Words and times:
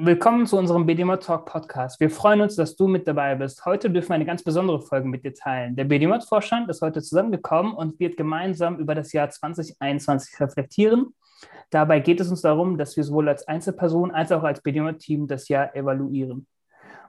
Willkommen 0.00 0.46
zu 0.46 0.56
unserem 0.56 0.86
BDMod 0.86 1.24
Talk 1.24 1.44
Podcast. 1.44 1.98
Wir 1.98 2.08
freuen 2.08 2.40
uns, 2.40 2.54
dass 2.54 2.76
du 2.76 2.86
mit 2.86 3.08
dabei 3.08 3.34
bist. 3.34 3.64
Heute 3.64 3.90
dürfen 3.90 4.10
wir 4.10 4.14
eine 4.14 4.26
ganz 4.26 4.44
besondere 4.44 4.80
Folge 4.80 5.08
mit 5.08 5.24
dir 5.24 5.34
teilen. 5.34 5.74
Der 5.74 5.86
BDMod 5.86 6.22
Vorstand 6.22 6.70
ist 6.70 6.82
heute 6.82 7.02
zusammengekommen 7.02 7.74
und 7.74 7.98
wird 7.98 8.16
gemeinsam 8.16 8.78
über 8.78 8.94
das 8.94 9.12
Jahr 9.12 9.28
2021 9.28 10.38
reflektieren. 10.38 11.16
Dabei 11.70 11.98
geht 11.98 12.20
es 12.20 12.30
uns 12.30 12.42
darum, 12.42 12.78
dass 12.78 12.96
wir 12.96 13.02
sowohl 13.02 13.28
als 13.28 13.48
Einzelperson 13.48 14.12
als 14.12 14.30
auch 14.30 14.44
als 14.44 14.60
BDMod 14.62 15.00
Team 15.00 15.26
das 15.26 15.48
Jahr 15.48 15.74
evaluieren. 15.74 16.46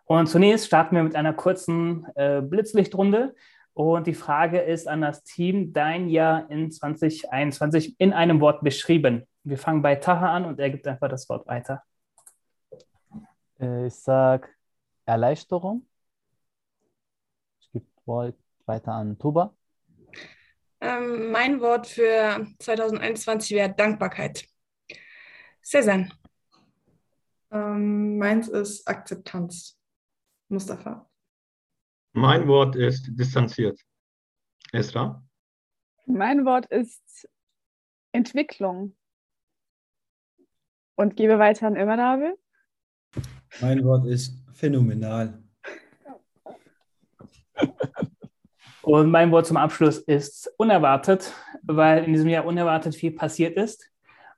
Und 0.06 0.26
zunächst 0.26 0.66
starten 0.66 0.96
wir 0.96 1.04
mit 1.04 1.16
einer 1.16 1.34
kurzen 1.34 2.08
äh, 2.16 2.42
Blitzlichtrunde. 2.42 3.36
Und 3.74 4.08
die 4.08 4.16
Frage 4.16 4.62
ist 4.62 4.88
an 4.88 5.02
das 5.02 5.24
Team, 5.24 5.74
dein 5.74 6.10
Jahr 6.10 6.50
in 6.50 6.72
2021 6.72 8.00
in 8.00 8.14
einem 8.14 8.42
Wort 8.42 8.64
beschrieben. 8.64 9.28
Wir 9.44 9.60
fangen 9.60 9.84
bei 9.84 9.94
Taha 9.94 10.36
an 10.36 10.46
und 10.46 10.60
er 10.60 10.72
gibt 10.72 10.88
einfach 10.88 11.08
das 11.08 11.30
Wort 11.30 11.46
weiter. 11.46 11.84
Äh, 13.60 13.88
ich 13.88 13.96
sage 13.96 14.50
Erleichterung. 15.06 15.88
Ich 17.60 17.72
gebe 17.72 17.86
Wort 18.06 18.38
weiter 18.66 18.94
an 18.94 19.18
Tuba. 19.18 19.56
Ähm, 20.82 21.32
mein 21.32 21.60
Wort 21.60 21.88
für 21.88 22.48
2021 22.60 23.52
wäre 23.52 23.74
Dankbarkeit. 23.74 24.48
Cezanne. 25.62 26.10
Ähm, 27.52 28.18
meins 28.18 28.48
ist 28.48 28.88
Akzeptanz. 28.88 29.78
Mustafa. 30.48 31.08
Mein 32.14 32.48
Wort 32.48 32.76
ist 32.76 33.08
distanziert. 33.12 33.80
Esra. 34.72 35.24
Mein 36.06 36.46
Wort 36.46 36.66
ist 36.68 37.30
Entwicklung. 38.12 38.96
Und 40.96 41.16
gebe 41.16 41.38
weiter 41.40 41.68
an 41.68 41.76
Immernabe. 41.76 42.38
Mein 43.62 43.84
Wort 43.84 44.06
ist 44.06 44.38
phänomenal. 44.54 45.40
Und 48.82 49.12
mein 49.12 49.32
Wort 49.32 49.46
zum 49.46 49.58
Abschluss 49.58 50.00
ist 50.00 50.52
unerwartet, 50.58 51.34
weil 51.64 52.06
in 52.06 52.14
diesem 52.14 52.30
Jahr 52.30 52.46
unerwartet 52.46 52.96
viel 52.96 53.12
passiert 53.12 53.58
ist. 53.58 53.90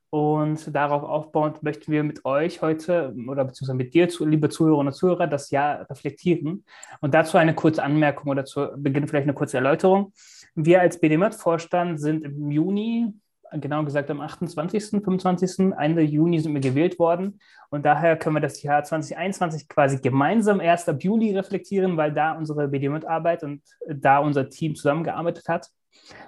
Und 0.09 0.75
darauf 0.75 1.03
aufbauend 1.03 1.63
möchten 1.63 1.89
wir 1.89 2.03
mit 2.03 2.25
euch 2.25 2.61
heute 2.61 3.15
oder 3.29 3.45
beziehungsweise 3.45 3.77
mit 3.77 3.93
dir, 3.93 4.09
liebe 4.19 4.49
Zuhörerinnen 4.49 4.87
und 4.87 4.93
Zuhörer, 4.93 5.25
das 5.27 5.51
Jahr 5.51 5.89
reflektieren. 5.89 6.65
Und 6.99 7.13
dazu 7.13 7.37
eine 7.37 7.55
kurze 7.55 7.81
Anmerkung 7.81 8.29
oder 8.29 8.43
zu 8.43 8.67
Beginn 8.75 9.07
vielleicht 9.07 9.23
eine 9.23 9.33
kurze 9.33 9.55
Erläuterung. 9.55 10.11
Wir 10.53 10.81
als 10.81 10.99
BDMAT-Vorstand 10.99 12.01
sind 12.01 12.25
im 12.25 12.51
Juni 12.51 13.13
genau 13.59 13.83
gesagt 13.83 14.09
am 14.09 14.21
28., 14.21 15.03
25., 15.03 15.73
Ende 15.77 16.01
Juni 16.01 16.39
sind 16.39 16.53
wir 16.53 16.61
gewählt 16.61 16.99
worden. 16.99 17.39
Und 17.69 17.85
daher 17.85 18.15
können 18.15 18.35
wir 18.35 18.41
das 18.41 18.61
Jahr 18.63 18.83
2021 18.83 19.67
quasi 19.67 19.97
gemeinsam 19.97 20.61
erst 20.61 20.87
ab 20.87 21.03
Juli 21.03 21.35
reflektieren, 21.35 21.97
weil 21.97 22.13
da 22.13 22.33
unsere 22.33 22.67
BD-Mitarbeit 22.67 23.43
und 23.43 23.61
da 23.87 24.19
unser 24.19 24.49
Team 24.49 24.75
zusammengearbeitet 24.75 25.47
hat. 25.49 25.67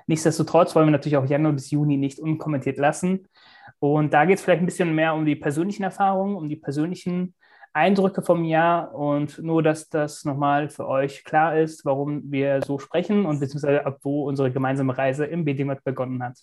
Nichtsdestotrotz 0.07 0.75
wollen 0.75 0.87
wir 0.87 0.91
natürlich 0.91 1.17
auch 1.17 1.25
Januar 1.25 1.53
bis 1.53 1.71
Juni 1.71 1.97
nicht 1.97 2.19
unkommentiert 2.19 2.77
lassen. 2.77 3.27
Und 3.79 4.13
da 4.13 4.25
geht 4.25 4.37
es 4.37 4.43
vielleicht 4.43 4.61
ein 4.61 4.65
bisschen 4.65 4.93
mehr 4.93 5.13
um 5.13 5.25
die 5.25 5.35
persönlichen 5.35 5.83
Erfahrungen, 5.83 6.35
um 6.35 6.49
die 6.49 6.55
persönlichen 6.55 7.33
Eindrücke 7.73 8.21
vom 8.21 8.43
Jahr 8.43 8.93
und 8.93 9.39
nur, 9.39 9.63
dass 9.63 9.89
das 9.89 10.25
nochmal 10.25 10.69
für 10.69 10.87
euch 10.87 11.23
klar 11.23 11.57
ist, 11.57 11.83
warum 11.85 12.31
wir 12.31 12.61
so 12.61 12.77
sprechen 12.77 13.25
und 13.25 13.39
beziehungsweise 13.39 13.85
ab 13.85 13.97
wo 14.03 14.27
unsere 14.27 14.51
gemeinsame 14.51 14.95
Reise 14.95 15.25
im 15.25 15.43
BDMat 15.43 15.83
begonnen 15.83 16.21
hat. 16.21 16.37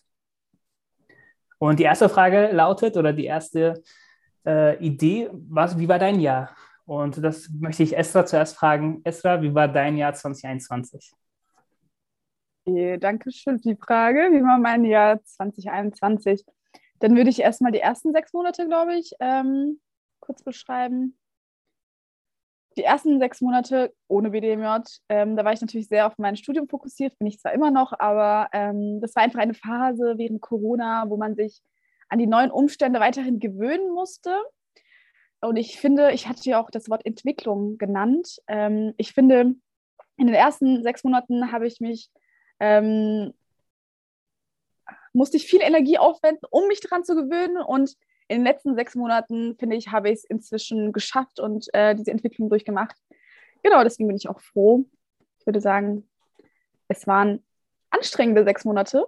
Und 1.60 1.78
die 1.78 1.84
erste 1.84 2.08
Frage 2.08 2.50
lautet, 2.52 2.96
oder 2.96 3.12
die 3.12 3.26
erste 3.26 3.82
äh, 4.46 4.82
Idee, 4.82 5.28
was, 5.30 5.78
wie 5.78 5.88
war 5.88 5.98
dein 5.98 6.18
Jahr? 6.18 6.56
Und 6.86 7.22
das 7.22 7.50
möchte 7.50 7.82
ich 7.82 7.96
Esra 7.96 8.24
zuerst 8.24 8.56
fragen. 8.56 9.02
Esra, 9.04 9.42
wie 9.42 9.54
war 9.54 9.68
dein 9.68 9.98
Jahr 9.98 10.14
2021? 10.14 11.12
Okay, 12.64 12.96
danke 12.98 13.30
schön 13.30 13.58
für 13.58 13.74
die 13.74 13.76
Frage. 13.76 14.30
Wie 14.32 14.42
war 14.42 14.58
mein 14.58 14.84
Jahr 14.84 15.22
2021? 15.22 16.44
Dann 16.98 17.14
würde 17.14 17.28
ich 17.28 17.40
erstmal 17.40 17.72
die 17.72 17.80
ersten 17.80 18.12
sechs 18.12 18.32
Monate, 18.32 18.66
glaube 18.66 18.94
ich, 18.94 19.12
ähm, 19.20 19.80
kurz 20.20 20.42
beschreiben 20.42 21.19
die 22.76 22.84
ersten 22.84 23.18
sechs 23.18 23.40
Monate 23.40 23.92
ohne 24.08 24.30
BDMJ, 24.30 24.82
ähm, 25.08 25.36
da 25.36 25.44
war 25.44 25.52
ich 25.52 25.60
natürlich 25.60 25.88
sehr 25.88 26.06
auf 26.06 26.18
mein 26.18 26.36
Studium 26.36 26.68
fokussiert, 26.68 27.18
bin 27.18 27.26
ich 27.26 27.40
zwar 27.40 27.52
immer 27.52 27.70
noch, 27.70 27.92
aber 27.98 28.48
ähm, 28.52 29.00
das 29.00 29.14
war 29.16 29.22
einfach 29.22 29.40
eine 29.40 29.54
Phase 29.54 30.14
während 30.16 30.40
Corona, 30.40 31.04
wo 31.08 31.16
man 31.16 31.34
sich 31.34 31.62
an 32.08 32.18
die 32.18 32.26
neuen 32.26 32.50
Umstände 32.50 33.00
weiterhin 33.00 33.40
gewöhnen 33.40 33.92
musste. 33.92 34.34
Und 35.40 35.56
ich 35.56 35.80
finde, 35.80 36.12
ich 36.12 36.28
hatte 36.28 36.48
ja 36.48 36.60
auch 36.60 36.70
das 36.70 36.88
Wort 36.90 37.04
Entwicklung 37.06 37.78
genannt. 37.78 38.40
Ähm, 38.46 38.94
ich 38.98 39.12
finde, 39.12 39.54
in 40.16 40.26
den 40.26 40.34
ersten 40.34 40.82
sechs 40.82 41.02
Monaten 41.02 41.50
habe 41.50 41.66
ich 41.66 41.80
mich, 41.80 42.10
ähm, 42.60 43.32
musste 45.12 45.38
ich 45.38 45.46
viel 45.46 45.62
Energie 45.62 45.98
aufwenden, 45.98 46.46
um 46.50 46.68
mich 46.68 46.80
daran 46.80 47.04
zu 47.04 47.14
gewöhnen 47.14 47.56
und 47.56 47.96
in 48.30 48.38
den 48.38 48.44
letzten 48.44 48.76
sechs 48.76 48.94
Monaten, 48.94 49.56
finde 49.58 49.74
ich, 49.74 49.88
habe 49.88 50.08
ich 50.08 50.20
es 50.20 50.24
inzwischen 50.24 50.92
geschafft 50.92 51.40
und 51.40 51.66
äh, 51.74 51.96
diese 51.96 52.12
Entwicklung 52.12 52.48
durchgemacht. 52.48 52.96
Genau, 53.64 53.82
deswegen 53.82 54.06
bin 54.06 54.16
ich 54.16 54.28
auch 54.28 54.40
froh. 54.40 54.84
Ich 55.40 55.46
würde 55.46 55.60
sagen, 55.60 56.08
es 56.86 57.08
waren 57.08 57.44
anstrengende 57.90 58.44
sechs 58.44 58.64
Monate. 58.64 59.04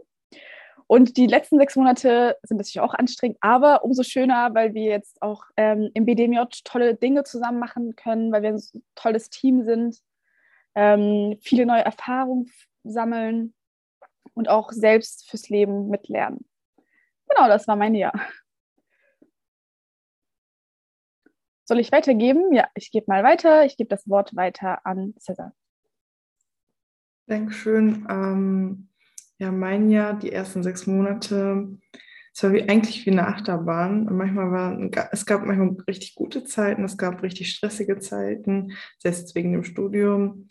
Und 0.88 1.16
die 1.16 1.28
letzten 1.28 1.58
sechs 1.58 1.76
Monate 1.76 2.36
sind 2.42 2.56
natürlich 2.56 2.80
auch 2.80 2.94
anstrengend, 2.94 3.38
aber 3.40 3.84
umso 3.84 4.02
schöner, 4.02 4.54
weil 4.54 4.74
wir 4.74 4.90
jetzt 4.90 5.22
auch 5.22 5.44
ähm, 5.56 5.90
im 5.94 6.04
BDMJ 6.04 6.40
tolle 6.64 6.96
Dinge 6.96 7.22
zusammen 7.22 7.60
machen 7.60 7.94
können, 7.94 8.32
weil 8.32 8.42
wir 8.42 8.50
ein 8.50 8.62
tolles 8.96 9.30
Team 9.30 9.62
sind, 9.62 9.98
ähm, 10.74 11.38
viele 11.40 11.64
neue 11.64 11.84
Erfahrungen 11.84 12.50
sammeln 12.82 13.54
und 14.34 14.48
auch 14.48 14.72
selbst 14.72 15.30
fürs 15.30 15.48
Leben 15.48 15.88
mitlernen. 15.88 16.44
Genau, 17.28 17.46
das 17.46 17.68
war 17.68 17.76
mein 17.76 17.94
Jahr. 17.94 18.12
Soll 21.72 21.80
ich 21.80 21.90
weitergeben? 21.90 22.52
Ja, 22.52 22.68
ich 22.74 22.90
gebe 22.90 23.06
mal 23.08 23.24
weiter. 23.24 23.64
Ich 23.64 23.78
gebe 23.78 23.88
das 23.88 24.06
Wort 24.06 24.36
weiter 24.36 24.84
an 24.84 25.14
Cesar. 25.18 25.54
Dankeschön. 27.26 28.06
Ähm, 28.10 28.88
ja, 29.38 29.50
mein 29.50 29.88
Jahr, 29.88 30.12
die 30.12 30.30
ersten 30.30 30.62
sechs 30.62 30.86
Monate, 30.86 31.78
es 32.34 32.42
war 32.42 32.52
wie, 32.52 32.68
eigentlich 32.68 33.06
wie 33.06 33.10
eine 33.12 33.26
Achterbahn. 33.26 34.04
Manchmal 34.04 34.52
war, 34.52 35.08
es 35.12 35.24
gab 35.24 35.46
manchmal 35.46 35.74
richtig 35.88 36.14
gute 36.14 36.44
Zeiten, 36.44 36.84
es 36.84 36.98
gab 36.98 37.22
richtig 37.22 37.50
stressige 37.50 37.98
Zeiten, 38.00 38.72
selbst 38.98 39.34
wegen 39.34 39.52
dem 39.52 39.64
Studium. 39.64 40.48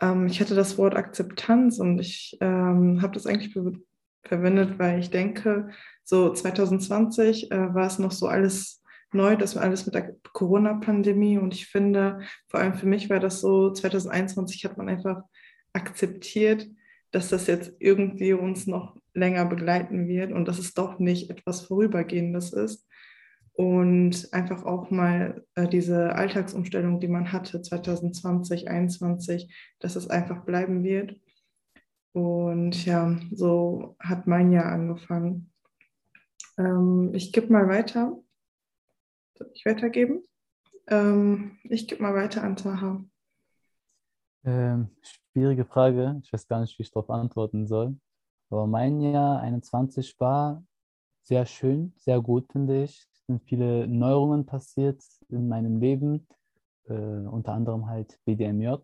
Ähm, 0.00 0.28
ich 0.28 0.40
hatte 0.40 0.54
das 0.54 0.78
Wort 0.78 0.94
Akzeptanz 0.94 1.80
und 1.80 1.98
ich 1.98 2.38
ähm, 2.40 3.02
habe 3.02 3.14
das 3.14 3.26
eigentlich 3.26 3.52
verwendet, 4.22 4.78
weil 4.78 5.00
ich 5.00 5.10
denke, 5.10 5.70
so 6.04 6.32
2020 6.32 7.50
äh, 7.50 7.74
war 7.74 7.88
es 7.88 7.98
noch 7.98 8.12
so 8.12 8.28
alles 8.28 8.79
neu, 9.14 9.36
das 9.36 9.56
war 9.56 9.62
alles 9.62 9.86
mit 9.86 9.94
der 9.94 10.14
Corona-Pandemie. 10.32 11.38
Und 11.38 11.54
ich 11.54 11.66
finde, 11.66 12.20
vor 12.48 12.60
allem 12.60 12.74
für 12.74 12.86
mich 12.86 13.10
war 13.10 13.20
das 13.20 13.40
so, 13.40 13.72
2021 13.72 14.64
hat 14.64 14.76
man 14.76 14.88
einfach 14.88 15.22
akzeptiert, 15.72 16.68
dass 17.10 17.28
das 17.28 17.46
jetzt 17.46 17.72
irgendwie 17.78 18.32
uns 18.32 18.66
noch 18.66 18.96
länger 19.14 19.44
begleiten 19.44 20.06
wird 20.06 20.32
und 20.32 20.46
dass 20.46 20.58
es 20.58 20.74
doch 20.74 20.98
nicht 20.98 21.30
etwas 21.30 21.62
Vorübergehendes 21.62 22.52
ist. 22.52 22.86
Und 23.52 24.28
einfach 24.32 24.64
auch 24.64 24.90
mal 24.90 25.44
äh, 25.54 25.68
diese 25.68 26.14
Alltagsumstellung, 26.14 27.00
die 27.00 27.08
man 27.08 27.32
hatte 27.32 27.60
2020, 27.60 28.64
2021, 28.64 29.74
dass 29.80 29.96
es 29.96 30.08
einfach 30.08 30.44
bleiben 30.44 30.82
wird. 30.82 31.16
Und 32.12 32.84
ja, 32.86 33.18
so 33.32 33.96
hat 34.00 34.26
mein 34.26 34.52
Jahr 34.52 34.66
angefangen. 34.66 35.52
Ähm, 36.58 37.10
ich 37.12 37.32
gebe 37.32 37.52
mal 37.52 37.68
weiter 37.68 38.16
ich 39.54 39.64
weitergeben? 39.64 40.22
Ähm, 40.86 41.58
ich 41.64 41.86
gebe 41.86 42.02
mal 42.02 42.14
weiter 42.14 42.42
an 42.42 42.56
Taha. 42.56 43.04
Ähm, 44.44 44.88
schwierige 45.02 45.64
Frage. 45.64 46.20
Ich 46.22 46.32
weiß 46.32 46.48
gar 46.48 46.60
nicht, 46.60 46.78
wie 46.78 46.82
ich 46.82 46.90
darauf 46.90 47.10
antworten 47.10 47.66
soll. 47.66 47.96
Aber 48.48 48.66
mein 48.66 49.00
Jahr 49.00 49.40
21 49.40 50.18
war 50.18 50.64
sehr 51.22 51.46
schön, 51.46 51.92
sehr 51.96 52.20
gut, 52.20 52.50
finde 52.50 52.84
ich. 52.84 53.06
Es 53.12 53.26
sind 53.26 53.42
viele 53.44 53.86
Neuerungen 53.86 54.46
passiert 54.46 55.02
in 55.28 55.48
meinem 55.48 55.78
Leben, 55.78 56.26
äh, 56.88 56.94
unter 56.94 57.52
anderem 57.52 57.86
halt 57.86 58.18
BDMJ. 58.24 58.76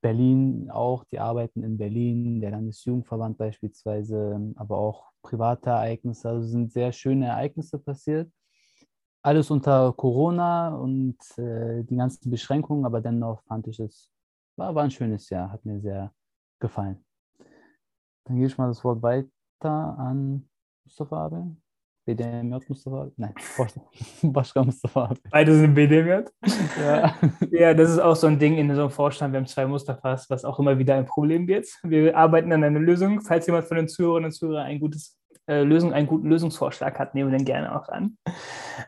Berlin 0.00 0.70
auch, 0.70 1.04
die 1.04 1.18
Arbeiten 1.18 1.64
in 1.64 1.76
Berlin, 1.76 2.40
der 2.40 2.52
Landesjugendverband 2.52 3.36
beispielsweise, 3.36 4.54
aber 4.54 4.78
auch 4.78 5.10
private 5.22 5.70
Ereignisse. 5.70 6.28
Also 6.28 6.46
sind 6.46 6.72
sehr 6.72 6.92
schöne 6.92 7.26
Ereignisse 7.26 7.78
passiert 7.78 8.30
alles 9.22 9.50
unter 9.50 9.92
Corona 9.92 10.74
und 10.74 11.16
äh, 11.38 11.82
die 11.84 11.96
ganzen 11.96 12.30
Beschränkungen, 12.30 12.84
aber 12.84 13.00
dennoch 13.00 13.42
fand 13.42 13.66
ich 13.66 13.80
es, 13.80 14.10
war, 14.56 14.74
war 14.74 14.84
ein 14.84 14.90
schönes 14.90 15.28
Jahr, 15.30 15.50
hat 15.50 15.64
mir 15.64 15.80
sehr 15.80 16.12
gefallen. 16.60 17.04
Dann 18.24 18.36
gebe 18.36 18.46
ich 18.46 18.58
mal 18.58 18.68
das 18.68 18.84
Wort 18.84 19.02
weiter 19.02 19.28
an 19.62 20.48
Mustafa 20.84 21.26
Abel. 21.26 21.56
BDMJ 22.08 22.56
Mustafa? 22.68 23.10
Nein, 23.16 23.34
Baschka 24.22 24.62
Mustafa. 24.62 25.14
Beide 25.30 25.54
sind 25.54 25.74
BDMJ? 25.74 26.24
Ja. 26.80 27.14
ja, 27.50 27.74
das 27.74 27.90
ist 27.90 27.98
auch 27.98 28.16
so 28.16 28.28
ein 28.28 28.38
Ding 28.38 28.56
in 28.56 28.74
so 28.74 28.82
einem 28.82 28.90
Vorstand. 28.90 29.32
Wir 29.32 29.40
haben 29.40 29.46
zwei 29.46 29.66
Mustafas, 29.66 30.30
was 30.30 30.44
auch 30.44 30.58
immer 30.58 30.78
wieder 30.78 30.94
ein 30.94 31.04
Problem 31.04 31.46
wird. 31.46 31.68
Wir 31.82 32.16
arbeiten 32.16 32.52
an 32.52 32.64
einer 32.64 32.80
Lösung. 32.80 33.20
Falls 33.20 33.46
jemand 33.46 33.66
von 33.66 33.76
den 33.76 33.88
Zuhörerinnen 33.88 34.26
und 34.26 34.32
Zuhörern 34.32 34.66
ein 34.66 34.80
gutes 34.80 35.18
äh, 35.48 35.62
Lösung, 35.62 35.92
einen 35.92 36.06
guten 36.06 36.28
Lösungsvorschlag 36.28 36.98
hat, 36.98 37.14
nehmen 37.14 37.30
wir 37.30 37.38
den 37.38 37.46
gerne 37.46 37.74
auch 37.74 37.88
an. 37.88 38.18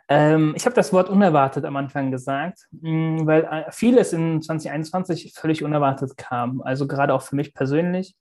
Ähm, 0.09 0.53
ich 0.57 0.67
habe 0.67 0.75
das 0.75 0.93
Wort 0.93 1.09
unerwartet 1.09 1.65
am 1.65 1.77
Anfang 1.77 2.11
gesagt, 2.11 2.69
mh, 2.71 2.91
mm, 2.91 3.27
weil 3.27 3.45
äh, 3.45 3.73
vieles 3.73 4.13
in 4.13 4.43
2021 4.43 5.33
völlig 5.35 5.65
unerwartet 5.65 6.17
kam. 6.17 6.61
Also 6.63 6.87
gerade 6.87 7.15
auch 7.15 7.23
für 7.23 7.37
mich 7.37 7.55
persönlich. 7.55 8.15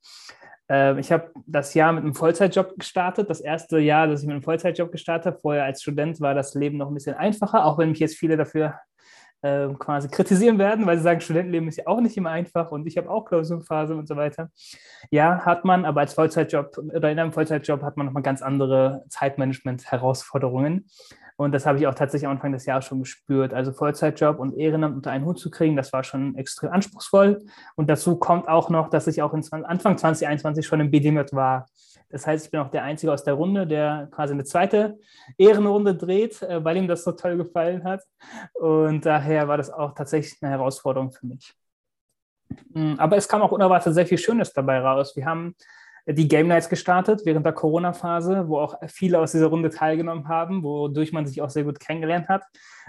Äh, 0.70 1.00
ich 1.00 1.12
habe 1.12 1.32
das 1.46 1.74
Jahr 1.74 1.92
mit 1.92 2.04
einem 2.04 2.16
Vollzeitjob 2.16 2.78
gestartet. 2.78 3.30
Das 3.30 3.42
erste 3.42 3.80
Jahr, 3.80 4.08
dass 4.08 4.22
ich 4.22 4.28
mit 4.28 4.36
einem 4.36 4.44
Vollzeitjob 4.44 4.92
gestartet 4.92 5.34
habe. 5.34 5.40
Vorher 5.40 5.66
als 5.66 5.82
Student 5.82 6.22
war 6.22 6.34
das 6.34 6.54
Leben 6.54 6.78
noch 6.78 6.88
ein 6.88 6.94
bisschen 6.94 7.16
einfacher, 7.16 7.66
auch 7.66 7.78
wenn 7.78 7.90
mich 7.90 8.00
jetzt 8.00 8.18
viele 8.18 8.38
dafür 8.38 8.80
äh, 9.42 9.68
quasi 9.78 10.10
kritisieren 10.10 10.58
werden, 10.60 10.86
weil 10.86 10.98
sie 10.98 11.04
sagen, 11.04 11.22
Studentenleben 11.22 11.68
ist 11.68 11.78
ja 11.78 11.88
auch 11.88 12.02
nicht 12.02 12.18
immer 12.18 12.32
einfach 12.32 12.72
und 12.72 12.88
ich 12.88 12.98
habe 12.98 13.10
auch 13.10 13.26
Klausurenphase 13.26 13.96
und 13.96 14.08
so 14.08 14.16
weiter. 14.16 14.50
Ja, 15.12 15.46
hat 15.46 15.66
man, 15.66 15.86
aber 15.86 16.02
als 16.02 16.14
Vollzeitjob 16.14 16.78
oder 16.78 17.12
in 17.12 17.20
einem 17.20 17.32
Vollzeitjob 17.32 17.82
hat 17.82 17.98
man 17.98 18.06
nochmal 18.08 18.24
ganz 18.24 18.42
andere 18.42 19.06
Zeitmanagement-Herausforderungen. 19.10 20.88
Und 21.40 21.54
das 21.54 21.66
habe 21.66 21.78
ich 21.78 21.88
auch 21.88 21.96
tatsächlich 21.96 22.28
am 22.28 22.34
Anfang 22.36 22.52
des 22.52 22.66
Jahres 22.66 22.84
schon 22.84 23.00
gespürt. 23.00 23.54
Also 23.54 23.72
Vollzeitjob 23.72 24.40
und 24.40 24.58
Ehrenamt 24.58 24.98
unter 24.98 25.12
einen 25.12 25.24
Hut 25.24 25.40
zu 25.40 25.50
kriegen, 25.50 25.78
das 25.78 25.94
war 25.94 26.04
schon 26.04 26.36
extrem 26.36 26.70
anspruchsvoll. 26.70 27.40
Und 27.78 27.90
dazu 27.90 28.18
kommt 28.18 28.50
auch 28.50 28.70
noch, 28.70 28.90
dass 28.90 29.08
ich 29.08 29.22
auch 29.22 29.34
in 29.34 29.42
20, 29.42 29.66
Anfang 29.66 29.98
2021 29.98 30.68
schon 30.68 30.82
im 30.82 30.92
BDMJ 30.92 31.32
war. 31.32 31.66
Das 32.10 32.28
heißt, 32.28 32.44
ich 32.44 32.52
bin 32.52 32.60
auch 32.60 32.72
der 32.72 32.84
Einzige 32.84 33.14
aus 33.14 33.24
der 33.24 33.36
Runde, 33.36 33.66
der 33.66 34.10
quasi 34.12 34.34
eine 34.34 34.44
zweite 34.44 34.98
Ehrenrunde 35.38 35.96
dreht, 35.96 36.42
äh, 36.42 36.62
weil 36.62 36.76
ihm 36.76 36.90
das 36.90 37.06
so 37.06 37.14
toll 37.14 37.38
gefallen 37.38 37.86
hat. 37.86 38.04
Und 38.56 39.06
daher 39.06 39.48
war 39.48 39.56
das 39.56 39.70
auch 39.70 39.94
tatsächlich 39.94 40.44
eine 40.44 40.52
Herausforderung 40.52 41.10
für 41.14 41.26
mich. 41.26 41.54
Mm, 42.74 42.96
aber 42.98 43.16
es 43.16 43.30
kam 43.30 43.42
auch 43.44 43.54
unerwartet 43.54 43.94
sehr 43.94 44.06
viel 44.06 44.18
Schönes 44.18 44.52
dabei 44.52 44.80
raus. 44.82 45.16
Wir 45.16 45.26
haben 45.26 45.56
die 46.06 46.28
Game 46.28 46.48
Nights 46.48 46.70
gestartet 46.70 47.22
während 47.26 47.46
der 47.46 47.54
Corona-Phase, 47.54 48.48
wo 48.48 48.60
auch 48.60 48.76
viele 48.88 49.20
aus 49.20 49.32
dieser 49.32 49.48
Runde 49.48 49.70
teilgenommen 49.70 50.28
haben, 50.28 50.64
wodurch 50.64 51.12
man 51.12 51.26
sich 51.26 51.42
auch 51.42 51.50
sehr 51.50 51.64
gut 51.64 51.80
kennengelernt 51.80 52.28
hat. 52.28 52.44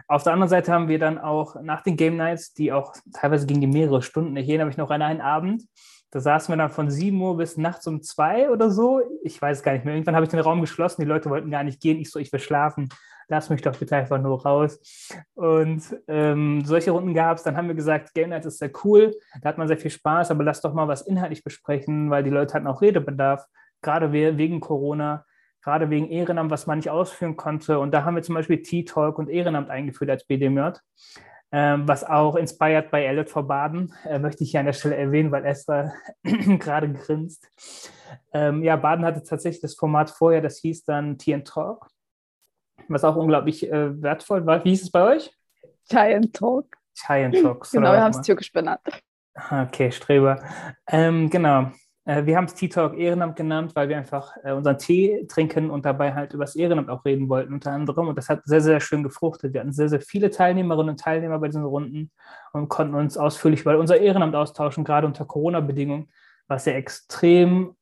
Auf 0.08 0.22
der 0.22 0.32
anderen 0.32 0.48
Seite 0.48 0.72
haben 0.72 0.88
wir 0.88 0.98
dann 0.98 1.18
auch 1.18 1.56
nach 1.62 1.82
den 1.82 1.96
Game 1.96 2.16
Nights, 2.16 2.54
die 2.54 2.72
auch 2.72 2.94
teilweise 3.12 3.46
gingen 3.46 3.60
die 3.60 3.66
mehrere 3.66 4.02
Stunden, 4.02 4.36
ich 4.36 4.48
erinnere 4.48 4.66
mich 4.66 4.76
noch 4.76 4.90
an 4.90 5.02
einen 5.02 5.20
Abend, 5.20 5.64
da 6.10 6.20
saßen 6.20 6.52
wir 6.52 6.56
dann 6.56 6.70
von 6.70 6.90
7 6.90 7.20
Uhr 7.20 7.36
bis 7.36 7.56
nachts 7.56 7.86
um 7.86 8.02
2 8.02 8.50
oder 8.50 8.70
so. 8.70 9.00
Ich 9.22 9.40
weiß 9.40 9.62
gar 9.62 9.72
nicht 9.72 9.84
mehr. 9.84 9.94
Irgendwann 9.94 10.16
habe 10.16 10.24
ich 10.24 10.30
den 10.30 10.40
Raum 10.40 10.60
geschlossen. 10.60 11.02
Die 11.02 11.06
Leute 11.06 11.30
wollten 11.30 11.50
gar 11.50 11.62
nicht 11.62 11.80
gehen. 11.80 11.98
Ich 11.98 12.10
so, 12.10 12.18
ich 12.18 12.32
will 12.32 12.40
schlafen. 12.40 12.88
Lass 13.28 13.48
mich 13.48 13.62
doch 13.62 13.76
bitte 13.76 13.94
einfach 13.96 14.20
nur 14.20 14.42
raus. 14.42 14.80
Und 15.34 15.82
ähm, 16.08 16.64
solche 16.64 16.90
Runden 16.90 17.14
gab 17.14 17.36
es. 17.36 17.44
Dann 17.44 17.56
haben 17.56 17.68
wir 17.68 17.76
gesagt, 17.76 18.12
Game 18.12 18.30
Night 18.30 18.44
ist 18.44 18.58
sehr 18.58 18.72
cool. 18.84 19.14
Da 19.40 19.50
hat 19.50 19.58
man 19.58 19.68
sehr 19.68 19.78
viel 19.78 19.90
Spaß. 19.90 20.32
Aber 20.32 20.42
lass 20.42 20.60
doch 20.60 20.74
mal 20.74 20.88
was 20.88 21.02
inhaltlich 21.02 21.44
besprechen, 21.44 22.10
weil 22.10 22.24
die 22.24 22.30
Leute 22.30 22.54
hatten 22.54 22.66
auch 22.66 22.82
Redebedarf. 22.82 23.44
Gerade 23.80 24.12
wegen 24.12 24.60
Corona 24.60 25.24
gerade 25.62 25.90
wegen 25.90 26.08
Ehrenamt, 26.08 26.50
was 26.50 26.66
man 26.66 26.78
nicht 26.78 26.90
ausführen 26.90 27.36
konnte. 27.36 27.78
Und 27.78 27.92
da 27.92 28.04
haben 28.04 28.14
wir 28.14 28.22
zum 28.22 28.34
Beispiel 28.34 28.62
T-Talk 28.62 29.18
und 29.18 29.28
Ehrenamt 29.28 29.70
eingeführt 29.70 30.10
als 30.10 30.24
BDMJ. 30.24 30.70
Ähm, 31.52 31.88
was 31.88 32.04
auch 32.04 32.36
inspired 32.36 32.90
bei 32.90 33.04
Elliot 33.04 33.28
for 33.28 33.46
Baden, 33.46 33.92
äh, 34.04 34.20
möchte 34.20 34.44
ich 34.44 34.52
hier 34.52 34.60
an 34.60 34.66
der 34.66 34.72
Stelle 34.72 34.96
erwähnen, 34.96 35.32
weil 35.32 35.44
Esther 35.44 35.92
gerade 36.22 36.92
grinst. 36.92 37.48
Ähm, 38.32 38.62
ja, 38.62 38.76
Baden 38.76 39.04
hatte 39.04 39.24
tatsächlich 39.24 39.60
das 39.60 39.74
Format 39.74 40.10
vorher, 40.10 40.40
das 40.40 40.58
hieß 40.58 40.84
dann 40.84 41.18
TN 41.18 41.44
Talk, 41.44 41.88
was 42.88 43.02
auch 43.02 43.16
unglaublich 43.16 43.68
äh, 43.68 44.00
wertvoll 44.00 44.46
war. 44.46 44.64
Wie 44.64 44.70
hieß 44.70 44.82
es 44.82 44.90
bei 44.92 45.16
euch? 45.16 45.32
Giant 45.88 46.34
Talk. 46.34 46.76
Giant 47.06 47.42
Talks. 47.42 47.72
Genau, 47.72 47.92
wir 47.92 48.00
haben 48.00 48.10
es 48.10 48.20
türkisch 48.22 48.52
benannt. 48.52 48.80
Okay, 49.50 49.90
Streber. 49.90 50.42
Ähm, 50.86 51.30
genau. 51.30 51.72
Äh, 52.10 52.26
wir 52.26 52.36
haben 52.36 52.46
es 52.46 52.54
Tea 52.54 52.68
Talk 52.68 52.98
Ehrenamt 52.98 53.36
genannt, 53.36 53.72
weil 53.76 53.88
wir 53.88 53.96
einfach 53.96 54.36
äh, 54.42 54.52
unseren 54.52 54.78
Tee 54.78 55.26
trinken 55.28 55.70
und 55.70 55.84
dabei 55.84 56.12
halt 56.12 56.34
über 56.34 56.44
das 56.44 56.56
Ehrenamt 56.56 56.90
auch 56.90 57.04
reden 57.04 57.28
wollten, 57.28 57.54
unter 57.54 57.70
anderem. 57.70 58.08
Und 58.08 58.18
das 58.18 58.28
hat 58.28 58.40
sehr, 58.44 58.60
sehr 58.60 58.80
schön 58.80 59.04
gefruchtet. 59.04 59.54
Wir 59.54 59.60
hatten 59.60 59.72
sehr, 59.72 59.88
sehr 59.88 60.00
viele 60.00 60.30
Teilnehmerinnen 60.30 60.90
und 60.90 61.00
Teilnehmer 61.00 61.38
bei 61.38 61.46
diesen 61.46 61.64
Runden 61.64 62.10
und 62.52 62.68
konnten 62.68 62.94
uns 62.96 63.16
ausführlich 63.16 63.60
über 63.60 63.78
unser 63.78 63.98
Ehrenamt 63.98 64.34
austauschen, 64.34 64.82
gerade 64.82 65.06
unter 65.06 65.24
Corona-Bedingungen, 65.24 66.10
was 66.48 66.64
ja 66.64 66.72
extrem 66.72 67.76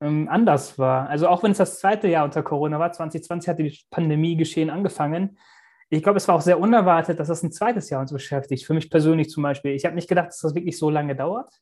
ähm, 0.00 0.28
anders 0.28 0.76
war. 0.78 1.08
Also 1.08 1.28
auch 1.28 1.44
wenn 1.44 1.52
es 1.52 1.58
das 1.58 1.78
zweite 1.78 2.08
Jahr 2.08 2.24
unter 2.24 2.42
Corona 2.42 2.80
war, 2.80 2.90
2020 2.90 3.48
hat 3.48 3.58
die 3.60 3.78
Pandemie 3.90 4.36
geschehen 4.36 4.70
angefangen. 4.70 5.38
Ich 5.90 6.02
glaube, 6.02 6.16
es 6.16 6.26
war 6.26 6.34
auch 6.34 6.40
sehr 6.40 6.58
unerwartet, 6.58 7.20
dass 7.20 7.28
das 7.28 7.44
ein 7.44 7.52
zweites 7.52 7.88
Jahr 7.90 8.00
uns 8.00 8.12
beschäftigt. 8.12 8.64
Für 8.64 8.74
mich 8.74 8.90
persönlich 8.90 9.30
zum 9.30 9.44
Beispiel. 9.44 9.72
Ich 9.72 9.84
habe 9.84 9.94
nicht 9.94 10.08
gedacht, 10.08 10.28
dass 10.28 10.40
das 10.40 10.54
wirklich 10.56 10.76
so 10.76 10.90
lange 10.90 11.14
dauert 11.14 11.60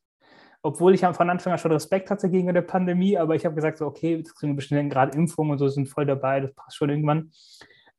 obwohl 0.62 0.94
ich 0.94 1.00
von 1.00 1.30
Anfang 1.30 1.52
an 1.52 1.58
schon 1.58 1.72
Respekt 1.72 2.10
hatte 2.10 2.30
gegen 2.30 2.52
der 2.52 2.62
Pandemie, 2.62 3.16
aber 3.16 3.34
ich 3.34 3.44
habe 3.44 3.54
gesagt, 3.54 3.78
so, 3.78 3.86
okay, 3.86 4.16
wir 4.16 4.24
kriegen 4.24 4.56
bestimmt 4.56 4.92
gerade 4.92 5.16
Impfungen 5.16 5.52
und 5.52 5.58
so, 5.58 5.68
sind 5.68 5.88
voll 5.88 6.06
dabei, 6.06 6.40
das 6.40 6.52
passt 6.54 6.76
schon 6.76 6.90
irgendwann. 6.90 7.30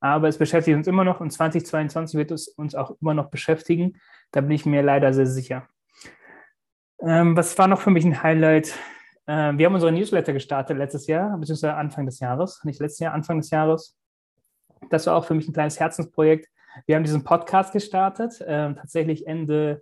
Aber 0.01 0.27
es 0.27 0.37
beschäftigt 0.37 0.77
uns 0.77 0.87
immer 0.87 1.03
noch 1.03 1.19
und 1.19 1.31
2022 1.31 2.17
wird 2.17 2.31
es 2.31 2.47
uns 2.47 2.75
auch 2.75 2.95
immer 3.01 3.13
noch 3.13 3.29
beschäftigen. 3.29 3.97
Da 4.31 4.41
bin 4.41 4.51
ich 4.51 4.65
mir 4.65 4.81
leider 4.81 5.13
sehr 5.13 5.25
sicher. 5.25 5.67
Ähm, 7.01 7.35
was 7.35 7.57
war 7.57 7.67
noch 7.67 7.81
für 7.81 7.91
mich 7.91 8.05
ein 8.05 8.23
Highlight? 8.23 8.73
Ähm, 9.27 9.57
wir 9.57 9.65
haben 9.65 9.73
unsere 9.73 9.91
Newsletter 9.91 10.33
gestartet 10.33 10.77
letztes 10.77 11.07
Jahr, 11.07 11.37
beziehungsweise 11.37 11.75
Anfang 11.75 12.05
des 12.05 12.19
Jahres, 12.19 12.63
nicht 12.63 12.79
letztes 12.79 12.99
Jahr, 12.99 13.13
Anfang 13.13 13.39
des 13.39 13.49
Jahres. 13.49 13.97
Das 14.89 15.05
war 15.07 15.15
auch 15.15 15.25
für 15.25 15.33
mich 15.33 15.47
ein 15.47 15.53
kleines 15.53 15.79
Herzensprojekt. 15.79 16.47
Wir 16.85 16.95
haben 16.95 17.03
diesen 17.03 17.23
Podcast 17.23 17.73
gestartet, 17.73 18.39
äh, 18.41 18.73
tatsächlich 18.73 19.27
Ende 19.27 19.81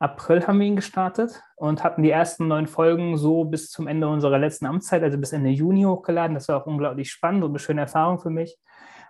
April 0.00 0.46
haben 0.46 0.58
wir 0.58 0.66
ihn 0.66 0.76
gestartet 0.76 1.42
und 1.56 1.84
hatten 1.84 2.02
die 2.02 2.10
ersten 2.10 2.48
neun 2.48 2.66
Folgen 2.66 3.18
so 3.18 3.44
bis 3.44 3.70
zum 3.70 3.86
Ende 3.86 4.08
unserer 4.08 4.38
letzten 4.38 4.64
Amtszeit, 4.64 5.02
also 5.02 5.18
bis 5.18 5.32
Ende 5.32 5.50
Juni 5.50 5.82
hochgeladen. 5.82 6.34
Das 6.34 6.48
war 6.48 6.56
auch 6.56 6.66
unglaublich 6.66 7.10
spannend 7.10 7.44
und 7.44 7.50
eine 7.50 7.58
schöne 7.58 7.82
Erfahrung 7.82 8.18
für 8.18 8.30
mich. 8.30 8.58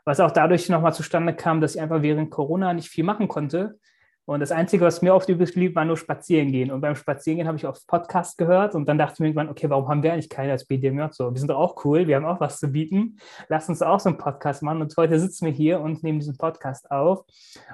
Was 0.05 0.19
auch 0.19 0.33
dadurch 0.33 0.69
nochmal 0.69 0.93
zustande 0.93 1.33
kam, 1.33 1.61
dass 1.61 1.77
ich 1.77 1.81
einfach 1.81 2.03
während 2.03 2.33
Corona 2.33 2.75
nicht 2.75 2.89
viel 2.89 3.05
machen 3.05 3.29
konnte. 3.29 3.79
Und 4.27 4.41
das 4.41 4.53
Einzige, 4.53 4.85
was 4.85 5.03
mir 5.03 5.15
oft 5.15 5.29
übrig 5.29 5.53
blieb, 5.55 5.75
war 5.75 5.85
nur 5.85 5.97
spazieren 5.97 6.53
gehen. 6.53 6.71
Und 6.71 6.81
beim 6.81 6.95
Spazierengehen 6.95 7.49
habe 7.49 7.59
ich 7.59 7.67
oft 7.67 7.87
Podcast 7.87 8.39
gehört 8.39 8.75
und 8.75 8.89
dann 8.89 8.97
dachte 8.97 9.15
ich 9.15 9.21
mir 9.21 9.27
irgendwann, 9.27 9.49
okay, 9.49 9.69
warum 9.69 9.89
haben 9.89 10.03
wir 10.03 10.13
eigentlich 10.13 10.29
keine 10.29 10.53
als 10.53 10.67
BDM 10.67 11.09
so? 11.11 11.33
Wir 11.33 11.39
sind 11.39 11.49
doch 11.49 11.59
auch 11.59 11.85
cool, 11.85 12.07
wir 12.07 12.17
haben 12.17 12.27
auch 12.27 12.41
was 12.41 12.61
zu 12.61 12.69
bieten. 12.69 13.19
Lass 13.49 13.69
uns 13.69 13.83
auch 13.83 13.99
so 13.99 14.09
einen 14.09 14.19
Podcast 14.19 14.63
machen. 14.63 14.83
Und 14.83 14.97
heute 14.97 15.19
sitzen 15.19 15.47
wir 15.47 15.53
hier 15.53 15.81
und 15.81 16.03
nehmen 16.03 16.21
diesen 16.21 16.37
Podcast 16.37 16.91
auf. 16.91 17.25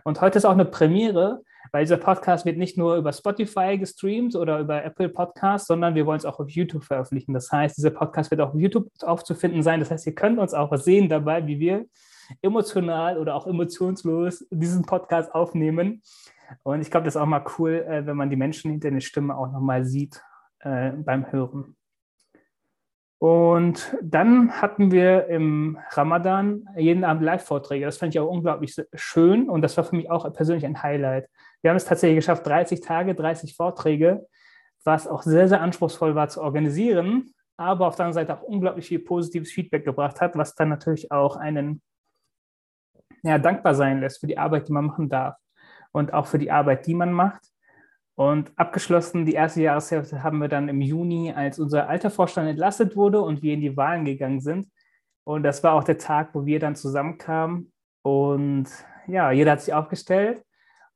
Und 0.04 0.20
heute 0.20 0.38
ist 0.38 0.44
auch 0.44 0.52
eine 0.52 0.64
Premiere, 0.64 1.42
weil 1.72 1.84
dieser 1.84 1.96
Podcast 1.98 2.46
wird 2.46 2.56
nicht 2.56 2.78
nur 2.78 2.96
über 2.96 3.12
Spotify 3.12 3.76
gestreamt 3.76 4.34
oder 4.34 4.60
über 4.60 4.84
Apple 4.84 5.08
Podcasts, 5.08 5.66
sondern 5.66 5.94
wir 5.94 6.06
wollen 6.06 6.18
es 6.18 6.24
auch 6.24 6.38
auf 6.40 6.48
YouTube 6.48 6.84
veröffentlichen. 6.84 7.34
Das 7.34 7.50
heißt, 7.50 7.76
dieser 7.76 7.90
Podcast 7.90 8.30
wird 8.30 8.40
auch 8.40 8.54
auf 8.54 8.60
YouTube 8.60 8.88
aufzufinden 9.02 9.62
sein. 9.62 9.80
Das 9.80 9.90
heißt, 9.90 10.06
ihr 10.06 10.14
könnt 10.14 10.38
uns 10.38 10.54
auch 10.54 10.74
sehen 10.76 11.08
dabei, 11.08 11.46
wie 11.46 11.58
wir 11.58 11.86
emotional 12.42 13.18
oder 13.18 13.34
auch 13.34 13.46
emotionslos 13.46 14.46
diesen 14.50 14.84
Podcast 14.84 15.34
aufnehmen. 15.34 16.02
Und 16.62 16.80
ich 16.80 16.90
glaube, 16.90 17.04
das 17.04 17.14
ist 17.14 17.20
auch 17.20 17.26
mal 17.26 17.44
cool, 17.58 17.84
äh, 17.88 18.06
wenn 18.06 18.16
man 18.16 18.30
die 18.30 18.36
Menschen 18.36 18.70
hinter 18.70 18.90
der 18.90 19.00
Stimme 19.00 19.36
auch 19.36 19.50
nochmal 19.50 19.84
sieht 19.84 20.22
äh, 20.60 20.90
beim 20.90 21.30
Hören. 21.30 21.76
Und 23.18 23.96
dann 24.02 24.60
hatten 24.60 24.90
wir 24.90 25.26
im 25.26 25.78
Ramadan 25.90 26.68
jeden 26.76 27.02
Abend 27.02 27.22
Live-Vorträge. 27.22 27.86
Das 27.86 27.96
fand 27.96 28.14
ich 28.14 28.20
auch 28.20 28.30
unglaublich 28.30 28.76
schön 28.94 29.48
und 29.48 29.62
das 29.62 29.76
war 29.76 29.84
für 29.84 29.96
mich 29.96 30.10
auch 30.10 30.30
persönlich 30.34 30.66
ein 30.66 30.82
Highlight. 30.82 31.28
Wir 31.62 31.70
haben 31.70 31.76
es 31.76 31.86
tatsächlich 31.86 32.18
geschafft, 32.18 32.46
30 32.46 32.82
Tage, 32.82 33.14
30 33.14 33.56
Vorträge, 33.56 34.26
was 34.84 35.08
auch 35.08 35.22
sehr, 35.22 35.48
sehr 35.48 35.62
anspruchsvoll 35.62 36.14
war 36.14 36.28
zu 36.28 36.42
organisieren, 36.42 37.32
aber 37.56 37.86
auf 37.86 37.96
der 37.96 38.06
anderen 38.06 38.26
Seite 38.26 38.38
auch 38.38 38.42
unglaublich 38.42 38.86
viel 38.86 38.98
positives 38.98 39.50
Feedback 39.50 39.84
gebracht 39.86 40.20
hat, 40.20 40.36
was 40.36 40.54
dann 40.54 40.68
natürlich 40.68 41.10
auch 41.10 41.36
einen 41.36 41.80
ja, 43.22 43.38
dankbar 43.38 43.74
sein 43.74 44.00
lässt 44.00 44.20
für 44.20 44.26
die 44.26 44.36
Arbeit, 44.36 44.68
die 44.68 44.72
man 44.72 44.84
machen 44.84 45.08
darf 45.08 45.36
und 45.96 46.12
auch 46.12 46.26
für 46.26 46.38
die 46.38 46.50
Arbeit, 46.50 46.86
die 46.86 46.92
man 46.92 47.10
macht. 47.10 47.40
Und 48.16 48.52
abgeschlossen, 48.56 49.24
die 49.24 49.32
erste 49.32 49.62
Jahreshälfte 49.62 50.22
haben 50.22 50.38
wir 50.42 50.48
dann 50.48 50.68
im 50.68 50.82
Juni, 50.82 51.32
als 51.32 51.58
unser 51.58 51.88
alter 51.88 52.10
Vorstand 52.10 52.50
entlastet 52.50 52.96
wurde 52.96 53.22
und 53.22 53.40
wir 53.42 53.54
in 53.54 53.62
die 53.62 53.78
Wahlen 53.78 54.04
gegangen 54.04 54.40
sind. 54.40 54.68
Und 55.24 55.42
das 55.42 55.64
war 55.64 55.72
auch 55.72 55.84
der 55.84 55.96
Tag, 55.96 56.34
wo 56.34 56.44
wir 56.44 56.60
dann 56.60 56.76
zusammenkamen. 56.76 57.72
Und 58.02 58.66
ja, 59.06 59.30
jeder 59.30 59.52
hat 59.52 59.62
sich 59.62 59.72
aufgestellt 59.72 60.44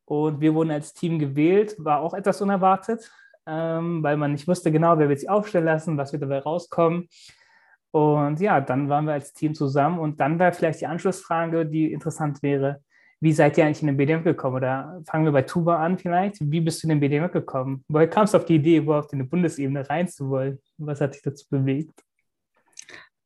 und 0.05 0.43
wir 0.43 0.55
wurden 0.55 0.71
als 0.71 0.93
Team 0.93 1.19
gewählt. 1.19 1.77
War 1.79 2.01
auch 2.01 2.13
etwas 2.13 2.43
unerwartet, 2.43 3.11
ähm, 3.47 4.03
weil 4.03 4.19
man 4.19 4.33
nicht 4.33 4.49
wusste 4.49 4.71
genau, 4.71 4.99
wer 4.99 5.09
wird 5.09 5.21
sich 5.21 5.31
aufstellen 5.31 5.65
lassen, 5.65 5.97
was 5.97 6.13
wird 6.13 6.23
dabei 6.23 6.41
rauskommen. 6.41 7.09
Und 7.91 8.39
ja, 8.39 8.61
dann 8.61 8.91
waren 8.91 9.07
wir 9.07 9.15
als 9.15 9.33
Team 9.33 9.55
zusammen. 9.55 9.99
Und 9.99 10.21
dann 10.21 10.39
wäre 10.39 10.53
vielleicht 10.53 10.83
die 10.83 10.87
Anschlussfrage, 10.87 11.65
die 11.65 11.91
interessant 11.91 12.43
wäre, 12.43 12.83
wie 13.21 13.33
seid 13.33 13.59
ihr 13.59 13.67
eigentlich 13.67 13.83
in 13.83 13.87
den 13.87 13.97
BDM 13.99 14.25
gekommen? 14.25 14.57
Oder 14.57 15.03
fangen 15.07 15.27
wir 15.27 15.33
bei 15.33 15.43
Tuba 15.43 15.77
an 15.85 15.99
vielleicht. 15.99 16.37
Wie 16.41 16.61
bist 16.61 16.83
du 16.83 16.87
in 16.87 16.89
den 16.91 17.01
BDM 17.01 17.31
gekommen? 17.31 17.85
Woher 17.89 18.09
kamst 18.09 18.33
du 18.33 18.39
auf 18.39 18.47
die 18.47 18.57
Idee, 18.57 18.79
überhaupt 18.79 19.13
in 19.13 19.19
die 19.19 19.27
Bundesebene 19.27 19.89
rein 19.89 20.09
zu 20.09 20.31
wollen? 20.31 20.59
Was 20.79 21.01
hat 21.01 21.15
dich 21.15 21.23
dazu 21.23 21.47
bewegt? 21.51 21.93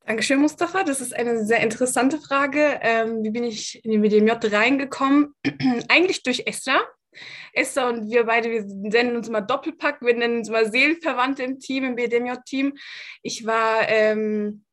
Dankeschön, 0.05 0.39
Mustafa. 0.39 0.83
Das 0.83 1.01
ist 1.01 1.15
eine 1.15 1.45
sehr 1.45 1.61
interessante 1.61 2.19
Frage. 2.19 2.79
Ähm, 2.81 3.23
wie 3.23 3.31
bin 3.31 3.43
ich 3.43 3.83
in 3.83 3.91
den 3.91 4.01
BDMJ 4.01 4.33
reingekommen? 4.55 5.33
Eigentlich 5.87 6.21
durch 6.23 6.43
Esther. 6.45 6.81
Esther 7.53 7.87
und 7.87 8.11
wir 8.11 8.25
beide, 8.25 8.51
wir 8.51 8.65
nennen 8.65 9.15
uns 9.15 9.29
immer 9.29 9.41
Doppelpack, 9.41 10.01
wir 10.01 10.13
nennen 10.13 10.39
uns 10.39 10.49
immer 10.49 10.65
Seelenverwandte 10.65 11.43
im 11.43 11.59
Team, 11.59 11.85
im 11.85 11.95
BDMJ-Team. 11.95 12.73
Ich 13.23 13.45
war 13.45 13.87
ähm, 13.87 14.65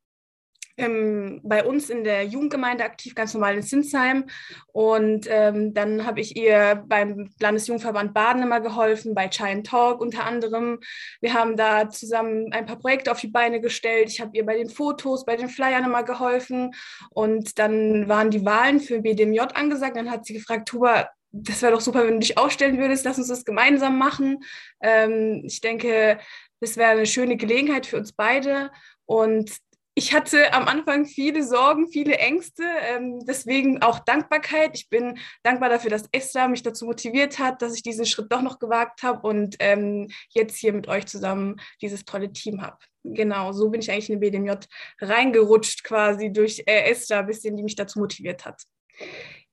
ähm, 0.77 1.41
bei 1.43 1.63
uns 1.63 1.89
in 1.89 2.03
der 2.03 2.23
Jugendgemeinde 2.25 2.83
aktiv, 2.83 3.15
ganz 3.15 3.33
normal 3.33 3.55
in 3.55 3.61
Sinsheim. 3.61 4.25
Und 4.67 5.27
ähm, 5.29 5.73
dann 5.73 6.05
habe 6.05 6.19
ich 6.19 6.35
ihr 6.35 6.83
beim 6.87 7.29
Landesjugendverband 7.39 8.13
Baden 8.13 8.43
immer 8.43 8.59
geholfen, 8.59 9.13
bei 9.13 9.27
Chai 9.27 9.61
Talk 9.61 10.01
unter 10.01 10.25
anderem. 10.25 10.79
Wir 11.21 11.33
haben 11.33 11.55
da 11.55 11.89
zusammen 11.89 12.51
ein 12.51 12.65
paar 12.65 12.79
Projekte 12.79 13.11
auf 13.11 13.19
die 13.19 13.27
Beine 13.27 13.61
gestellt. 13.61 14.09
Ich 14.09 14.19
habe 14.19 14.35
ihr 14.35 14.45
bei 14.45 14.57
den 14.57 14.69
Fotos, 14.69 15.25
bei 15.25 15.35
den 15.35 15.49
Flyern 15.49 15.85
immer 15.85 16.03
geholfen. 16.03 16.71
Und 17.11 17.59
dann 17.59 18.07
waren 18.07 18.31
die 18.31 18.45
Wahlen 18.45 18.79
für 18.79 19.01
BDMJ 19.01 19.41
angesagt. 19.53 19.97
Dann 19.97 20.09
hat 20.09 20.25
sie 20.25 20.33
gefragt, 20.33 20.67
Tuba, 20.67 21.09
das 21.31 21.61
wäre 21.61 21.71
doch 21.73 21.81
super, 21.81 22.05
wenn 22.05 22.13
du 22.13 22.19
dich 22.19 22.37
aufstellen 22.37 22.77
würdest, 22.77 23.05
lass 23.05 23.17
uns 23.17 23.27
das 23.27 23.43
gemeinsam 23.43 23.97
machen. 23.97 24.43
Ähm, 24.81 25.43
ich 25.45 25.61
denke, 25.61 26.19
das 26.59 26.77
wäre 26.77 26.91
eine 26.91 27.07
schöne 27.07 27.37
Gelegenheit 27.37 27.87
für 27.87 27.97
uns 27.97 28.13
beide. 28.13 28.71
Und 29.05 29.51
ich 29.95 30.13
hatte 30.13 30.53
am 30.53 30.67
Anfang 30.67 31.05
viele 31.05 31.43
Sorgen, 31.43 31.87
viele 31.87 32.17
Ängste, 32.17 32.63
ähm, 32.63 33.19
deswegen 33.27 33.81
auch 33.83 33.99
Dankbarkeit. 33.99 34.71
Ich 34.75 34.89
bin 34.89 35.19
dankbar 35.43 35.69
dafür, 35.69 35.91
dass 35.91 36.09
Esther 36.11 36.47
mich 36.47 36.63
dazu 36.63 36.85
motiviert 36.85 37.37
hat, 37.37 37.61
dass 37.61 37.75
ich 37.75 37.83
diesen 37.83 38.05
Schritt 38.05 38.31
doch 38.31 38.41
noch 38.41 38.57
gewagt 38.57 39.03
habe 39.03 39.27
und 39.27 39.55
ähm, 39.59 40.09
jetzt 40.29 40.57
hier 40.57 40.73
mit 40.73 40.87
euch 40.87 41.05
zusammen 41.05 41.57
dieses 41.81 42.05
tolle 42.05 42.33
Team 42.33 42.61
habe. 42.61 42.77
Genau, 43.03 43.51
so 43.51 43.69
bin 43.69 43.81
ich 43.81 43.91
eigentlich 43.91 44.09
in 44.09 44.19
den 44.19 44.31
BDMJ 44.31 44.65
reingerutscht, 44.99 45.83
quasi 45.83 46.31
durch 46.31 46.63
äh, 46.65 46.89
Esther, 46.89 47.19
ein 47.19 47.27
bisschen, 47.27 47.55
die 47.55 47.63
mich 47.63 47.75
dazu 47.75 47.99
motiviert 47.99 48.45
hat. 48.45 48.63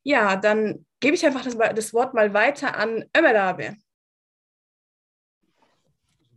Ja, 0.03 0.37
dann 0.37 0.87
gebe 1.01 1.17
ich 1.17 1.27
einfach 1.27 1.45
das, 1.45 1.57
das 1.57 1.93
Wort 1.93 2.15
mal 2.15 2.33
weiter 2.33 2.79
an 2.79 3.05
Ömer 3.15 3.77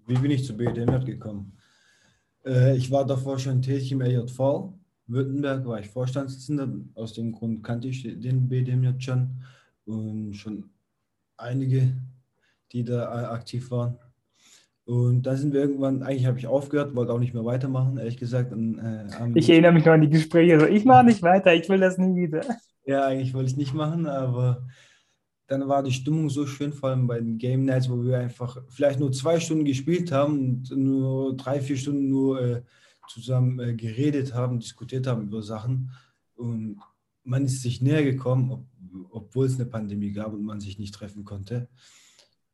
Wie 0.05 0.17
bin 0.17 0.31
ich 0.31 0.43
zu 0.43 0.57
BDMJ 0.57 1.05
gekommen? 1.05 1.57
Äh, 2.45 2.75
ich 2.75 2.91
war 2.91 3.05
davor 3.05 3.39
schon 3.39 3.61
tätig 3.61 3.91
im 3.91 4.01
LJV. 4.01 4.73
Württemberg 5.07 5.65
war 5.65 5.79
ich 5.79 5.89
Vorstandssitzender. 5.89 6.69
Aus 6.95 7.13
dem 7.13 7.31
Grund 7.31 7.63
kannte 7.63 7.87
ich 7.87 8.03
den 8.03 8.47
BDM 8.47 8.99
schon 8.99 9.43
und 9.85 10.33
schon 10.33 10.69
einige, 11.37 11.93
die 12.71 12.83
da 12.83 13.31
aktiv 13.31 13.69
waren. 13.71 13.97
Und 14.85 15.23
dann 15.23 15.37
sind 15.37 15.53
wir 15.53 15.61
irgendwann, 15.61 16.03
eigentlich 16.03 16.25
habe 16.25 16.37
ich 16.37 16.47
aufgehört, 16.47 16.93
wollte 16.95 17.13
auch 17.13 17.19
nicht 17.19 17.33
mehr 17.33 17.45
weitermachen, 17.45 17.97
ehrlich 17.97 18.17
gesagt. 18.17 18.51
Und, 18.51 18.79
äh, 18.79 19.05
ich 19.35 19.49
erinnere 19.49 19.71
mich 19.71 19.85
noch 19.85 19.93
an 19.93 20.01
die 20.01 20.09
Gespräche, 20.09 20.59
so 20.59 20.65
ich 20.65 20.83
mache 20.83 21.05
nicht 21.05 21.21
weiter, 21.21 21.53
ich 21.53 21.69
will 21.69 21.79
das 21.79 21.97
nie 21.97 22.23
wieder. 22.23 22.41
Ja, 22.85 23.05
eigentlich 23.05 23.33
wollte 23.33 23.49
ich 23.49 23.57
nicht 23.57 23.73
machen, 23.73 24.07
aber 24.07 24.67
dann 25.47 25.67
war 25.67 25.83
die 25.83 25.91
Stimmung 25.91 26.29
so 26.29 26.45
schön, 26.45 26.73
vor 26.73 26.89
allem 26.89 27.07
bei 27.07 27.19
den 27.19 27.37
Game 27.37 27.65
Nights, 27.65 27.89
wo 27.89 28.03
wir 28.03 28.17
einfach 28.17 28.57
vielleicht 28.69 28.99
nur 28.99 29.11
zwei 29.11 29.39
Stunden 29.39 29.65
gespielt 29.65 30.11
haben 30.11 30.39
und 30.39 30.71
nur 30.71 31.35
drei, 31.35 31.61
vier 31.61 31.77
Stunden 31.77 32.07
nur 32.07 32.41
äh, 32.41 32.61
zusammen 33.09 33.59
äh, 33.59 33.73
geredet 33.73 34.33
haben, 34.33 34.59
diskutiert 34.59 35.07
haben 35.07 35.23
über 35.23 35.41
Sachen. 35.41 35.91
Und 36.35 36.79
man 37.23 37.45
ist 37.45 37.61
sich 37.61 37.81
näher 37.81 38.03
gekommen, 38.03 38.51
ob, 38.51 38.65
obwohl 39.09 39.45
es 39.45 39.55
eine 39.55 39.65
Pandemie 39.65 40.11
gab 40.11 40.33
und 40.33 40.43
man 40.43 40.61
sich 40.61 40.79
nicht 40.79 40.93
treffen 40.93 41.25
konnte. 41.25 41.67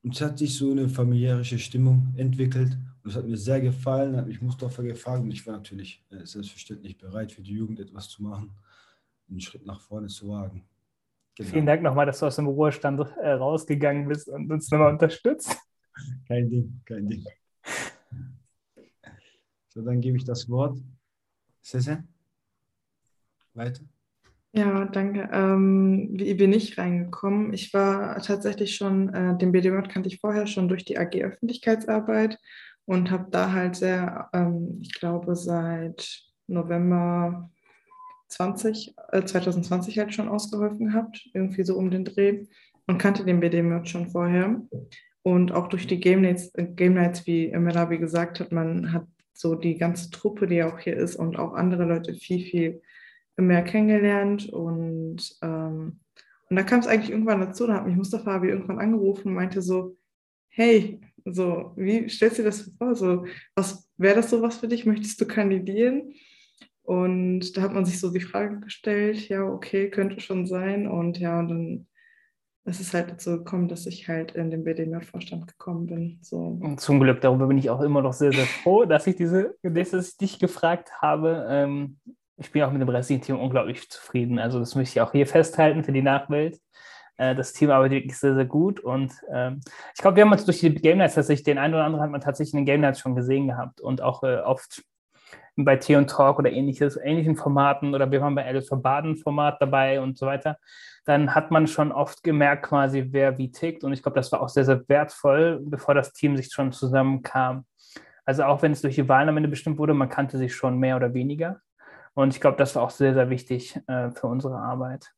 Und 0.02 0.16
es 0.16 0.22
hat 0.22 0.40
sich 0.40 0.56
so 0.56 0.72
eine 0.72 0.88
familiäre 0.90 1.44
Stimmung 1.44 2.14
entwickelt. 2.16 2.78
Und 3.04 3.12
es 3.12 3.16
hat 3.16 3.28
mir 3.28 3.38
sehr 3.38 3.62
gefallen, 3.62 4.16
hat 4.16 4.28
mich 4.28 4.42
Mustafa 4.42 4.82
gefragt 4.82 5.24
und 5.24 5.32
ich 5.32 5.46
war 5.46 5.54
natürlich 5.54 6.04
äh, 6.10 6.26
selbstverständlich 6.26 6.98
bereit, 6.98 7.32
für 7.32 7.42
die 7.42 7.54
Jugend 7.54 7.80
etwas 7.80 8.10
zu 8.10 8.24
machen, 8.24 8.52
einen 9.30 9.42
Schritt 9.42 9.66
nach 9.66 9.82
vorne 9.82 10.08
zu 10.08 10.30
wagen. 10.30 10.69
Genau. 11.40 11.52
Vielen 11.52 11.66
Dank 11.66 11.82
nochmal, 11.82 12.06
dass 12.06 12.20
du 12.20 12.26
aus 12.26 12.36
dem 12.36 12.48
Ruhestand 12.48 13.00
äh, 13.22 13.32
rausgegangen 13.32 14.10
bist 14.10 14.28
und 14.28 14.52
uns 14.52 14.70
nochmal 14.70 14.92
unterstützt. 14.92 15.58
Kein 16.28 16.50
Ding, 16.50 16.82
kein 16.84 17.08
Ding. 17.08 17.26
So, 19.70 19.82
dann 19.82 20.02
gebe 20.02 20.18
ich 20.18 20.26
das 20.26 20.50
Wort. 20.50 20.78
Cesar, 21.64 22.04
weiter. 23.54 23.84
Ja, 24.52 24.84
danke. 24.84 25.30
Ähm, 25.32 26.10
wie 26.12 26.34
bin 26.34 26.52
ich 26.52 26.78
reingekommen? 26.78 27.54
Ich 27.54 27.74
war 27.74 28.22
tatsächlich 28.22 28.76
schon, 28.76 29.14
äh, 29.14 29.38
den 29.38 29.54
BDM 29.54 29.88
kannte 29.88 30.10
ich 30.10 30.20
vorher 30.20 30.46
schon 30.46 30.68
durch 30.68 30.84
die 30.84 30.98
AG 30.98 31.24
Öffentlichkeitsarbeit 31.24 32.38
und 32.84 33.12
habe 33.12 33.28
da 33.32 33.54
halt 33.54 33.78
sehr, 33.78 34.30
ähm, 34.34 34.80
ich 34.82 34.94
glaube, 34.94 35.38
seit 35.38 36.22
November 36.48 37.50
20, 38.30 38.96
äh, 39.12 39.24
2020 39.24 40.00
halt 40.00 40.14
schon 40.14 40.30
ausgeholfen 40.30 40.88
gehabt, 40.88 41.30
irgendwie 41.34 41.64
so 41.64 41.76
um 41.76 41.92
den 41.92 42.06
Dreh 42.06 42.46
und 42.88 42.98
kannte 42.98 43.26
den 43.26 43.40
BDM 43.40 43.84
schon 43.86 44.10
vorher. 44.10 44.62
Und 45.22 45.52
auch 45.52 45.68
durch 45.68 45.88
die 45.88 46.00
Game 46.00 46.22
Nights, 46.22 46.54
äh, 46.56 46.66
Game 46.66 46.94
Nights 46.94 47.28
wie 47.28 47.52
Melabi 47.56 47.98
gesagt 47.98 48.40
hat, 48.40 48.52
man 48.52 48.94
hat 48.94 49.06
so 49.34 49.56
die 49.56 49.78
ganze 49.78 50.10
Truppe, 50.12 50.48
die 50.48 50.64
auch 50.64 50.80
hier 50.80 50.98
ist 50.98 51.16
und 51.16 51.38
auch 51.38 51.54
andere 51.54 51.86
Leute 51.86 52.14
viel, 52.14 52.44
viel 52.44 52.82
mehr 53.38 53.64
kennengelernt. 53.64 54.50
Und, 54.50 55.38
ähm, 55.42 56.00
und 56.50 56.56
da 56.56 56.64
kam 56.64 56.80
es 56.80 56.88
eigentlich 56.88 57.12
irgendwann 57.12 57.42
dazu, 57.42 57.68
da 57.68 57.76
hat 57.76 57.88
mich 57.88 57.96
Mustafa 57.96 58.26
Fabi 58.26 58.50
irgendwann 58.50 58.80
angerufen 58.80 59.30
und 59.30 59.36
meinte 59.36 59.62
so, 59.62 59.98
hey, 60.50 61.00
so, 61.26 61.74
wie 61.76 62.10
stellst 62.10 62.38
du 62.38 62.44
dir 62.44 62.50
das 62.50 62.72
vor? 62.78 62.96
So, 62.96 63.26
was 63.56 63.90
wäre 63.98 64.16
das 64.16 64.30
so 64.30 64.42
was 64.42 64.58
für 64.58 64.68
dich? 64.68 64.86
Möchtest 64.86 65.20
du 65.22 65.26
kandidieren? 65.26 66.14
Und 66.90 67.56
da 67.56 67.62
hat 67.62 67.72
man 67.72 67.86
sich 67.86 68.00
so 68.00 68.12
die 68.12 68.20
Frage 68.20 68.62
gestellt, 68.62 69.30
ja, 69.30 69.44
okay, 69.44 69.92
könnte 69.92 70.20
schon 70.20 70.48
sein. 70.48 70.88
Und 70.88 71.20
ja, 71.20 71.38
und 71.38 71.48
dann 71.50 71.88
ist 72.66 72.80
es 72.80 72.96
halt 72.96 73.12
dazu 73.12 73.38
gekommen, 73.38 73.68
dass 73.68 73.86
ich 73.86 74.08
halt 74.08 74.32
in 74.32 74.50
den 74.50 74.64
BDMJ-Vorstand 74.64 75.46
gekommen 75.46 75.86
bin. 75.86 76.18
So. 76.24 76.58
Und 76.60 76.82
zum 76.82 77.00
Glück, 77.00 77.22
darüber 77.22 77.46
bin 77.46 77.60
ich 77.60 77.70
auch 77.70 77.82
immer 77.82 78.02
noch 78.02 78.14
sehr, 78.14 78.32
sehr 78.32 78.48
froh, 78.48 78.86
dass 78.86 79.06
ich 79.06 79.16
diese, 79.16 79.56
dass 79.62 79.94
ich 79.94 80.18
dich 80.18 80.40
gefragt 80.40 80.92
habe. 81.00 81.46
Ähm, 81.48 82.00
ich 82.38 82.52
bin 82.52 82.64
auch 82.64 82.72
mit 82.72 82.82
dem 82.82 82.90
restlichen 82.90 83.22
Team 83.22 83.40
unglaublich 83.40 83.88
zufrieden. 83.88 84.40
Also 84.40 84.58
das 84.58 84.74
möchte 84.74 84.98
ich 84.98 85.02
auch 85.02 85.12
hier 85.12 85.28
festhalten 85.28 85.84
für 85.84 85.92
die 85.92 86.02
Nachwelt. 86.02 86.60
Äh, 87.18 87.36
das 87.36 87.54
Team 87.54 87.70
arbeitet 87.70 88.00
wirklich 88.00 88.18
sehr, 88.18 88.34
sehr 88.34 88.46
gut. 88.46 88.80
Und 88.80 89.12
ähm, 89.32 89.60
ich 89.94 90.02
glaube, 90.02 90.16
wir 90.16 90.24
haben 90.24 90.32
uns 90.32 90.44
durch 90.44 90.62
die 90.62 90.74
Game 90.74 90.98
Nights 90.98 91.14
tatsächlich, 91.14 91.44
den 91.44 91.60
einen 91.60 91.76
oder 91.76 91.84
anderen 91.84 92.04
hat 92.04 92.10
man 92.10 92.22
tatsächlich 92.22 92.56
in 92.56 92.62
den 92.62 92.66
Game 92.66 92.82
Nights 92.82 93.00
schon 93.00 93.14
gesehen 93.14 93.50
gehabt 93.50 93.80
und 93.80 94.02
auch 94.02 94.24
äh, 94.24 94.38
oft 94.38 94.84
bei 95.56 95.76
Tee 95.76 95.96
und 95.96 96.10
Talk 96.10 96.40
oder 96.40 96.52
ähnliches, 96.52 96.98
ähnlichen 96.98 97.36
Formaten 97.36 97.94
oder 97.94 98.10
wir 98.12 98.22
waren 98.22 98.36
bei 98.36 98.46
Alice 98.46 98.70
Baden 98.72 99.18
Format 99.18 99.62
dabei 99.62 100.02
und 100.02 100.18
so 100.18 100.26
weiter, 100.26 100.58
dann 101.06 101.36
hat 101.36 101.52
man 101.52 101.68
schon 101.68 101.92
oft 101.92 102.24
gemerkt 102.24 102.68
quasi, 102.68 103.08
wer 103.12 103.38
wie 103.38 103.52
tickt 103.52 103.84
und 103.84 103.94
ich 103.94 104.02
glaube, 104.02 104.16
das 104.16 104.32
war 104.32 104.42
auch 104.42 104.50
sehr, 104.50 104.66
sehr 104.66 104.88
wertvoll, 104.88 105.60
bevor 105.62 105.94
das 105.96 106.14
Team 106.14 106.38
sich 106.38 106.52
schon 106.52 106.72
zusammenkam. 106.72 107.66
Also 108.26 108.44
auch 108.44 108.62
wenn 108.62 108.72
es 108.72 108.82
durch 108.82 108.96
die 108.96 109.10
Wahlen 109.10 109.30
am 109.30 109.38
Ende 109.38 109.50
bestimmt 109.50 109.80
wurde, 109.80 109.94
man 109.94 110.10
kannte 110.10 110.38
sich 110.38 110.56
schon 110.56 110.78
mehr 110.78 110.96
oder 110.96 111.14
weniger 111.14 111.62
und 112.14 112.34
ich 112.34 112.42
glaube, 112.42 112.58
das 112.58 112.76
war 112.76 112.84
auch 112.84 112.90
sehr, 112.90 113.14
sehr 113.14 113.30
wichtig 113.30 113.80
äh, 113.88 114.12
für 114.12 114.28
unsere 114.28 114.58
Arbeit. 114.58 115.14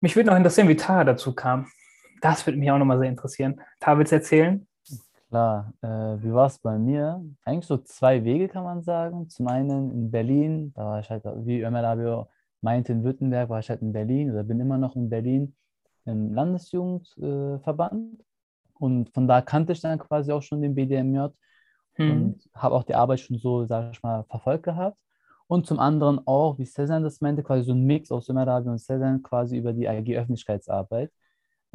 Mich 0.00 0.14
würde 0.14 0.30
noch 0.30 0.36
interessieren, 0.36 0.68
wie 0.68 0.76
Tara 0.76 1.04
dazu 1.04 1.34
kam. 1.34 1.66
Das 2.20 2.46
würde 2.46 2.58
mich 2.58 2.70
auch 2.70 2.78
nochmal 2.78 2.98
sehr 2.98 3.08
interessieren. 3.08 3.60
Tara, 3.80 3.98
willst 3.98 4.12
du 4.12 4.16
erzählen? 4.16 4.66
Klar, 5.28 5.72
äh, 5.82 5.88
wie 5.88 6.32
war 6.32 6.46
es 6.46 6.58
bei 6.58 6.78
mir? 6.78 7.24
Eigentlich 7.44 7.66
so 7.66 7.78
zwei 7.78 8.22
Wege 8.22 8.48
kann 8.48 8.62
man 8.62 8.82
sagen. 8.82 9.28
Zum 9.28 9.48
einen 9.48 9.90
in 9.90 10.10
Berlin, 10.10 10.72
da 10.74 10.84
war 10.84 11.00
ich 11.00 11.10
halt, 11.10 11.24
wie 11.44 11.62
Ömer 11.62 11.82
Labio 11.82 12.28
meinte, 12.60 12.92
in 12.92 13.02
Württemberg 13.02 13.48
war 13.48 13.58
ich 13.58 13.68
halt 13.68 13.82
in 13.82 13.92
Berlin 13.92 14.30
oder 14.30 14.44
bin 14.44 14.60
immer 14.60 14.78
noch 14.78 14.94
in 14.94 15.08
Berlin 15.10 15.56
im 16.04 16.32
Landesjugendverband. 16.32 18.20
Äh, 18.20 18.24
und 18.78 19.10
von 19.10 19.26
da 19.26 19.40
kannte 19.42 19.72
ich 19.72 19.80
dann 19.80 19.98
quasi 19.98 20.30
auch 20.30 20.42
schon 20.42 20.62
den 20.62 20.74
BDMJ 20.74 21.28
hm. 21.94 22.10
und 22.10 22.50
habe 22.54 22.76
auch 22.76 22.84
die 22.84 22.94
Arbeit 22.94 23.20
schon 23.20 23.38
so, 23.38 23.64
sage 23.64 23.90
ich 23.92 24.02
mal, 24.02 24.24
verfolgt 24.24 24.64
gehabt. 24.64 24.96
Und 25.48 25.66
zum 25.66 25.80
anderen 25.80 26.20
auch, 26.26 26.58
wie 26.58 26.66
Cezanne 26.66 27.04
das 27.04 27.20
meinte, 27.20 27.42
quasi 27.42 27.64
so 27.64 27.72
ein 27.72 27.84
Mix 27.84 28.12
aus 28.12 28.28
Ömer 28.28 28.44
Labio 28.46 28.70
und 28.72 28.78
Cezanne 28.78 29.20
quasi 29.22 29.56
über 29.56 29.72
die 29.72 29.88
AG 29.88 30.16
Öffentlichkeitsarbeit 30.16 31.10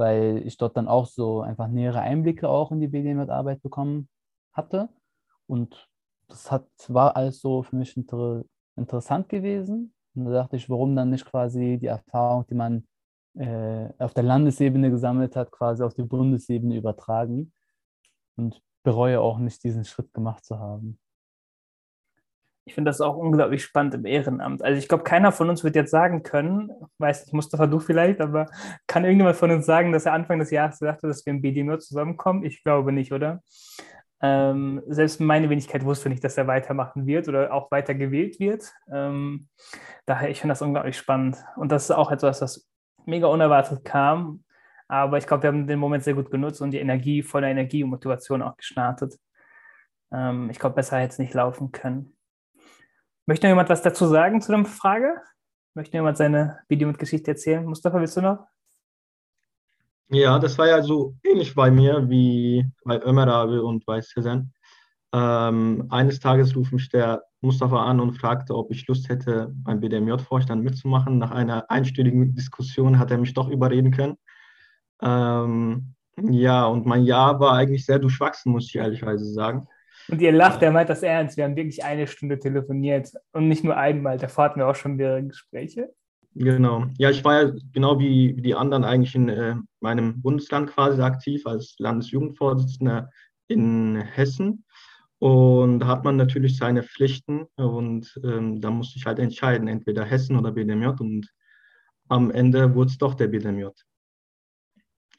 weil 0.01 0.41
ich 0.47 0.57
dort 0.57 0.75
dann 0.75 0.87
auch 0.87 1.05
so 1.05 1.41
einfach 1.41 1.67
nähere 1.67 1.99
Einblicke 1.99 2.49
auch 2.49 2.71
in 2.71 2.79
die 2.79 2.87
BDM-Arbeit 2.87 3.61
bekommen 3.61 4.09
hatte. 4.51 4.89
Und 5.45 5.87
das 6.27 6.51
hat, 6.51 6.65
war 6.87 7.15
alles 7.15 7.39
so 7.39 7.61
für 7.61 7.75
mich 7.75 7.95
inter, 7.95 8.43
interessant 8.75 9.29
gewesen. 9.29 9.93
Und 10.15 10.25
da 10.25 10.31
dachte 10.31 10.55
ich, 10.55 10.69
warum 10.71 10.95
dann 10.95 11.11
nicht 11.11 11.25
quasi 11.25 11.77
die 11.79 11.85
Erfahrung, 11.85 12.45
die 12.47 12.55
man 12.55 12.87
äh, 13.35 13.89
auf 13.99 14.15
der 14.15 14.23
Landesebene 14.23 14.89
gesammelt 14.89 15.35
hat, 15.35 15.51
quasi 15.51 15.83
auf 15.83 15.93
die 15.93 16.03
Bundesebene 16.03 16.75
übertragen. 16.75 17.53
Und 18.37 18.59
bereue 18.83 19.21
auch 19.21 19.37
nicht, 19.37 19.63
diesen 19.63 19.85
Schritt 19.85 20.11
gemacht 20.15 20.43
zu 20.43 20.57
haben 20.57 20.97
ich 22.71 22.75
finde 22.75 22.87
das 22.87 23.01
auch 23.01 23.17
unglaublich 23.17 23.65
spannend 23.65 23.95
im 23.95 24.05
Ehrenamt. 24.05 24.63
Also 24.63 24.79
ich 24.79 24.87
glaube, 24.87 25.03
keiner 25.03 25.33
von 25.33 25.49
uns 25.49 25.61
wird 25.61 25.75
jetzt 25.75 25.91
sagen 25.91 26.23
können, 26.23 26.71
weiß 26.99 27.25
nicht, 27.25 27.33
Mustafa, 27.33 27.67
du 27.67 27.81
vielleicht, 27.81 28.21
aber 28.21 28.45
kann 28.87 29.03
irgendjemand 29.03 29.35
von 29.35 29.51
uns 29.51 29.65
sagen, 29.65 29.91
dass 29.91 30.05
er 30.05 30.13
Anfang 30.13 30.39
des 30.39 30.51
Jahres 30.51 30.79
dachte, 30.79 31.07
dass 31.07 31.25
wir 31.25 31.31
im 31.31 31.41
BD 31.41 31.63
nur 31.63 31.79
zusammenkommen? 31.79 32.45
Ich 32.45 32.63
glaube 32.63 32.93
nicht, 32.93 33.11
oder? 33.11 33.43
Ähm, 34.21 34.81
selbst 34.87 35.19
meine 35.19 35.49
Wenigkeit 35.49 35.83
wusste 35.83 36.07
nicht, 36.07 36.23
dass 36.23 36.37
er 36.37 36.47
weitermachen 36.47 37.05
wird 37.05 37.27
oder 37.27 37.51
auch 37.51 37.69
weiter 37.71 37.93
gewählt 37.93 38.39
wird. 38.39 38.71
Ähm, 38.89 39.49
daher, 40.05 40.29
ich 40.29 40.39
finde 40.39 40.53
das 40.53 40.61
unglaublich 40.61 40.95
spannend. 40.95 41.43
Und 41.57 41.73
das 41.73 41.83
ist 41.83 41.91
auch 41.91 42.09
etwas, 42.09 42.39
das 42.39 42.69
mega 43.05 43.27
unerwartet 43.27 43.83
kam. 43.83 44.45
Aber 44.87 45.17
ich 45.17 45.27
glaube, 45.27 45.43
wir 45.43 45.49
haben 45.49 45.67
den 45.67 45.79
Moment 45.79 46.05
sehr 46.05 46.13
gut 46.13 46.31
genutzt 46.31 46.61
und 46.61 46.71
die 46.71 46.79
Energie, 46.79 47.21
voller 47.21 47.49
Energie 47.49 47.83
und 47.83 47.89
Motivation 47.89 48.41
auch 48.41 48.55
gestartet. 48.55 49.19
Ähm, 50.13 50.49
ich 50.49 50.57
glaube, 50.57 50.75
besser 50.75 50.99
hätte 50.99 51.11
es 51.11 51.19
nicht 51.19 51.33
laufen 51.33 51.73
können. 51.73 52.15
Möchte 53.25 53.47
noch 53.47 53.51
jemand 53.51 53.69
was 53.69 53.81
dazu 53.81 54.07
sagen 54.07 54.41
zu 54.41 54.51
der 54.51 54.65
Frage? 54.65 55.21
Möchte 55.73 55.97
jemand 55.97 56.17
seine 56.17 56.59
Video 56.67 56.87
mit 56.87 56.99
Geschichte 56.99 57.31
erzählen? 57.31 57.65
Mustafa, 57.65 57.99
willst 57.99 58.17
du 58.17 58.21
noch? 58.21 58.47
Ja, 60.09 60.37
das 60.39 60.57
war 60.57 60.67
ja 60.67 60.81
so 60.81 61.15
ähnlich 61.23 61.55
bei 61.55 61.71
mir 61.71 62.09
wie 62.09 62.65
bei 62.83 63.01
Ömer 63.01 63.27
Abi 63.27 63.59
und 63.59 63.85
bei 63.85 64.01
Sezen. 64.01 64.53
Ähm, 65.13 65.87
eines 65.89 66.19
Tages 66.19 66.55
ruft 66.55 66.73
mich 66.73 66.89
der 66.89 67.23
Mustafa 67.41 67.85
an 67.85 67.99
und 67.99 68.13
fragte, 68.13 68.55
ob 68.55 68.71
ich 68.71 68.87
Lust 68.87 69.07
hätte, 69.09 69.51
beim 69.53 69.79
BDMJ-Vorstand 69.79 70.63
mitzumachen. 70.63 71.17
Nach 71.17 71.31
einer 71.31 71.69
einstündigen 71.69 72.33
Diskussion 72.33 72.99
hat 72.99 73.11
er 73.11 73.17
mich 73.17 73.33
doch 73.33 73.49
überreden 73.49 73.91
können. 73.91 74.17
Ähm, 75.01 75.95
ja, 76.17 76.65
und 76.65 76.85
mein 76.85 77.03
Jahr 77.03 77.39
war 77.39 77.53
eigentlich 77.53 77.85
sehr 77.85 77.99
durchwachsen, 77.99 78.51
muss 78.51 78.67
ich 78.67 78.75
ehrlicherweise 78.75 79.25
sagen. 79.25 79.67
Und 80.11 80.21
ihr 80.21 80.33
lacht, 80.33 80.61
er 80.61 80.71
meint 80.71 80.89
das 80.89 81.03
ernst. 81.03 81.37
Wir 81.37 81.45
haben 81.45 81.55
wirklich 81.55 81.83
eine 81.85 82.05
Stunde 82.05 82.37
telefoniert 82.37 83.11
und 83.31 83.47
nicht 83.47 83.63
nur 83.63 83.77
einmal. 83.77 84.17
Davor 84.17 84.43
hatten 84.43 84.59
wir 84.59 84.67
auch 84.67 84.75
schon 84.75 84.97
mehrere 84.97 85.23
Gespräche. 85.23 85.93
Genau. 86.35 86.85
Ja, 86.97 87.09
ich 87.09 87.23
war 87.23 87.43
ja 87.43 87.51
genau 87.71 87.97
wie, 87.97 88.35
wie 88.35 88.41
die 88.41 88.55
anderen 88.55 88.83
eigentlich 88.83 89.15
in 89.15 89.29
äh, 89.29 89.55
meinem 89.79 90.21
Bundesland 90.21 90.69
quasi 90.69 91.01
aktiv 91.01 91.45
als 91.47 91.75
Landesjugendvorsitzender 91.79 93.09
in 93.47 94.01
Hessen. 94.01 94.65
Und 95.19 95.79
da 95.79 95.87
hat 95.87 96.03
man 96.03 96.17
natürlich 96.17 96.57
seine 96.57 96.83
Pflichten 96.83 97.45
und 97.55 98.19
ähm, 98.23 98.59
da 98.59 98.71
musste 98.71 98.97
ich 98.97 99.05
halt 99.05 99.19
entscheiden, 99.19 99.67
entweder 99.67 100.03
Hessen 100.03 100.35
oder 100.37 100.51
BDMJ. 100.51 100.87
Und 100.99 101.31
am 102.09 102.31
Ende 102.31 102.73
wurde 102.75 102.89
es 102.89 102.97
doch 102.97 103.13
der 103.13 103.27
BDMJ. 103.27 103.67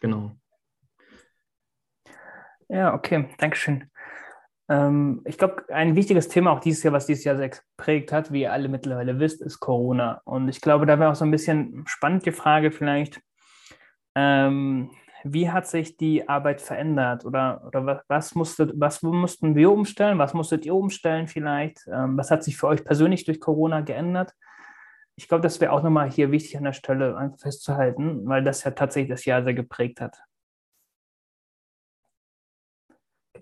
Genau. 0.00 0.36
Ja, 2.68 2.94
okay, 2.94 3.28
Dankeschön. 3.38 3.91
Ähm, 4.68 5.22
ich 5.24 5.38
glaube, 5.38 5.64
ein 5.68 5.96
wichtiges 5.96 6.28
Thema 6.28 6.52
auch 6.52 6.60
dieses 6.60 6.82
Jahr, 6.82 6.92
was 6.92 7.06
dieses 7.06 7.24
Jahr 7.24 7.36
sehr 7.36 7.50
geprägt 7.50 8.12
hat, 8.12 8.32
wie 8.32 8.42
ihr 8.42 8.52
alle 8.52 8.68
mittlerweile 8.68 9.18
wisst, 9.18 9.42
ist 9.42 9.60
Corona. 9.60 10.20
Und 10.24 10.48
ich 10.48 10.60
glaube, 10.60 10.86
da 10.86 10.98
wäre 10.98 11.10
auch 11.10 11.16
so 11.16 11.24
ein 11.24 11.30
bisschen 11.30 11.84
spannend 11.86 12.26
die 12.26 12.32
Frage 12.32 12.70
vielleicht, 12.70 13.20
ähm, 14.14 14.90
wie 15.24 15.50
hat 15.50 15.66
sich 15.66 15.96
die 15.96 16.28
Arbeit 16.28 16.60
verändert 16.60 17.24
oder, 17.24 17.62
oder 17.66 18.02
was, 18.08 18.34
musstet, 18.34 18.72
was 18.74 19.02
mussten 19.02 19.54
wir 19.54 19.70
umstellen, 19.70 20.18
was 20.18 20.34
musstet 20.34 20.66
ihr 20.66 20.74
umstellen 20.74 21.28
vielleicht, 21.28 21.86
ähm, 21.86 22.16
was 22.16 22.30
hat 22.30 22.42
sich 22.42 22.56
für 22.56 22.66
euch 22.66 22.84
persönlich 22.84 23.24
durch 23.24 23.40
Corona 23.40 23.80
geändert? 23.82 24.34
Ich 25.14 25.28
glaube, 25.28 25.42
das 25.42 25.60
wäre 25.60 25.72
auch 25.72 25.82
nochmal 25.82 26.10
hier 26.10 26.32
wichtig 26.32 26.56
an 26.56 26.64
der 26.64 26.72
Stelle 26.72 27.16
einfach 27.16 27.38
festzuhalten, 27.38 28.26
weil 28.26 28.42
das 28.42 28.64
ja 28.64 28.72
tatsächlich 28.72 29.10
das 29.10 29.24
Jahr 29.24 29.44
sehr 29.44 29.54
geprägt 29.54 30.00
hat. 30.00 30.18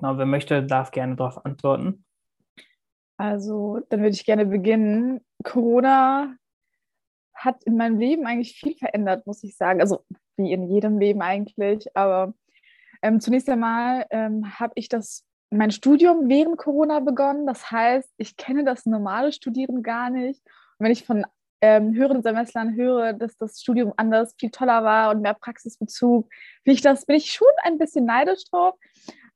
Genau, 0.01 0.17
wer 0.17 0.25
möchte, 0.25 0.63
darf 0.63 0.93
gerne 0.93 1.15
darauf 1.15 1.45
antworten. 1.45 2.05
Also, 3.19 3.81
dann 3.91 4.01
würde 4.01 4.15
ich 4.15 4.25
gerne 4.25 4.47
beginnen. 4.47 5.21
Corona 5.45 6.37
hat 7.35 7.63
in 7.65 7.77
meinem 7.77 7.99
Leben 7.99 8.27
eigentlich 8.27 8.59
viel 8.59 8.75
verändert, 8.77 9.27
muss 9.27 9.45
ich 9.45 9.57
sagen. 9.59 9.83
Also, 9.83 10.03
wie 10.39 10.53
in 10.53 10.71
jedem 10.71 10.99
Leben 10.99 11.21
eigentlich. 11.21 11.95
Aber 11.95 12.33
ähm, 13.03 13.21
zunächst 13.21 13.51
einmal 13.51 14.07
ähm, 14.09 14.59
habe 14.59 14.73
ich 14.77 14.89
das, 14.89 15.27
mein 15.51 15.71
Studium 15.71 16.31
während 16.31 16.57
Corona 16.57 17.01
begonnen. 17.01 17.47
Das 17.47 17.71
heißt, 17.71 18.11
ich 18.17 18.39
kenne 18.39 18.65
das 18.65 18.87
normale 18.87 19.33
Studieren 19.33 19.83
gar 19.83 20.09
nicht. 20.09 20.41
Und 20.79 20.87
wenn 20.87 20.93
ich 20.93 21.05
von 21.05 21.27
ähm, 21.61 21.93
höheren 21.95 22.23
Semestern 22.23 22.75
höre, 22.75 23.13
dass 23.13 23.37
das 23.37 23.61
Studium 23.61 23.93
anders 23.99 24.35
viel 24.39 24.51
toller 24.51 24.83
war 24.83 25.11
und 25.11 25.21
mehr 25.21 25.35
Praxisbezug, 25.35 26.27
bin 26.65 26.73
ich, 26.73 26.81
das, 26.81 27.05
bin 27.05 27.17
ich 27.17 27.33
schon 27.33 27.49
ein 27.65 27.77
bisschen 27.77 28.07
neidisch 28.07 28.45
drauf. 28.51 28.77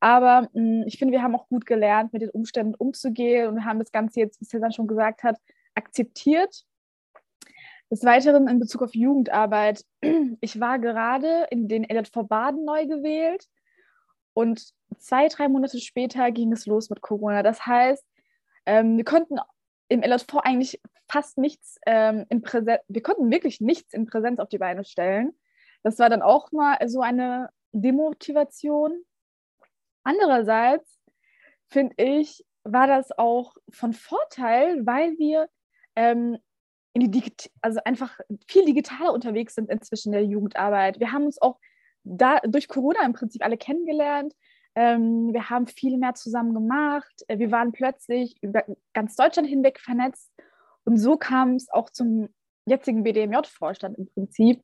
Aber 0.04 0.50
mh, 0.52 0.82
hm, 0.82 0.84
ich 0.86 0.98
finde, 0.98 1.12
wir 1.12 1.22
haben 1.22 1.34
auch 1.34 1.48
gut 1.48 1.64
gelernt, 1.64 2.12
mit 2.12 2.20
den 2.20 2.28
Umständen 2.28 2.74
umzugehen 2.74 3.48
und 3.48 3.64
haben 3.64 3.78
das 3.78 3.90
Ganze 3.90 4.20
jetzt, 4.20 4.38
wie 4.38 4.44
Cesar 4.44 4.70
schon 4.70 4.86
gesagt 4.86 5.22
hat, 5.22 5.38
akzeptiert. 5.74 6.66
Des 7.90 8.04
Weiteren 8.04 8.46
in 8.46 8.58
Bezug 8.58 8.82
auf 8.82 8.94
Jugendarbeit. 8.94 9.82
Ich 10.42 10.60
war 10.60 10.78
gerade 10.78 11.46
in 11.50 11.68
den 11.68 11.84
LJV 11.84 12.28
Baden 12.28 12.66
neu 12.66 12.86
gewählt 12.86 13.46
und 14.34 14.74
zwei, 14.98 15.28
drei 15.28 15.48
Monate 15.48 15.80
später 15.80 16.30
ging 16.32 16.52
es 16.52 16.66
los 16.66 16.90
mit 16.90 17.00
Corona. 17.00 17.42
Das 17.42 17.64
heißt, 17.64 18.04
ähm, 18.66 18.98
wir 18.98 19.04
konnten 19.04 19.38
im 19.88 20.02
LJV 20.02 20.36
eigentlich 20.42 20.82
fast 21.08 21.38
nichts 21.38 21.78
ähm, 21.86 22.26
in 22.28 22.42
Präsenz, 22.42 22.82
wir 22.88 23.02
konnten 23.02 23.30
wirklich 23.30 23.62
nichts 23.62 23.94
in 23.94 24.04
Präsenz 24.04 24.38
auf 24.38 24.50
die 24.50 24.58
Beine 24.58 24.84
stellen. 24.84 25.32
Das 25.82 25.98
war 25.98 26.10
dann 26.10 26.20
auch 26.20 26.52
mal 26.52 26.76
so 26.88 27.00
eine 27.00 27.48
Demotivation. 27.72 29.02
Andererseits 30.04 31.00
finde 31.68 31.94
ich, 31.96 32.44
war 32.62 32.86
das 32.86 33.10
auch 33.18 33.54
von 33.70 33.92
Vorteil, 33.92 34.86
weil 34.86 35.18
wir 35.18 35.48
ähm, 35.96 36.38
in 36.92 37.00
die 37.00 37.10
Digit 37.10 37.50
also 37.60 37.80
einfach 37.84 38.18
viel 38.48 38.64
digitaler 38.64 39.12
unterwegs 39.12 39.54
sind 39.54 39.68
inzwischen 39.68 40.14
in 40.14 40.20
der 40.20 40.24
Jugendarbeit. 40.24 41.00
Wir 41.00 41.12
haben 41.12 41.24
uns 41.24 41.42
auch 41.42 41.58
da 42.04 42.38
durch 42.40 42.68
Corona 42.68 43.04
im 43.04 43.12
Prinzip 43.12 43.44
alle 43.44 43.56
kennengelernt. 43.56 44.34
Ähm, 44.76 45.32
wir 45.32 45.50
haben 45.50 45.66
viel 45.66 45.98
mehr 45.98 46.14
zusammen 46.14 46.54
gemacht. 46.54 47.22
Äh, 47.28 47.38
wir 47.38 47.50
waren 47.50 47.72
plötzlich 47.72 48.36
über 48.42 48.64
ganz 48.92 49.16
Deutschland 49.16 49.48
hinweg 49.48 49.80
vernetzt. 49.80 50.30
Und 50.84 50.98
so 50.98 51.16
kam 51.16 51.54
es 51.54 51.70
auch 51.70 51.90
zum 51.90 52.28
jetzigen 52.66 53.02
BDMJ-Vorstand 53.02 53.98
im 53.98 54.06
Prinzip, 54.08 54.62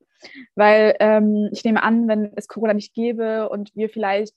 weil 0.55 0.97
ähm, 1.01 1.49
ich 1.53 1.65
nehme 1.65 1.83
an, 1.83 2.09
wenn 2.09 2.33
es 2.37 2.49
Corona 2.49 2.75
nicht 2.75 2.95
gäbe 2.95 3.49
und 3.49 3.75
wir 3.75 3.89
vielleicht 3.89 4.35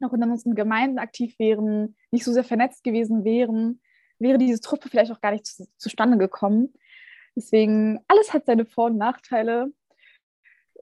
noch 0.00 0.12
in 0.12 0.22
unseren 0.22 0.54
Gemeinden 0.54 0.98
aktiv 0.98 1.38
wären, 1.38 1.96
nicht 2.10 2.24
so 2.24 2.32
sehr 2.32 2.44
vernetzt 2.44 2.84
gewesen 2.84 3.24
wären, 3.24 3.80
wäre 4.18 4.38
diese 4.38 4.60
Truppe 4.60 4.88
vielleicht 4.88 5.12
auch 5.12 5.20
gar 5.20 5.32
nicht 5.32 5.46
zu, 5.46 5.66
zustande 5.76 6.18
gekommen. 6.18 6.72
Deswegen, 7.34 8.00
alles 8.08 8.32
hat 8.32 8.46
seine 8.46 8.64
Vor- 8.64 8.86
und 8.86 8.96
Nachteile. 8.96 9.72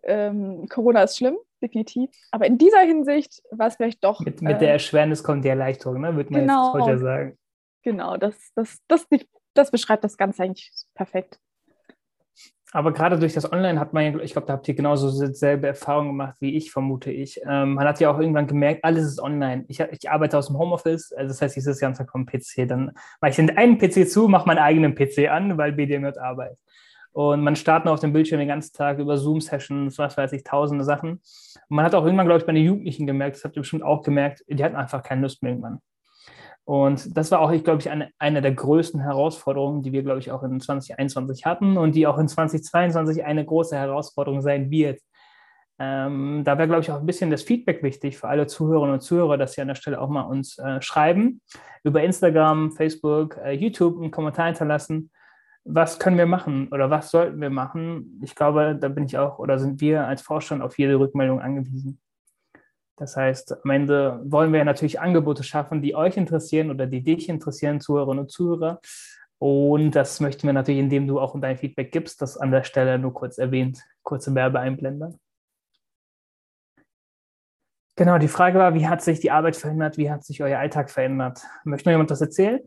Ähm, 0.05 0.67
Corona 0.69 1.03
ist 1.03 1.17
schlimm, 1.17 1.37
definitiv. 1.61 2.11
Aber 2.31 2.47
in 2.47 2.59
dieser 2.59 2.81
Hinsicht 2.81 3.43
war 3.51 3.69
es 3.69 3.77
vielleicht 3.77 4.05
doch. 4.05 4.21
Mit, 4.21 4.41
mit 4.43 4.57
äh, 4.57 4.59
der 4.59 4.73
Erschwernis 4.73 5.25
kommt 5.25 5.45
die 5.45 5.49
Erleichterung, 5.49 6.01
ne? 6.01 6.15
würde 6.15 6.33
man 6.33 6.43
genau, 6.43 6.77
jetzt 6.77 6.85
heute 6.85 6.99
sagen. 6.99 7.39
Genau, 7.83 8.17
das, 8.17 8.53
das, 8.55 8.79
das, 8.87 9.07
das 9.55 9.71
beschreibt 9.71 10.05
das 10.05 10.17
Ganze 10.17 10.45
eigentlich 10.45 10.71
perfekt. 10.95 11.41
Aber 12.75 12.93
gerade 12.93 13.21
durch 13.21 13.33
das 13.33 13.51
Online 13.53 13.79
hat 13.79 13.93
man 13.93 14.03
ja, 14.03 14.19
ich 14.19 14.33
glaube, 14.33 14.49
da 14.49 14.55
habt 14.55 14.67
ihr 14.67 14.75
genauso 14.75 15.09
dieselbe 15.09 15.69
Erfahrung 15.69 16.09
gemacht 16.09 16.35
wie 16.41 16.57
ich, 16.57 16.73
vermute 16.73 17.13
ich. 17.13 17.41
Ähm, 17.49 17.75
man 17.75 17.87
hat 17.87 18.01
ja 18.01 18.11
auch 18.11 18.19
irgendwann 18.19 18.49
gemerkt, 18.49 18.83
alles 18.83 19.07
ist 19.07 19.21
online. 19.21 19.65
Ich, 19.69 19.79
ich 19.79 20.11
arbeite 20.11 20.37
aus 20.37 20.49
dem 20.49 20.59
Homeoffice, 20.59 21.13
also 21.13 21.29
das 21.29 21.41
heißt, 21.41 21.57
ich 21.57 21.63
sitze 21.63 21.81
ganz 21.81 22.03
vom 22.11 22.27
PC. 22.27 22.67
Dann 22.67 22.91
mache 23.21 23.31
ich 23.31 23.37
den 23.37 23.57
einen 23.57 23.79
PC 23.79 24.11
zu, 24.11 24.27
mache 24.27 24.49
meinen 24.49 24.59
eigenen 24.59 24.97
PC 24.97 25.31
an, 25.31 25.57
weil 25.57 25.71
BDM 25.71 26.05
arbeitet. 26.05 26.59
Und 27.13 27.43
man 27.43 27.55
startet 27.55 27.89
auf 27.89 28.01
dem 28.01 28.13
Bildschirm 28.13 28.41
den 28.41 28.49
ganzen 28.49 28.73
Tag 28.73 28.99
über 28.99 29.19
Zoom-Sessions, 29.19 29.97
was 29.99 30.17
weiß 30.17 30.33
ich, 30.33 30.43
tausende 30.43 30.83
Sachen. 30.83 31.11
Und 31.11 31.77
man 31.77 31.85
hat 31.85 31.95
auch 31.95 32.05
irgendwann, 32.05 32.27
glaube 32.27 32.41
ich, 32.41 32.47
bei 32.47 32.53
den 32.53 32.65
Jugendlichen 32.65 33.07
gemerkt, 33.07 33.37
das 33.37 33.45
habt 33.45 33.55
ihr 33.57 33.63
bestimmt 33.63 33.85
auch 33.85 34.03
gemerkt, 34.03 34.45
die 34.49 34.65
hatten 34.65 34.75
einfach 34.75 35.05
keine 35.05 35.21
Lust 35.21 35.45
mehr 35.45 35.53
irgendwann. 35.53 35.79
Und 36.65 37.17
das 37.17 37.31
war 37.31 37.41
auch, 37.41 37.53
ich 37.53 37.63
glaube 37.63 37.81
ich, 37.81 37.91
eine, 37.91 38.11
eine 38.19 38.41
der 38.41 38.53
größten 38.53 39.01
Herausforderungen, 39.01 39.83
die 39.83 39.93
wir, 39.93 40.03
glaube 40.03 40.21
ich, 40.21 40.31
auch 40.31 40.43
in 40.43 40.61
2021 40.61 41.45
hatten 41.45 41.77
und 41.77 41.95
die 41.95 42.07
auch 42.07 42.19
in 42.19 42.27
2022 42.27 43.25
eine 43.25 43.45
große 43.45 43.77
Herausforderung 43.77 44.41
sein 44.41 44.71
wird. 44.71 45.01
Ähm, 45.79 46.43
da 46.45 46.57
wäre, 46.57 46.69
glaube 46.69 46.83
ich, 46.83 46.91
auch 46.91 47.01
ein 47.01 47.07
bisschen 47.07 47.31
das 47.31 47.43
Feedback 47.43 47.83
wichtig 47.83 48.17
für 48.17 48.29
alle 48.29 48.47
Zuhörerinnen 48.47 48.95
und 48.95 49.01
Zuhörer, 49.01 49.37
dass 49.37 49.55
sie 49.55 49.61
an 49.61 49.69
der 49.69 49.75
Stelle 49.75 50.01
auch 50.01 50.09
mal 50.09 50.23
uns 50.23 50.59
äh, 50.59 50.81
schreiben, 50.81 51.41
über 51.83 52.03
Instagram, 52.03 52.73
Facebook, 52.73 53.37
äh, 53.45 53.53
YouTube 53.53 53.99
einen 53.99 54.11
Kommentar 54.11 54.47
hinterlassen. 54.47 55.11
Was 55.65 55.99
können 55.99 56.17
wir 56.17 56.27
machen 56.27 56.69
oder 56.69 56.91
was 56.91 57.11
sollten 57.11 57.41
wir 57.41 57.51
machen? 57.51 58.21
Ich 58.23 58.35
glaube, 58.35 58.77
da 58.79 58.89
bin 58.89 59.05
ich 59.05 59.19
auch 59.19 59.39
oder 59.39 59.59
sind 59.59 59.81
wir 59.81 60.07
als 60.07 60.23
Vorstand 60.23 60.63
auf 60.63 60.79
jede 60.79 60.99
Rückmeldung 60.99 61.41
angewiesen. 61.41 61.99
Das 62.97 63.17
heißt, 63.17 63.65
am 63.65 63.71
Ende 63.71 64.21
wollen 64.25 64.53
wir 64.53 64.65
natürlich 64.65 65.01
Angebote 65.01 65.43
schaffen, 65.43 65.83
die 65.83 65.97
euch 65.97 66.17
interessieren 66.17 66.71
oder 66.71 66.87
die 66.87 67.03
dich 67.03 67.29
interessieren, 67.29 67.81
Zuhörerinnen 67.81 68.25
und 68.25 68.31
Zuhörer. 68.31 68.81
Und 69.39 69.93
das 69.93 70.21
möchten 70.21 70.47
wir 70.47 70.53
natürlich, 70.53 70.81
indem 70.81 71.07
du 71.09 71.21
auch 71.21 71.39
dein 71.41 71.59
Feedback 71.59 71.91
gibst, 71.91 72.23
das 72.23 72.37
an 72.37 72.53
der 72.53 72.63
Stelle 72.65 72.99
nur 72.99 73.13
kurz 73.13 73.39
erwähnt, 73.39 73.83
kurze 74.03 74.35
Werbeeinblender. 74.35 75.13
Genau, 77.97 78.19
die 78.19 78.29
Frage 78.29 78.59
war, 78.59 78.75
wie 78.75 78.89
hat 78.89 79.03
sich 79.03 79.21
die 79.21 79.31
Arbeit 79.31 79.57
verändert, 79.57 79.99
wie 79.99 80.11
hat 80.11 80.25
sich 80.25 80.43
euer 80.43 80.59
Alltag 80.59 80.91
verändert? 80.91 81.45
Möchte 81.65 81.89
noch 81.89 81.93
jemand 81.93 82.11
das 82.11 82.21
erzählen? 82.21 82.61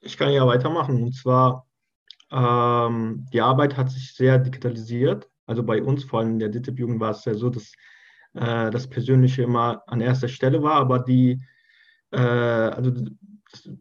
Ich 0.00 0.18
kann 0.18 0.30
ja 0.32 0.46
weitermachen. 0.46 1.04
Und 1.04 1.14
zwar 1.14 1.66
ähm, 2.34 3.26
die 3.32 3.40
Arbeit 3.40 3.76
hat 3.76 3.90
sich 3.90 4.12
sehr 4.14 4.38
digitalisiert. 4.38 5.28
Also 5.46 5.62
bei 5.62 5.80
uns, 5.82 6.04
vor 6.04 6.20
allem 6.20 6.32
in 6.32 6.38
der 6.40 6.48
DITIB-Jugend, 6.48 6.98
war 6.98 7.12
es 7.12 7.24
ja 7.24 7.34
so, 7.34 7.48
dass 7.48 7.72
äh, 8.34 8.70
das 8.70 8.88
Persönliche 8.88 9.42
immer 9.42 9.82
an 9.86 10.00
erster 10.00 10.28
Stelle 10.28 10.62
war, 10.62 10.74
aber 10.74 10.98
die, 10.98 11.40
äh, 12.10 12.18
also 12.18 12.92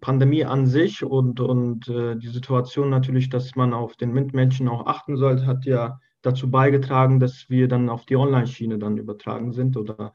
Pandemie 0.02 0.46
an 0.46 0.68
sich 0.68 1.04
und, 1.04 1.40
und 1.40 1.88
äh, 1.88 2.16
die 2.16 2.28
Situation 2.28 2.92
natürlich, 2.92 3.30
dass 3.30 3.56
man 3.56 3.74
auf 3.74 3.96
den 3.96 4.14
Mitmenschen 4.14 4.68
auch 4.68 4.86
achten 4.86 5.18
sollte, 5.18 5.48
hat 5.48 5.66
ja 5.66 6.00
dazu 6.22 6.52
beigetragen, 6.52 7.20
dass 7.20 7.50
wir 7.50 7.68
dann 7.68 7.90
auf 7.90 8.06
die 8.06 8.16
Online-Schiene 8.16 8.78
dann 8.78 8.98
übertragen 8.98 9.52
sind 9.52 9.78
oder 9.78 10.14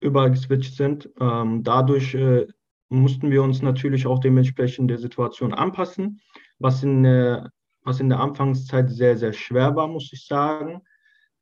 überall 0.00 0.30
geswitcht 0.30 0.76
sind. 0.76 1.08
Ähm, 1.18 1.62
dadurch 1.62 2.14
äh, 2.14 2.46
mussten 2.90 3.30
wir 3.30 3.42
uns 3.42 3.62
natürlich 3.62 4.06
auch 4.06 4.18
dementsprechend 4.18 4.90
der 4.90 4.98
Situation 4.98 5.54
anpassen, 5.54 6.20
was 6.58 6.82
in, 6.82 7.06
äh, 7.06 7.42
was 7.82 8.00
in 8.00 8.08
der 8.08 8.20
Anfangszeit 8.20 8.90
sehr, 8.90 9.16
sehr 9.16 9.32
schwer 9.32 9.74
war, 9.76 9.88
muss 9.88 10.12
ich 10.12 10.26
sagen. 10.26 10.82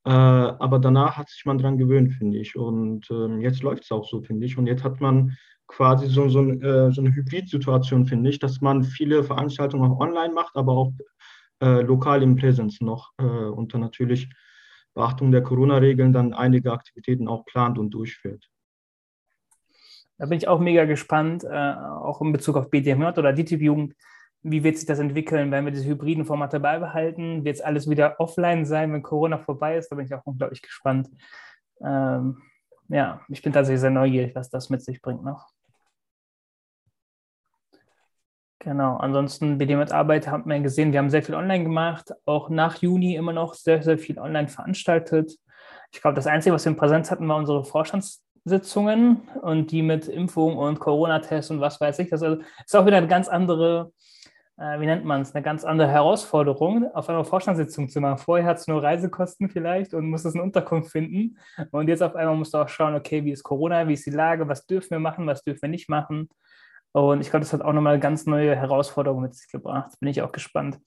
Äh, 0.04 0.10
aber 0.10 0.78
danach 0.78 1.16
hat 1.16 1.28
sich 1.28 1.44
man 1.44 1.58
daran 1.58 1.78
gewöhnt, 1.78 2.12
finde 2.12 2.38
ich. 2.38 2.56
Und 2.56 3.10
ähm, 3.10 3.40
jetzt 3.40 3.62
läuft 3.62 3.84
es 3.84 3.92
auch 3.92 4.08
so, 4.08 4.22
finde 4.22 4.46
ich. 4.46 4.56
Und 4.56 4.66
jetzt 4.66 4.84
hat 4.84 5.00
man 5.00 5.36
quasi 5.66 6.06
so, 6.06 6.28
so, 6.28 6.42
äh, 6.48 6.90
so 6.92 7.00
eine 7.00 7.14
Hybrid-Situation, 7.14 8.06
finde 8.06 8.30
ich, 8.30 8.38
dass 8.38 8.60
man 8.60 8.84
viele 8.84 9.22
Veranstaltungen 9.22 9.90
auch 9.90 10.00
online 10.00 10.32
macht, 10.32 10.56
aber 10.56 10.72
auch 10.72 10.92
äh, 11.60 11.82
lokal 11.82 12.22
in 12.22 12.36
Präsenz 12.36 12.80
noch 12.80 13.12
äh, 13.18 13.24
unter 13.24 13.78
natürlich 13.78 14.28
Beachtung 14.94 15.30
der 15.30 15.42
Corona-Regeln 15.42 16.12
dann 16.12 16.32
einige 16.32 16.72
Aktivitäten 16.72 17.28
auch 17.28 17.44
plant 17.44 17.78
und 17.78 17.90
durchführt. 17.90 18.48
Da 20.16 20.26
bin 20.26 20.38
ich 20.38 20.48
auch 20.48 20.58
mega 20.58 20.84
gespannt, 20.84 21.44
äh, 21.44 21.74
auch 21.74 22.20
in 22.20 22.32
Bezug 22.32 22.56
auf 22.56 22.70
BDMJ 22.70 23.18
oder 23.18 23.32
DTIP-Jugend. 23.32 23.94
Wie 24.42 24.62
wird 24.62 24.76
sich 24.76 24.86
das 24.86 24.98
entwickeln, 24.98 25.50
wenn 25.50 25.64
wir 25.64 25.72
diese 25.72 25.88
hybriden 25.88 26.24
Formate 26.24 26.60
beibehalten? 26.60 27.44
Wird 27.44 27.56
es 27.56 27.62
alles 27.62 27.90
wieder 27.90 28.18
offline 28.20 28.64
sein, 28.64 28.92
wenn 28.92 29.02
Corona 29.02 29.38
vorbei 29.38 29.76
ist? 29.76 29.90
Da 29.90 29.96
bin 29.96 30.06
ich 30.06 30.14
auch 30.14 30.24
unglaublich 30.24 30.62
gespannt. 30.62 31.08
Ähm, 31.80 32.42
ja, 32.88 33.20
ich 33.28 33.42
bin 33.42 33.52
tatsächlich 33.52 33.80
sehr 33.80 33.90
neugierig, 33.90 34.34
was 34.34 34.48
das 34.50 34.70
mit 34.70 34.82
sich 34.82 35.02
bringt 35.02 35.24
noch. 35.24 35.48
Genau, 38.60 38.96
ansonsten 38.96 39.56
BD-Mitarbeit 39.58 40.26
haben 40.26 40.50
wir 40.50 40.58
gesehen, 40.60 40.92
wir 40.92 40.98
haben 40.98 41.10
sehr 41.10 41.22
viel 41.22 41.36
online 41.36 41.62
gemacht, 41.62 42.12
auch 42.26 42.50
nach 42.50 42.76
Juni 42.82 43.14
immer 43.14 43.32
noch 43.32 43.54
sehr, 43.54 43.82
sehr 43.82 43.98
viel 43.98 44.18
online 44.18 44.48
veranstaltet. 44.48 45.32
Ich 45.92 46.00
glaube, 46.00 46.16
das 46.16 46.26
Einzige, 46.26 46.54
was 46.54 46.64
wir 46.64 46.72
in 46.72 46.76
Präsenz 46.76 47.10
hatten, 47.10 47.28
war 47.28 47.36
unsere 47.36 47.64
Vorstandssitzungen 47.64 49.22
und 49.42 49.70
die 49.70 49.82
mit 49.82 50.08
Impfung 50.08 50.58
und 50.58 50.80
Corona-Tests 50.80 51.52
und 51.52 51.60
was 51.60 51.80
weiß 51.80 52.00
ich. 52.00 52.10
Das 52.10 52.20
ist 52.22 52.76
auch 52.76 52.84
wieder 52.84 52.96
eine 52.96 53.06
ganz 53.06 53.28
andere, 53.28 53.92
wie 54.58 54.86
nennt 54.86 55.04
man 55.04 55.20
es, 55.20 55.34
eine 55.34 55.42
ganz 55.42 55.64
andere 55.64 55.88
Herausforderung, 55.88 56.90
auf 56.92 57.08
einmal 57.08 57.24
Vorstandssitzung 57.24 57.88
zu 57.88 58.00
machen. 58.00 58.18
Vorher 58.18 58.46
hat 58.46 58.58
es 58.58 58.66
nur 58.66 58.82
Reisekosten 58.82 59.48
vielleicht 59.48 59.94
und 59.94 60.10
musstest 60.10 60.34
eine 60.34 60.42
Unterkunft 60.42 60.90
finden. 60.90 61.38
Und 61.70 61.88
jetzt 61.88 62.02
auf 62.02 62.16
einmal 62.16 62.36
musst 62.36 62.54
du 62.54 62.58
auch 62.58 62.68
schauen, 62.68 62.94
okay, 62.94 63.24
wie 63.24 63.30
ist 63.30 63.44
Corona, 63.44 63.86
wie 63.86 63.92
ist 63.92 64.06
die 64.06 64.10
Lage, 64.10 64.48
was 64.48 64.66
dürfen 64.66 64.90
wir 64.90 64.98
machen, 64.98 65.26
was 65.26 65.44
dürfen 65.44 65.62
wir 65.62 65.68
nicht 65.68 65.88
machen. 65.88 66.28
Und 66.92 67.20
ich 67.20 67.30
glaube, 67.30 67.44
das 67.44 67.52
hat 67.52 67.62
auch 67.62 67.72
nochmal 67.72 68.00
ganz 68.00 68.26
neue 68.26 68.56
Herausforderungen 68.56 69.22
mit 69.22 69.34
sich 69.34 69.48
gebracht. 69.48 69.92
Bin 70.00 70.08
ich 70.08 70.22
auch 70.22 70.32
gespannt. 70.32 70.78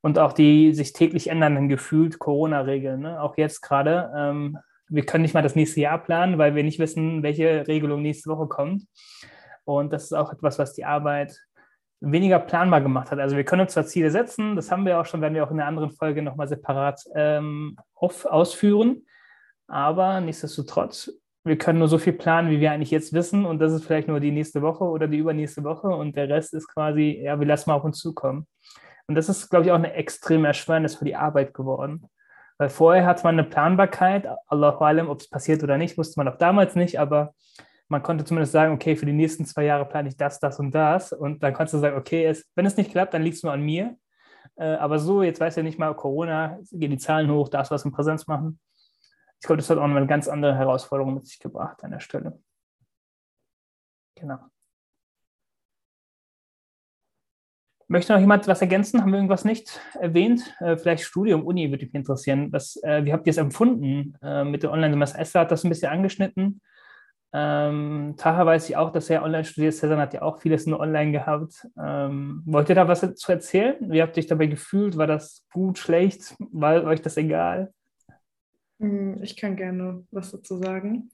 Und 0.00 0.18
auch 0.18 0.32
die 0.32 0.72
sich 0.72 0.92
täglich 0.92 1.28
ändernden 1.28 1.68
gefühlt 1.68 2.20
Corona-Regeln. 2.20 3.00
Ne? 3.00 3.20
Auch 3.20 3.36
jetzt 3.36 3.62
gerade. 3.62 4.12
Ähm, 4.16 4.58
wir 4.88 5.04
können 5.04 5.22
nicht 5.22 5.34
mal 5.34 5.42
das 5.42 5.56
nächste 5.56 5.80
Jahr 5.80 5.98
planen, 5.98 6.38
weil 6.38 6.54
wir 6.54 6.62
nicht 6.62 6.78
wissen, 6.78 7.22
welche 7.22 7.66
Regelung 7.66 8.00
nächste 8.00 8.30
Woche 8.30 8.46
kommt. 8.46 8.84
Und 9.64 9.92
das 9.92 10.04
ist 10.04 10.12
auch 10.12 10.32
etwas, 10.32 10.58
was 10.58 10.72
die 10.72 10.84
Arbeit 10.84 11.38
weniger 12.00 12.38
planbar 12.38 12.80
gemacht 12.80 13.10
hat. 13.10 13.18
Also 13.18 13.36
wir 13.36 13.44
können 13.44 13.62
uns 13.62 13.72
zwar 13.72 13.86
Ziele 13.86 14.10
setzen, 14.10 14.56
das 14.56 14.70
haben 14.70 14.86
wir 14.86 15.00
auch 15.00 15.06
schon, 15.06 15.20
werden 15.20 15.34
wir 15.34 15.44
auch 15.44 15.50
in 15.50 15.58
einer 15.58 15.68
anderen 15.68 15.90
Folge 15.90 16.22
nochmal 16.22 16.48
separat 16.48 17.02
ähm, 17.14 17.76
auf, 17.94 18.24
ausführen. 18.24 19.06
Aber 19.66 20.20
nichtsdestotrotz 20.20 21.12
wir 21.48 21.58
können 21.58 21.78
nur 21.78 21.88
so 21.88 21.98
viel 21.98 22.12
planen, 22.12 22.50
wie 22.50 22.60
wir 22.60 22.70
eigentlich 22.70 22.90
jetzt 22.90 23.12
wissen. 23.12 23.44
Und 23.44 23.58
das 23.58 23.72
ist 23.72 23.84
vielleicht 23.84 24.08
nur 24.08 24.20
die 24.20 24.30
nächste 24.30 24.62
Woche 24.62 24.84
oder 24.84 25.08
die 25.08 25.18
übernächste 25.18 25.64
Woche. 25.64 25.88
Und 25.88 26.16
der 26.16 26.28
Rest 26.28 26.54
ist 26.54 26.68
quasi, 26.68 27.20
ja, 27.22 27.40
wir 27.40 27.46
lassen 27.46 27.70
mal 27.70 27.76
auf 27.76 27.84
uns 27.84 27.98
zukommen. 27.98 28.46
Und 29.06 29.14
das 29.14 29.28
ist, 29.28 29.48
glaube 29.48 29.64
ich, 29.64 29.72
auch 29.72 29.76
eine 29.76 29.94
extreme 29.94 30.46
Erschwernis 30.46 30.96
für 30.96 31.04
die 31.04 31.16
Arbeit 31.16 31.54
geworden. 31.54 32.04
Weil 32.58 32.68
vorher 32.68 33.06
hat 33.06 33.24
man 33.24 33.38
eine 33.38 33.48
Planbarkeit, 33.48 34.28
Allah 34.46 34.76
allem, 34.78 35.08
ob 35.08 35.20
es 35.20 35.30
passiert 35.30 35.62
oder 35.62 35.78
nicht, 35.78 35.96
wusste 35.96 36.20
man 36.20 36.28
auch 36.28 36.38
damals 36.38 36.74
nicht, 36.74 37.00
aber 37.00 37.34
man 37.88 38.02
konnte 38.02 38.24
zumindest 38.24 38.52
sagen, 38.52 38.72
okay, 38.72 38.96
für 38.96 39.06
die 39.06 39.12
nächsten 39.12 39.44
zwei 39.44 39.64
Jahre 39.64 39.86
plane 39.86 40.08
ich 40.08 40.16
das, 40.16 40.40
das 40.40 40.58
und 40.58 40.72
das. 40.72 41.12
Und 41.12 41.42
dann 41.42 41.54
konntest 41.54 41.74
du 41.74 41.78
sagen, 41.78 41.96
okay, 41.96 42.24
es, 42.24 42.46
wenn 42.54 42.66
es 42.66 42.76
nicht 42.76 42.90
klappt, 42.90 43.14
dann 43.14 43.22
liegt 43.22 43.36
es 43.36 43.42
nur 43.42 43.52
an 43.52 43.62
mir. 43.62 43.96
Äh, 44.56 44.74
aber 44.74 44.98
so, 44.98 45.22
jetzt 45.22 45.40
weiß 45.40 45.56
ja 45.56 45.62
nicht 45.62 45.78
mal, 45.78 45.94
Corona, 45.94 46.58
gehen 46.70 46.90
die 46.90 46.98
Zahlen 46.98 47.30
hoch, 47.30 47.48
darfst 47.48 47.70
was 47.70 47.84
in 47.84 47.92
Präsenz 47.92 48.26
machen 48.26 48.58
ich 49.40 49.46
glaube, 49.46 49.58
das 49.58 49.70
hat 49.70 49.78
auch 49.78 49.84
eine 49.84 50.06
ganz 50.06 50.28
andere 50.28 50.56
Herausforderung 50.56 51.14
mit 51.14 51.26
sich 51.26 51.38
gebracht 51.38 51.82
an 51.84 51.92
der 51.92 52.00
Stelle. 52.00 52.40
Genau. 54.16 54.38
Möchte 57.86 58.12
noch 58.12 58.20
jemand 58.20 58.46
was 58.48 58.60
ergänzen? 58.60 59.00
Haben 59.00 59.12
wir 59.12 59.18
irgendwas 59.18 59.44
nicht 59.44 59.80
erwähnt? 59.94 60.54
Äh, 60.58 60.76
vielleicht 60.76 61.04
Studium, 61.04 61.46
Uni 61.46 61.70
würde 61.70 61.86
mich 61.86 61.94
interessieren. 61.94 62.52
Was, 62.52 62.76
äh, 62.82 63.04
wie 63.04 63.12
habt 63.12 63.26
ihr 63.26 63.30
es 63.30 63.38
empfunden 63.38 64.18
äh, 64.20 64.44
mit 64.44 64.62
dem 64.62 64.70
Online-Semester? 64.70 65.40
Hat 65.40 65.50
das 65.50 65.64
ein 65.64 65.70
bisschen 65.70 65.90
angeschnitten. 65.90 66.60
Ähm, 67.32 68.14
Taha 68.16 68.46
weiß 68.46 68.70
ich 68.70 68.76
auch, 68.76 68.90
dass 68.90 69.10
er 69.10 69.22
online 69.22 69.44
studiert. 69.44 69.74
Cezanne 69.74 70.00
hat 70.00 70.14
ja 70.14 70.22
auch 70.22 70.40
vieles 70.40 70.66
nur 70.66 70.80
online 70.80 71.12
gehabt. 71.12 71.66
Ähm, 71.78 72.42
wollt 72.46 72.68
ihr 72.68 72.74
da 72.74 72.88
was 72.88 73.00
zu 73.14 73.32
erzählen? 73.32 73.76
Wie 73.80 74.00
habt 74.00 74.16
ihr 74.16 74.22
euch 74.22 74.28
dabei 74.28 74.46
gefühlt? 74.46 74.96
War 74.96 75.06
das 75.06 75.44
gut, 75.52 75.78
schlecht? 75.78 76.34
War 76.38 76.84
euch 76.84 77.02
das 77.02 77.16
egal? 77.16 77.72
Hm, 78.80 79.22
ich 79.22 79.36
kann 79.36 79.56
gerne 79.56 80.06
was 80.10 80.30
dazu 80.30 80.56
sagen. 80.56 81.10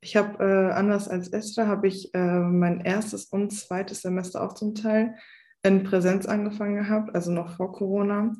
Ich 0.00 0.16
habe, 0.16 0.42
äh, 0.42 0.72
anders 0.72 1.08
als 1.08 1.28
Esther, 1.28 1.66
habe 1.66 1.88
ich 1.88 2.14
äh, 2.14 2.40
mein 2.40 2.80
erstes 2.80 3.26
und 3.26 3.50
zweites 3.50 4.02
Semester 4.02 4.42
auch 4.42 4.54
zum 4.54 4.74
Teil 4.74 5.16
in 5.62 5.82
Präsenz 5.82 6.26
angefangen 6.26 6.76
gehabt, 6.76 7.14
also 7.14 7.32
noch 7.32 7.56
vor 7.56 7.72
Corona. 7.72 8.32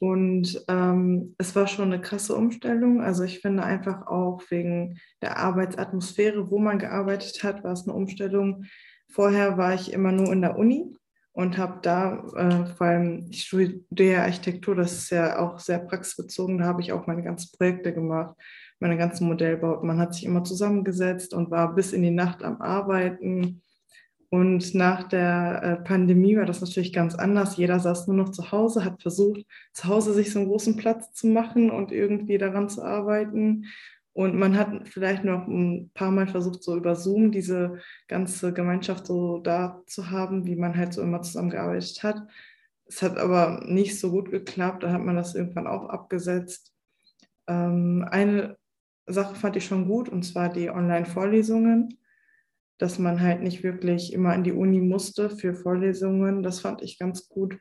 Und 0.00 0.64
ähm, 0.68 1.34
es 1.38 1.54
war 1.56 1.66
schon 1.66 1.92
eine 1.92 2.00
krasse 2.00 2.34
Umstellung. 2.34 3.02
Also 3.02 3.22
ich 3.22 3.40
finde 3.40 3.62
einfach 3.62 4.06
auch 4.06 4.42
wegen 4.50 4.98
der 5.22 5.38
Arbeitsatmosphäre, 5.38 6.50
wo 6.50 6.58
man 6.58 6.78
gearbeitet 6.78 7.42
hat, 7.42 7.64
war 7.64 7.72
es 7.72 7.86
eine 7.86 7.94
Umstellung. 7.94 8.64
Vorher 9.08 9.56
war 9.56 9.74
ich 9.74 9.92
immer 9.92 10.12
nur 10.12 10.32
in 10.32 10.40
der 10.40 10.58
Uni 10.58 10.94
und 11.32 11.58
habe 11.58 11.80
da, 11.82 12.24
äh, 12.36 12.66
vor 12.74 12.86
allem, 12.86 13.26
ich 13.30 13.42
studiere 13.42 14.22
Architektur, 14.22 14.76
das 14.76 14.92
ist 14.92 15.10
ja 15.10 15.38
auch 15.38 15.58
sehr 15.58 15.80
praxisbezogen, 15.80 16.58
da 16.58 16.64
habe 16.64 16.80
ich 16.80 16.92
auch 16.92 17.06
meine 17.06 17.24
ganzen 17.24 17.50
Projekte 17.56 17.92
gemacht, 17.92 18.36
meine 18.78 18.96
ganzen 18.96 19.26
Modellbauten. 19.26 19.86
Man 19.86 19.98
hat 19.98 20.14
sich 20.14 20.24
immer 20.24 20.44
zusammengesetzt 20.44 21.34
und 21.34 21.50
war 21.50 21.74
bis 21.74 21.92
in 21.92 22.02
die 22.02 22.10
Nacht 22.10 22.42
am 22.42 22.60
Arbeiten. 22.60 23.62
Und 24.34 24.74
nach 24.74 25.04
der 25.04 25.60
äh, 25.62 25.84
Pandemie 25.84 26.36
war 26.36 26.44
das 26.44 26.60
natürlich 26.60 26.92
ganz 26.92 27.14
anders. 27.14 27.56
Jeder 27.56 27.78
saß 27.78 28.08
nur 28.08 28.16
noch 28.16 28.30
zu 28.30 28.50
Hause, 28.50 28.84
hat 28.84 29.00
versucht, 29.00 29.46
zu 29.72 29.84
Hause 29.84 30.12
sich 30.12 30.32
so 30.32 30.40
einen 30.40 30.48
großen 30.48 30.74
Platz 30.74 31.12
zu 31.12 31.28
machen 31.28 31.70
und 31.70 31.92
irgendwie 31.92 32.36
daran 32.36 32.68
zu 32.68 32.82
arbeiten. 32.82 33.66
Und 34.12 34.34
man 34.34 34.58
hat 34.58 34.88
vielleicht 34.88 35.22
noch 35.22 35.46
ein 35.46 35.92
paar 35.94 36.10
Mal 36.10 36.26
versucht, 36.26 36.64
so 36.64 36.76
über 36.76 36.96
Zoom 36.96 37.30
diese 37.30 37.78
ganze 38.08 38.52
Gemeinschaft 38.52 39.06
so 39.06 39.38
da 39.38 39.84
zu 39.86 40.10
haben, 40.10 40.46
wie 40.46 40.56
man 40.56 40.76
halt 40.76 40.94
so 40.94 41.02
immer 41.02 41.22
zusammengearbeitet 41.22 42.02
hat. 42.02 42.26
Es 42.86 43.02
hat 43.02 43.18
aber 43.18 43.62
nicht 43.64 44.00
so 44.00 44.10
gut 44.10 44.32
geklappt, 44.32 44.82
da 44.82 44.90
hat 44.90 45.04
man 45.04 45.14
das 45.14 45.36
irgendwann 45.36 45.68
auch 45.68 45.88
abgesetzt. 45.88 46.74
Ähm, 47.46 48.04
eine 48.10 48.56
Sache 49.06 49.36
fand 49.36 49.54
ich 49.54 49.64
schon 49.64 49.86
gut, 49.86 50.08
und 50.08 50.24
zwar 50.24 50.48
die 50.48 50.70
Online-Vorlesungen, 50.70 51.98
dass 52.78 52.98
man 52.98 53.20
halt 53.20 53.42
nicht 53.42 53.62
wirklich 53.62 54.12
immer 54.12 54.34
in 54.34 54.44
die 54.44 54.52
Uni 54.52 54.80
musste 54.80 55.30
für 55.30 55.54
Vorlesungen. 55.54 56.42
Das 56.42 56.60
fand 56.60 56.82
ich 56.82 56.98
ganz 56.98 57.28
gut. 57.28 57.58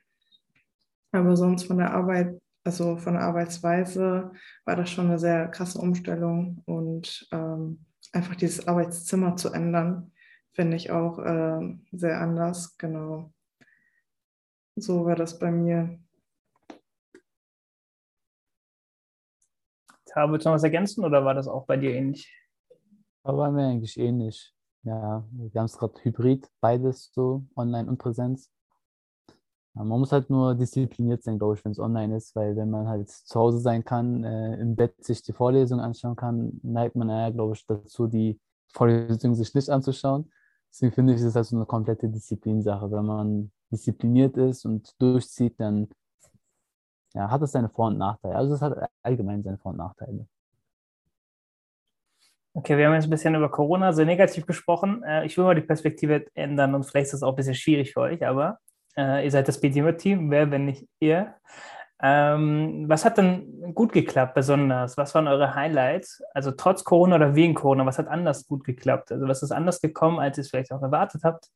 Aber 1.12 1.36
sonst 1.36 1.64
von 1.64 1.78
der 1.78 1.94
Arbeit 1.94 2.40
also 2.64 2.96
von 2.98 3.14
der 3.14 3.24
Arbeitsweise 3.24 4.32
war 4.66 4.76
das 4.76 4.90
schon 4.90 5.08
eine 5.08 5.20
sehr 5.20 5.50
krasse 5.50 5.80
Umstellung 5.80 6.62
und 6.66 7.28
ähm, 7.32 7.86
einfach 8.14 8.36
dieses 8.36 8.68
Arbeitszimmer 8.68 9.36
zu 9.36 9.52
ändern, 9.52 10.12
finde 10.54 10.78
ich 10.78 10.92
auch 10.92 11.20
äh, 11.20 11.78
sehr 11.92 12.22
anders. 12.22 12.78
Genau. 12.78 13.34
So 14.76 15.06
war 15.06 15.16
das 15.16 15.38
bei 15.40 15.52
mir. 15.52 16.00
Tara, 20.06 20.32
willst 20.32 20.46
du 20.46 20.50
noch 20.50 20.56
was 20.56 20.64
ergänzen 20.64 21.04
oder 21.04 21.26
war 21.26 21.34
das 21.34 21.48
auch 21.48 21.66
bei 21.66 21.76
dir 21.76 21.94
ähnlich? 21.94 22.32
War 23.24 23.36
bei 23.36 23.52
mir 23.52 23.68
eigentlich 23.68 23.98
ähnlich. 23.98 24.53
Ja, 24.84 25.26
wir 25.32 25.60
haben 25.60 25.66
es 25.66 25.78
gerade 25.78 25.94
hybrid, 26.04 26.50
beides 26.62 27.12
so, 27.14 27.46
online 27.56 27.90
und 27.90 27.98
Präsenz. 27.98 28.50
Man 29.76 29.88
muss 29.88 30.12
halt 30.12 30.30
nur 30.30 30.54
diszipliniert 30.56 31.24
sein, 31.24 31.40
glaube 31.40 31.56
ich, 31.56 31.66
wenn 31.66 31.72
es 31.72 31.80
online 31.80 32.16
ist, 32.16 32.36
weil 32.36 32.56
wenn 32.56 32.70
man 32.70 32.88
halt 32.88 33.10
zu 33.10 33.40
Hause 33.40 33.60
sein 33.60 33.84
kann, 33.84 34.24
äh, 34.24 34.56
im 34.60 34.76
Bett 34.76 35.04
sich 35.04 35.24
die 35.24 35.34
Vorlesung 35.34 35.80
anschauen 35.80 36.16
kann, 36.16 36.60
neigt 36.64 36.96
man 36.96 37.10
ja, 37.10 37.30
glaube 37.32 37.56
ich, 37.56 37.66
dazu, 37.66 38.08
die 38.08 38.40
Vorlesung 38.72 39.34
sich 39.34 39.54
nicht 39.56 39.70
anzuschauen. 39.70 40.32
Deswegen 40.72 40.92
finde 40.94 41.14
ich, 41.14 41.20
es 41.22 41.26
ist 41.26 41.36
halt 41.36 41.48
so 41.48 41.56
eine 41.56 41.66
komplette 41.66 42.08
Disziplinsache. 42.10 42.92
Wenn 42.92 43.06
man 43.06 43.52
diszipliniert 43.72 44.38
ist 44.38 44.66
und 44.66 44.94
durchzieht, 45.02 45.60
dann 45.60 45.88
ja, 47.16 47.30
hat 47.30 47.42
es 47.42 47.52
seine 47.52 47.70
Vor- 47.70 47.88
und 47.88 47.98
Nachteile. 47.98 48.36
Also 48.36 48.54
es 48.56 48.62
hat 48.62 48.90
allgemein 49.02 49.44
seine 49.44 49.58
Vor- 49.58 49.72
und 49.72 49.78
Nachteile. 49.78 50.28
Okay, 52.56 52.78
wir 52.78 52.86
haben 52.88 52.94
jetzt 52.94 53.06
ein 53.06 53.10
bisschen 53.10 53.34
über 53.34 53.50
Corona 53.50 53.94
sehr 53.94 54.06
negativ 54.06 54.46
gesprochen. 54.46 55.04
Äh, 55.04 55.26
ich 55.26 55.38
will 55.38 55.46
mal 55.46 55.56
die 55.56 55.62
Perspektive 55.62 56.26
ändern 56.36 56.76
und 56.76 56.86
vielleicht 56.86 57.08
ist 57.08 57.14
es 57.14 57.24
auch 57.24 57.30
ein 57.32 57.36
bisschen 57.36 57.56
schwierig 57.56 57.94
für 57.94 58.02
euch, 58.02 58.26
aber 58.26 58.60
äh, 58.96 59.24
ihr 59.24 59.32
seid 59.32 59.48
das 59.48 59.60
BDM-Team, 59.60 60.30
wer, 60.30 60.52
wenn 60.52 60.66
nicht 60.66 60.88
ihr? 61.00 61.36
Ähm, 62.02 62.86
was 62.88 63.06
hat 63.06 63.18
denn 63.18 63.74
gut 63.74 63.92
geklappt 63.94 64.34
besonders? 64.36 64.98
Was 64.98 65.16
waren 65.16 65.28
eure 65.28 65.56
Highlights? 65.56 66.22
Also 66.34 66.52
trotz 66.52 66.84
Corona 66.84 67.16
oder 67.16 67.34
wegen 67.34 67.54
Corona, 67.54 67.86
was 67.86 67.98
hat 67.98 68.08
anders 68.08 68.46
gut 68.46 68.64
geklappt? 68.66 69.12
Also 69.12 69.28
was 69.28 69.42
ist 69.42 69.52
anders 69.52 69.82
gekommen, 69.82 70.20
als 70.20 70.38
ihr 70.38 70.42
es 70.42 70.50
vielleicht 70.50 70.72
auch 70.74 70.82
erwartet 70.82 71.24
habt? 71.24 71.50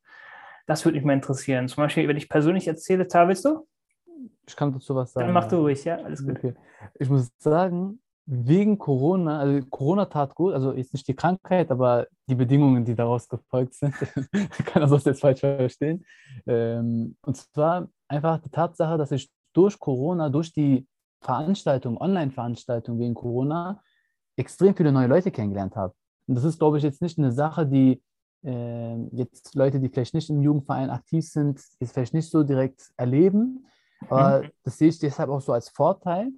Das 0.66 0.84
würde 0.84 0.98
mich 0.98 1.06
mal 1.06 1.14
interessieren. 1.14 1.68
Zum 1.68 1.84
Beispiel, 1.84 2.08
wenn 2.08 2.18
ich 2.18 2.30
persönlich 2.30 2.68
erzähle, 2.68 3.08
Ta, 3.08 3.28
willst 3.28 3.46
du? 3.46 3.68
Ich 4.48 4.56
kann 4.56 4.72
dazu 4.72 4.96
was 4.96 5.14
sagen. 5.14 5.28
Dann 5.28 5.34
mach 5.34 5.48
du 5.48 5.58
ruhig, 5.58 5.84
ja, 5.84 5.98
alles 5.98 6.26
gut. 6.26 6.38
Okay. 6.38 6.54
Ich 6.96 7.10
muss 7.10 7.30
sagen, 7.40 8.00
wegen 8.30 8.78
Corona, 8.78 9.40
also 9.40 9.66
Corona 9.70 10.06
tat 10.06 10.36
gut, 10.36 10.54
also 10.54 10.74
jetzt 10.74 10.94
nicht 10.94 11.08
die 11.08 11.16
Krankheit, 11.16 11.72
aber 11.72 12.08
die 12.30 12.36
Bedingungen, 12.36 12.84
die 12.84 12.94
daraus 12.94 13.28
gefolgt 13.30 13.74
sind, 13.74 13.96
kann 14.66 14.82
das 14.82 15.06
jetzt 15.06 15.22
falsch 15.22 15.40
verstehen. 15.40 16.06
Ähm, 16.46 17.16
und 17.22 17.38
zwar 17.38 17.88
einfach 18.10 18.40
die 18.40 18.50
Tatsache, 18.50 18.98
dass 18.98 19.12
ich 19.12 19.32
durch 19.54 19.80
Corona, 19.80 20.30
durch 20.30 20.52
die 20.52 20.86
Veranstaltung, 21.22 21.98
Online-Veranstaltung 22.00 23.00
wegen 23.00 23.14
Corona, 23.14 23.82
extrem 24.36 24.76
viele 24.76 24.92
neue 24.92 25.08
Leute 25.08 25.32
kennengelernt 25.32 25.78
habe. 25.78 25.94
Und 26.28 26.36
das 26.36 26.44
ist, 26.44 26.60
glaube 26.60 26.78
ich, 26.78 26.84
jetzt 26.84 27.02
nicht 27.02 27.18
eine 27.18 27.32
Sache, 27.32 27.66
die 27.66 28.04
äh, 28.44 28.98
jetzt 29.16 29.56
Leute, 29.56 29.80
die 29.80 29.88
vielleicht 29.88 30.14
nicht 30.14 30.30
im 30.30 30.42
Jugendverein 30.42 30.90
aktiv 30.90 31.26
sind, 31.26 31.62
jetzt 31.80 31.94
vielleicht 31.94 32.14
nicht 32.14 32.30
so 32.30 32.44
direkt 32.44 32.92
erleben. 32.98 33.68
Aber 34.10 34.44
mhm. 34.44 34.50
das 34.64 34.78
sehe 34.78 34.90
ich 34.90 35.00
deshalb 35.00 35.30
auch 35.30 35.42
so 35.42 35.54
als 35.54 35.70
Vorteil. 35.70 36.30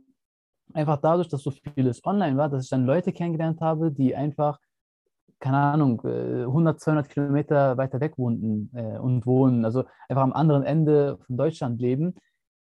Einfach 0.73 0.97
dadurch, 1.01 1.27
dass 1.27 1.41
so 1.41 1.51
vieles 1.51 2.05
online 2.05 2.37
war, 2.37 2.49
dass 2.49 2.63
ich 2.63 2.69
dann 2.69 2.85
Leute 2.85 3.11
kennengelernt 3.11 3.61
habe, 3.61 3.91
die 3.91 4.15
einfach, 4.15 4.59
keine 5.39 5.57
Ahnung, 5.57 6.01
100, 6.01 6.75
äh, 6.75 6.79
200 6.79 7.09
Kilometer 7.09 7.77
weiter 7.77 7.99
weg 7.99 8.17
wohnten 8.17 8.69
äh, 8.75 8.97
und 8.99 9.25
wohnen, 9.25 9.65
also 9.65 9.85
einfach 10.07 10.23
am 10.23 10.33
anderen 10.33 10.63
Ende 10.63 11.17
von 11.25 11.37
Deutschland 11.37 11.81
leben, 11.81 12.15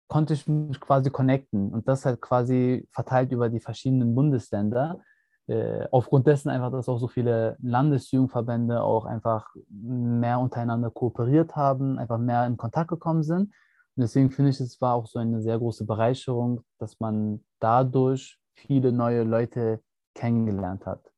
konnte 0.07 0.33
ich 0.33 0.47
mich 0.47 0.79
quasi 0.79 1.09
connecten. 1.09 1.71
Und 1.73 1.87
das 1.87 2.05
halt 2.05 2.21
quasi 2.21 2.87
verteilt 2.91 3.31
über 3.31 3.49
die 3.49 3.59
verschiedenen 3.59 4.15
Bundesländer. 4.15 5.01
Äh, 5.47 5.87
aufgrund 5.91 6.27
dessen 6.27 6.49
einfach, 6.49 6.71
dass 6.71 6.89
auch 6.89 6.97
so 6.97 7.07
viele 7.07 7.57
Landesjugendverbände 7.61 8.81
auch 8.81 9.05
einfach 9.05 9.47
mehr 9.69 10.39
untereinander 10.39 10.91
kooperiert 10.91 11.55
haben, 11.55 11.97
einfach 11.99 12.17
mehr 12.17 12.45
in 12.45 12.57
Kontakt 12.57 12.89
gekommen 12.89 13.23
sind. 13.23 13.53
Und 13.97 14.01
deswegen 14.03 14.29
finde 14.29 14.51
ich, 14.51 14.59
es 14.59 14.79
war 14.79 14.93
auch 14.93 15.07
so 15.07 15.17
eine 15.17 15.41
sehr 15.41 15.57
große 15.57 15.83
Bereicherung, 15.83 16.63
dass 16.77 16.99
man 16.99 17.43
dadurch 17.59 18.37
viele 18.53 18.91
neue 18.91 19.23
Leute 19.23 19.81
kennengelernt 20.13 20.85
hat. 20.85 21.11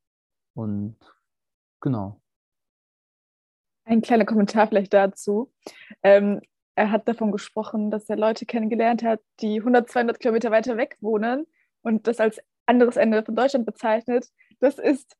Und 0.54 0.96
genau. 1.82 2.22
Ein 3.84 4.02
kleiner 4.02 4.24
Kommentar 4.24 4.68
vielleicht 4.68 4.94
dazu. 4.94 5.52
Ähm, 6.04 6.40
er 6.76 6.92
hat 6.92 7.06
davon 7.10 7.34
gesprochen, 7.34 7.92
dass 7.92 8.10
er 8.10 8.16
Leute 8.16 8.46
kennengelernt 8.46 9.04
hat, 9.04 9.20
die 9.42 9.58
100, 9.58 9.90
200 9.90 10.20
Kilometer 10.22 10.50
weiter 10.50 10.78
weg 10.78 10.96
wohnen 11.02 11.48
und 11.82 12.08
das 12.08 12.22
als 12.22 12.40
anderes 12.66 12.96
Ende 12.96 13.24
von 13.26 13.36
Deutschland 13.36 13.66
bezeichnet. 13.66 14.30
Das 14.62 14.80
ist, 14.80 15.18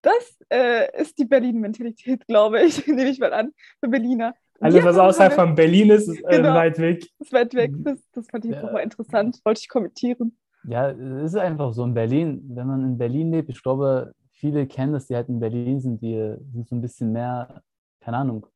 das 0.00 0.38
äh, 0.50 0.98
ist 0.98 1.18
die 1.18 1.26
Berlin-Mentalität, 1.26 2.26
glaube 2.26 2.62
ich, 2.62 2.86
nehme 2.86 3.10
ich 3.10 3.18
mal 3.18 3.34
an, 3.34 3.52
für 3.80 3.90
Berliner. 3.90 4.34
Also 4.62 4.78
ja, 4.78 4.84
was 4.84 4.96
außerhalb 4.96 5.32
von 5.32 5.54
Berlin 5.54 5.90
ist, 5.90 6.08
ist 6.08 6.22
äh, 6.24 6.36
genau, 6.36 6.54
weit 6.54 6.78
weg. 6.78 7.04
Ist 7.18 7.32
weit 7.32 7.52
weg. 7.54 7.72
Das, 7.78 7.98
das 8.12 8.28
fand 8.28 8.44
ich 8.44 8.52
ja. 8.52 8.62
nochmal 8.62 8.82
interessant. 8.84 9.40
Wollte 9.44 9.60
ich 9.60 9.68
kommentieren. 9.68 10.36
Ja, 10.64 10.90
es 10.90 11.32
ist 11.32 11.36
einfach 11.36 11.72
so 11.72 11.84
in 11.84 11.94
Berlin, 11.94 12.42
wenn 12.54 12.68
man 12.68 12.84
in 12.84 12.96
Berlin 12.98 13.32
lebt, 13.32 13.48
ich 13.48 13.60
glaube, 13.60 14.12
viele 14.30 14.66
kennen 14.66 14.92
das, 14.92 15.08
die 15.08 15.16
halt 15.16 15.28
in 15.28 15.40
Berlin 15.40 15.80
sind, 15.80 16.00
die 16.00 16.36
sind 16.52 16.68
so 16.68 16.76
ein 16.76 16.80
bisschen 16.80 17.10
mehr, 17.10 17.62
keine 18.00 18.18
Ahnung, 18.18 18.46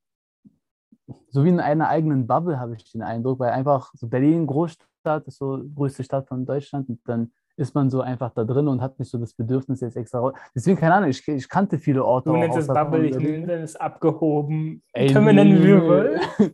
so 1.28 1.44
wie 1.44 1.48
in 1.48 1.60
einer 1.60 1.88
eigenen 1.88 2.26
Bubble 2.26 2.58
habe 2.58 2.74
ich 2.74 2.90
den 2.92 3.02
Eindruck, 3.02 3.40
weil 3.40 3.50
einfach 3.50 3.92
so 3.94 4.08
Berlin, 4.08 4.46
Großstadt, 4.46 5.26
ist 5.26 5.38
so 5.38 5.62
größte 5.74 6.04
Stadt 6.04 6.28
von 6.28 6.46
Deutschland 6.46 6.88
und 6.88 7.00
dann 7.06 7.32
ist 7.56 7.74
man 7.74 7.90
so 7.90 8.00
einfach 8.00 8.30
da 8.34 8.44
drin 8.44 8.68
und 8.68 8.80
hat 8.80 8.98
nicht 8.98 9.10
so 9.10 9.18
das 9.18 9.32
Bedürfnis 9.34 9.80
jetzt 9.80 9.96
extra 9.96 10.18
raus. 10.18 10.34
Deswegen, 10.54 10.76
keine 10.76 10.94
Ahnung, 10.94 11.10
ich, 11.10 11.26
ich 11.26 11.48
kannte 11.48 11.78
viele 11.78 12.04
Orte. 12.04 12.30
Du 12.30 12.36
nennst 12.36 12.58
es 12.58 12.66
Bubble, 12.66 13.06
ich 13.06 13.16
nenne 13.16 13.62
es 13.62 13.76
abgehoben. 13.76 14.82
Ey, 14.92 15.12
Können 15.12 15.26
wir 15.26 15.32
nennen, 15.32 15.62
wir 15.62 16.20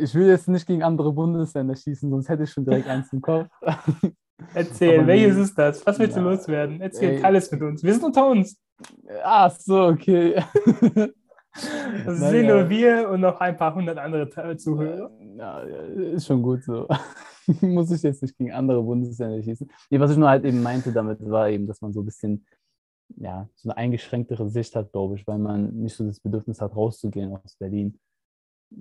Ich 0.00 0.14
will 0.14 0.28
jetzt 0.28 0.48
nicht 0.48 0.66
gegen 0.66 0.82
andere 0.82 1.12
Bundesländer 1.12 1.74
schießen, 1.74 2.08
sonst 2.08 2.28
hätte 2.28 2.44
ich 2.44 2.50
schon 2.50 2.64
direkt 2.64 2.88
eins 2.88 3.12
im 3.12 3.20
Kopf. 3.20 3.48
Erzähl, 4.54 4.98
Aber 4.98 5.08
welches 5.08 5.36
ist 5.36 5.58
das? 5.58 5.84
Was 5.86 5.98
willst 5.98 6.16
ja, 6.16 6.22
du 6.22 6.28
loswerden? 6.28 6.80
Erzähl 6.80 7.16
ey, 7.16 7.22
alles 7.22 7.50
mit 7.50 7.62
uns. 7.62 7.82
Wir 7.82 7.92
sind 7.92 8.04
unter 8.04 8.28
uns. 8.28 8.60
Ach 9.24 9.50
so, 9.50 9.86
okay. 9.86 10.42
Das 12.06 12.18
sind 12.18 12.46
nur 12.46 12.70
wir 12.70 13.10
und 13.10 13.20
noch 13.20 13.38
ein 13.38 13.58
paar 13.58 13.74
hundert 13.74 13.98
andere 13.98 14.56
Zuhörer. 14.56 15.10
Ja, 15.36 15.60
ist 15.60 16.26
schon 16.26 16.40
gut 16.40 16.64
so. 16.64 16.88
muss 17.60 17.90
ich 17.90 18.02
jetzt 18.02 18.22
nicht 18.22 18.36
gegen 18.36 18.52
andere 18.52 18.82
Bundesländer 18.82 19.42
schießen. 19.42 19.70
Nee, 19.90 20.00
was 20.00 20.10
ich 20.10 20.16
nur 20.16 20.28
halt 20.28 20.44
eben 20.44 20.62
meinte 20.62 20.92
damit, 20.92 21.18
war 21.28 21.48
eben, 21.48 21.66
dass 21.66 21.80
man 21.80 21.92
so 21.92 22.00
ein 22.00 22.06
bisschen, 22.06 22.46
ja, 23.16 23.48
so 23.54 23.70
eine 23.70 23.76
eingeschränktere 23.76 24.48
Sicht 24.48 24.76
hat, 24.76 24.92
glaube 24.92 25.16
ich, 25.16 25.26
weil 25.26 25.38
man 25.38 25.72
nicht 25.74 25.96
so 25.96 26.04
das 26.04 26.20
Bedürfnis 26.20 26.60
hat, 26.60 26.74
rauszugehen 26.76 27.36
aus 27.36 27.56
Berlin, 27.56 27.98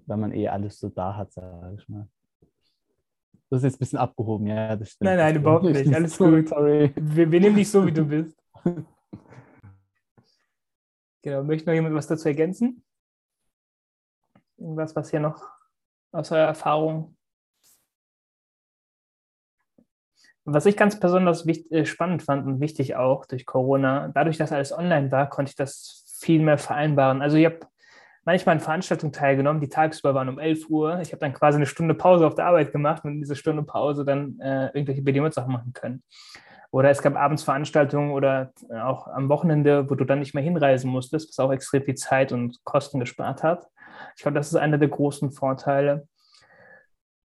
weil 0.06 0.17
man 0.17 0.32
eh 0.32 0.47
alles 0.47 0.80
so 0.80 0.89
da 0.89 1.15
hat, 1.15 1.34
sage 1.34 1.76
ich 1.78 1.89
mal. 1.89 2.08
Das 3.50 3.60
ist 3.60 3.63
jetzt 3.63 3.76
ein 3.76 3.80
bisschen 3.80 4.00
abgehoben, 4.00 4.47
ja, 4.47 4.76
das 4.78 4.91
stimmt. 4.91 5.10
Nein, 5.10 5.17
nein, 5.17 5.36
überhaupt 5.36 5.65
nicht. 5.65 5.93
Alles 5.93 6.17
gut. 6.17 6.47
Sorry. 6.47 6.93
Wir, 6.95 7.30
wir 7.30 7.39
nehmen 7.41 7.58
dich 7.58 7.69
so, 7.69 7.86
wie 7.86 7.91
du 7.91 8.06
bist. 8.06 8.41
genau. 11.21 11.43
Möchte 11.43 11.67
noch 11.67 11.74
jemand 11.74 11.93
was 11.93 12.08
dazu 12.08 12.30
ergänzen? 12.30 12.82
Irgendwas, 14.58 14.95
was 14.95 15.10
hier 15.10 15.19
noch 15.19 15.50
aus 16.13 16.32
eurer 16.32 16.47
Erfahrung 16.47 17.17
Was 20.46 20.66
ich 20.66 20.76
ganz 20.76 21.00
besonders 21.00 21.46
wichtig, 21.46 21.72
äh, 21.72 21.86
spannend 21.86 22.24
fand 22.24 22.48
und 22.48 22.60
wichtig 22.60 22.96
auch 22.96 23.26
durch 23.26 23.46
Corona, 23.46 24.10
dadurch, 24.14 24.38
dass 24.38 24.52
alles 24.52 24.76
online 24.76 25.12
war, 25.12 25.30
konnte 25.30 25.52
ich 25.52 25.56
das 25.56 26.18
viel 26.20 26.42
mehr 26.42 26.58
vereinbaren. 26.58 27.22
Also 27.22 27.38
ich 27.38 27.46
habe 27.46 27.60
manchmal 28.26 28.56
an 28.56 28.62
Veranstaltungen 28.62 29.14
teilgenommen, 29.14 29.62
die 29.62 29.70
tagsüber 29.70 30.14
waren 30.16 30.30
um 30.30 30.40
11 30.40 30.70
Uhr. 30.70 31.00
Ich 31.02 31.12
habe 31.12 31.20
dann 31.20 31.34
quasi 31.34 31.58
eine 31.58 31.66
Stunde 31.66 31.94
Pause 31.94 32.26
auf 32.26 32.36
der 32.36 32.46
Arbeit 32.46 32.72
gemacht 32.72 33.04
und 33.04 33.14
in 33.14 33.20
dieser 33.22 33.36
Stunde 33.36 33.64
Pause 33.64 34.06
dann 34.06 34.40
äh, 34.40 34.68
irgendwelche 34.68 35.02
BDM-Sachen 35.02 35.52
machen 35.52 35.74
können. 35.74 36.04
Oder 36.72 36.90
es 36.90 37.02
gab 37.02 37.16
abends 37.18 37.44
Veranstaltungen 37.44 38.12
oder 38.12 38.54
auch 38.82 39.08
am 39.08 39.28
Wochenende, 39.28 39.90
wo 39.90 39.96
du 39.96 40.06
dann 40.06 40.20
nicht 40.20 40.34
mehr 40.34 40.44
hinreisen 40.44 40.90
musstest, 40.90 41.30
was 41.30 41.40
auch 41.40 41.52
extrem 41.52 41.84
viel 41.84 41.96
Zeit 41.96 42.32
und 42.32 42.64
Kosten 42.64 43.00
gespart 43.00 43.44
hat. 43.44 43.68
Ich 44.16 44.24
glaube, 44.24 44.36
das 44.36 44.48
ist 44.48 44.56
einer 44.56 44.78
der 44.78 44.88
großen 44.88 45.32
Vorteile. 45.32 46.08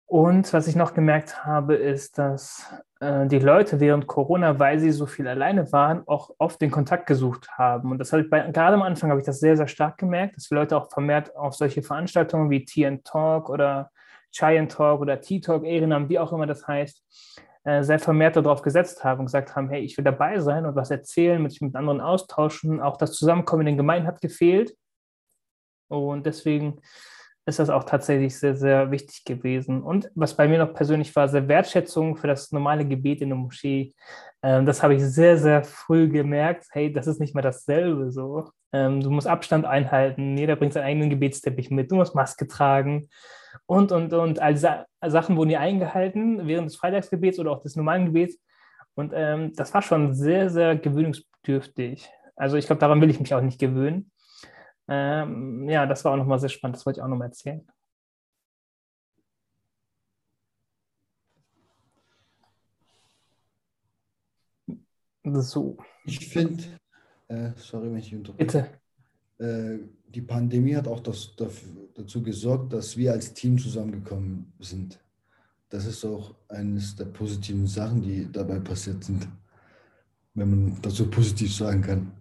Und 0.07 0.53
was 0.53 0.69
ich 0.69 0.77
noch 0.77 0.95
gemerkt 0.95 1.45
habe, 1.45 1.75
ist, 1.75 2.19
dass 2.19 2.73
äh, 3.01 3.27
die 3.27 3.38
Leute 3.38 3.81
während 3.81 4.07
Corona, 4.07 4.59
weil 4.59 4.79
sie 4.79 4.90
so 4.90 5.07
viel 5.07 5.27
alleine 5.27 5.73
waren, 5.73 6.07
auch 6.07 6.31
oft 6.38 6.61
den 6.61 6.71
Kontakt 6.71 7.07
gesucht 7.07 7.51
haben. 7.53 7.90
Und 7.90 7.99
das 7.99 8.12
habe 8.12 8.23
ich 8.23 8.31
bei, 8.31 8.40
gerade 8.51 8.75
am 8.75 8.83
Anfang 8.83 9.11
habe 9.11 9.21
ich 9.21 9.27
das 9.27 9.40
sehr, 9.40 9.57
sehr 9.57 9.67
stark 9.67 9.99
gemerkt, 9.99 10.37
dass 10.37 10.49
die 10.49 10.55
Leute 10.55 10.77
auch 10.77 10.90
vermehrt 10.90 11.35
auf 11.35 11.55
solche 11.55 11.83
Veranstaltungen 11.83 12.51
wie 12.51 12.64
Tea 12.64 13.01
Talk 13.03 13.49
oder 13.49 13.90
Chai 14.31 14.64
Talk 14.67 15.01
oder 15.01 15.21
Tea 15.21 15.40
Talk 15.40 15.64
Ehrenamt, 15.64 16.09
wie 16.11 16.19
auch 16.19 16.33
immer 16.33 16.47
das 16.47 16.67
heißt, 16.67 17.03
äh, 17.64 17.83
sehr 17.83 17.99
vermehrt 17.99 18.37
darauf 18.37 18.61
gesetzt 18.61 19.05
haben 19.05 19.21
und 19.21 19.27
gesagt 19.27 19.57
haben, 19.57 19.71
hey, 19.71 19.81
ich 19.81 19.97
will 19.97 20.05
dabei 20.05 20.38
sein 20.38 20.67
und 20.67 20.77
was 20.77 20.90
erzählen, 20.90 21.43
mich 21.43 21.62
mit 21.62 21.75
anderen 21.75 22.03
austauschen. 22.03 22.81
Auch 22.81 22.99
das 22.99 23.12
Zusammenkommen 23.12 23.62
in 23.62 23.73
den 23.73 23.77
Gemeinden 23.79 24.07
hat 24.07 24.21
gefehlt. 24.21 24.77
Und 25.88 26.27
deswegen 26.27 26.81
ist 27.46 27.59
das 27.59 27.70
auch 27.70 27.85
tatsächlich 27.85 28.38
sehr, 28.38 28.57
sehr 28.57 28.90
wichtig 28.90 29.24
gewesen. 29.24 29.83
Und 29.83 30.11
was 30.14 30.35
bei 30.35 30.48
mir 30.48 30.59
noch 30.59 30.72
persönlich 30.72 31.14
war, 31.14 31.28
sehr 31.28 31.46
Wertschätzung 31.48 32.16
für 32.16 32.26
das 32.26 32.52
normale 32.52 32.87
Gebet 32.87 33.20
in 33.20 33.28
der 33.28 33.38
Moschee. 33.38 33.94
Ähm, 34.42 34.64
das 34.64 34.83
habe 34.83 34.94
ich 34.94 35.02
sehr, 35.02 35.37
sehr 35.37 35.62
früh 35.62 36.09
gemerkt. 36.09 36.66
Hey, 36.70 36.92
das 36.92 37.07
ist 37.07 37.20
nicht 37.20 37.35
mehr 37.35 37.42
dasselbe 37.42 38.11
so. 38.11 38.50
Ähm, 38.72 39.00
du 39.00 39.11
musst 39.11 39.26
Abstand 39.26 39.66
einhalten, 39.66 40.37
jeder 40.37 40.57
bringt 40.57 40.72
seinen 40.72 40.85
eigenen 40.85 41.11
Gebetsteppich 41.11 41.70
mit, 41.70 41.90
du 41.90 41.96
musst 41.96 42.14
Maske 42.14 42.48
tragen 42.48 43.09
und, 43.66 43.92
und, 43.92 44.12
und. 44.12 44.40
All 44.40 44.54
diese 44.54 44.87
Sachen 45.07 45.37
wurden 45.37 45.50
hier 45.50 45.61
eingehalten 45.61 46.46
während 46.46 46.68
des 46.68 46.76
Freitagsgebets 46.76 47.38
oder 47.38 47.52
auch 47.52 47.62
des 47.62 47.76
normalen 47.76 48.07
Gebets. 48.07 48.38
Und 48.94 49.12
ähm, 49.14 49.52
das 49.54 49.74
war 49.74 49.83
schon 49.83 50.14
sehr, 50.14 50.50
sehr 50.50 50.76
gewöhnungsbedürftig. 50.76 52.09
Also 52.37 52.57
ich 52.57 52.66
glaube, 52.66 52.80
daran 52.80 53.00
will 53.00 53.11
ich 53.11 53.20
mich 53.20 53.35
auch 53.35 53.40
nicht 53.40 53.61
gewöhnen. 53.61 54.11
Ähm, 54.88 55.68
ja, 55.68 55.87
das 55.87 56.05
war 56.05 56.12
auch 56.12 56.16
nochmal 56.16 56.38
sehr 56.38 56.49
spannend, 56.49 56.77
das 56.77 56.87
wollte 56.87 57.01
ich 57.01 57.03
auch 57.03 57.09
nochmal 57.09 57.29
erzählen. 57.29 57.66
So. 65.25 65.79
Ich 66.05 66.29
finde, 66.29 66.62
äh, 67.29 67.51
sorry, 67.57 67.90
wenn 67.90 67.97
ich 67.97 68.14
unterbreche. 68.14 68.68
Bitte. 69.38 69.44
Äh, 69.44 69.79
die 70.09 70.20
Pandemie 70.20 70.77
hat 70.77 70.87
auch 70.87 71.01
das, 71.01 71.35
dafür, 71.37 71.88
dazu 71.94 72.23
gesorgt, 72.23 72.73
dass 72.73 72.97
wir 72.97 73.12
als 73.12 73.33
Team 73.33 73.59
zusammengekommen 73.59 74.53
sind. 74.61 75.01
das 75.70 75.87
ist 75.87 76.05
auch 76.05 76.37
eines 76.49 76.94
der 76.94 77.07
positiven 77.07 77.66
Sachen, 77.66 78.01
die 78.01 78.31
dabei 78.31 78.61
passiert 78.61 79.03
sind, 79.03 79.27
wenn 80.35 80.51
man 80.51 80.83
das 80.83 80.94
so 80.94 81.11
positiv 81.11 81.53
sagen 81.53 81.83
kann. 81.83 82.12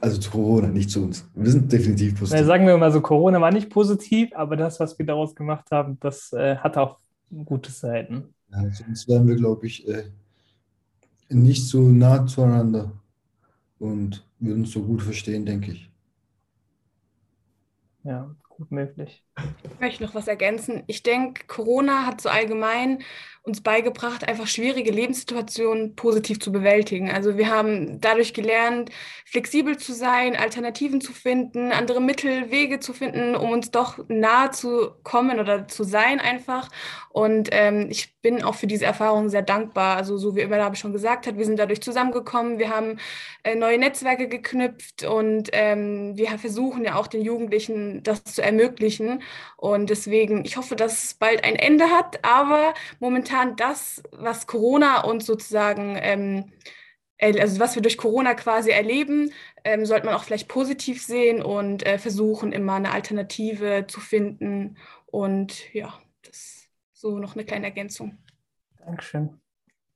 Also 0.00 0.20
zu 0.20 0.30
Corona, 0.30 0.68
nicht 0.68 0.90
zu 0.90 1.02
uns. 1.02 1.28
Wir 1.34 1.50
sind 1.50 1.72
definitiv 1.72 2.18
positiv. 2.18 2.40
Na, 2.40 2.46
sagen 2.46 2.66
wir 2.66 2.76
mal 2.76 2.92
so, 2.92 3.00
Corona 3.00 3.40
war 3.40 3.50
nicht 3.50 3.70
positiv, 3.70 4.30
aber 4.34 4.56
das, 4.56 4.78
was 4.78 4.98
wir 4.98 5.06
daraus 5.06 5.34
gemacht 5.34 5.70
haben, 5.70 5.98
das 6.00 6.32
äh, 6.32 6.56
hat 6.56 6.76
auch 6.76 6.98
gute 7.44 7.70
Seiten. 7.70 8.34
Ja, 8.50 8.70
sonst 8.70 9.08
wären 9.08 9.26
wir, 9.26 9.36
glaube 9.36 9.66
ich, 9.66 9.86
äh, 9.88 10.04
nicht 11.28 11.66
so 11.66 11.80
nah 11.80 12.26
zueinander 12.26 12.92
und 13.78 14.24
würden 14.38 14.60
uns 14.60 14.72
so 14.72 14.82
gut 14.82 15.02
verstehen, 15.02 15.44
denke 15.46 15.72
ich. 15.72 15.90
Ja, 18.04 18.34
gut 18.48 18.70
möglich. 18.70 19.24
Ich 19.36 19.80
möchte 19.80 20.04
noch 20.04 20.14
was 20.14 20.28
ergänzen. 20.28 20.84
Ich 20.86 21.02
denke, 21.02 21.46
Corona 21.46 22.06
hat 22.06 22.20
so 22.20 22.28
allgemein 22.28 23.02
uns 23.44 23.60
beigebracht, 23.60 24.26
einfach 24.26 24.46
schwierige 24.46 24.90
Lebenssituationen 24.90 25.94
positiv 25.96 26.40
zu 26.40 26.50
bewältigen. 26.50 27.10
Also 27.10 27.36
wir 27.36 27.50
haben 27.50 28.00
dadurch 28.00 28.32
gelernt, 28.32 28.90
flexibel 29.26 29.76
zu 29.76 29.92
sein, 29.92 30.34
Alternativen 30.34 31.02
zu 31.02 31.12
finden, 31.12 31.70
andere 31.70 32.00
Mittel, 32.00 32.50
Wege 32.50 32.80
zu 32.80 32.94
finden, 32.94 33.36
um 33.36 33.50
uns 33.50 33.70
doch 33.70 33.98
nahe 34.08 34.50
zu 34.52 34.92
kommen 35.02 35.40
oder 35.40 35.68
zu 35.68 35.84
sein 35.84 36.20
einfach. 36.20 36.70
Und 37.10 37.50
ähm, 37.52 37.88
ich 37.90 38.18
bin 38.22 38.42
auch 38.42 38.54
für 38.54 38.66
diese 38.66 38.86
Erfahrung 38.86 39.28
sehr 39.28 39.42
dankbar. 39.42 39.98
Also 39.98 40.16
so 40.16 40.34
wie 40.34 40.40
immer 40.40 40.62
habe 40.64 40.76
schon 40.76 40.94
gesagt 40.94 41.26
hat, 41.26 41.36
wir 41.36 41.44
sind 41.44 41.58
dadurch 41.58 41.82
zusammengekommen, 41.82 42.58
wir 42.58 42.70
haben 42.70 42.98
äh, 43.42 43.56
neue 43.56 43.76
Netzwerke 43.76 44.26
geknüpft 44.26 45.04
und 45.04 45.50
ähm, 45.52 46.16
wir 46.16 46.30
versuchen 46.38 46.82
ja 46.82 46.94
auch 46.94 47.08
den 47.08 47.20
Jugendlichen 47.22 48.02
das 48.02 48.24
zu 48.24 48.42
ermöglichen. 48.42 49.22
Und 49.56 49.90
deswegen, 49.90 50.44
ich 50.44 50.56
hoffe, 50.56 50.76
dass 50.76 51.04
es 51.04 51.14
bald 51.14 51.44
ein 51.44 51.56
Ende 51.56 51.86
hat, 51.86 52.24
aber 52.24 52.74
momentan 53.00 53.56
das, 53.56 54.02
was 54.12 54.46
Corona 54.46 55.04
uns 55.04 55.26
sozusagen, 55.26 55.96
ähm, 56.00 56.52
also 57.18 57.60
was 57.60 57.74
wir 57.74 57.82
durch 57.82 57.96
Corona 57.96 58.34
quasi 58.34 58.70
erleben, 58.70 59.32
ähm, 59.64 59.86
sollte 59.86 60.06
man 60.06 60.14
auch 60.14 60.24
vielleicht 60.24 60.48
positiv 60.48 61.02
sehen 61.02 61.42
und 61.42 61.86
äh, 61.86 61.98
versuchen, 61.98 62.52
immer 62.52 62.74
eine 62.74 62.92
Alternative 62.92 63.86
zu 63.88 64.00
finden. 64.00 64.76
Und 65.06 65.72
ja, 65.72 65.98
das 66.22 66.36
ist 66.36 66.70
so 66.92 67.18
noch 67.18 67.34
eine 67.34 67.44
kleine 67.44 67.66
Ergänzung. 67.66 68.18
Dankeschön. 68.84 69.40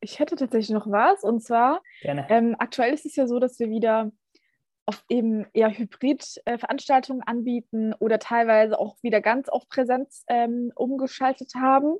Ich 0.00 0.20
hätte 0.20 0.36
tatsächlich 0.36 0.70
noch 0.70 0.88
was 0.88 1.24
und 1.24 1.42
zwar, 1.42 1.82
ähm, 2.02 2.54
aktuell 2.58 2.94
ist 2.94 3.04
es 3.04 3.16
ja 3.16 3.26
so, 3.26 3.40
dass 3.40 3.58
wir 3.58 3.68
wieder 3.68 4.12
auf 4.88 5.04
eben 5.10 5.44
eher 5.52 5.68
Hybrid-Veranstaltungen 5.68 7.20
äh, 7.20 7.30
anbieten 7.30 7.92
oder 7.98 8.18
teilweise 8.18 8.78
auch 8.78 8.96
wieder 9.02 9.20
ganz 9.20 9.50
auf 9.50 9.68
Präsenz 9.68 10.24
ähm, 10.28 10.72
umgeschaltet 10.74 11.54
haben. 11.54 11.98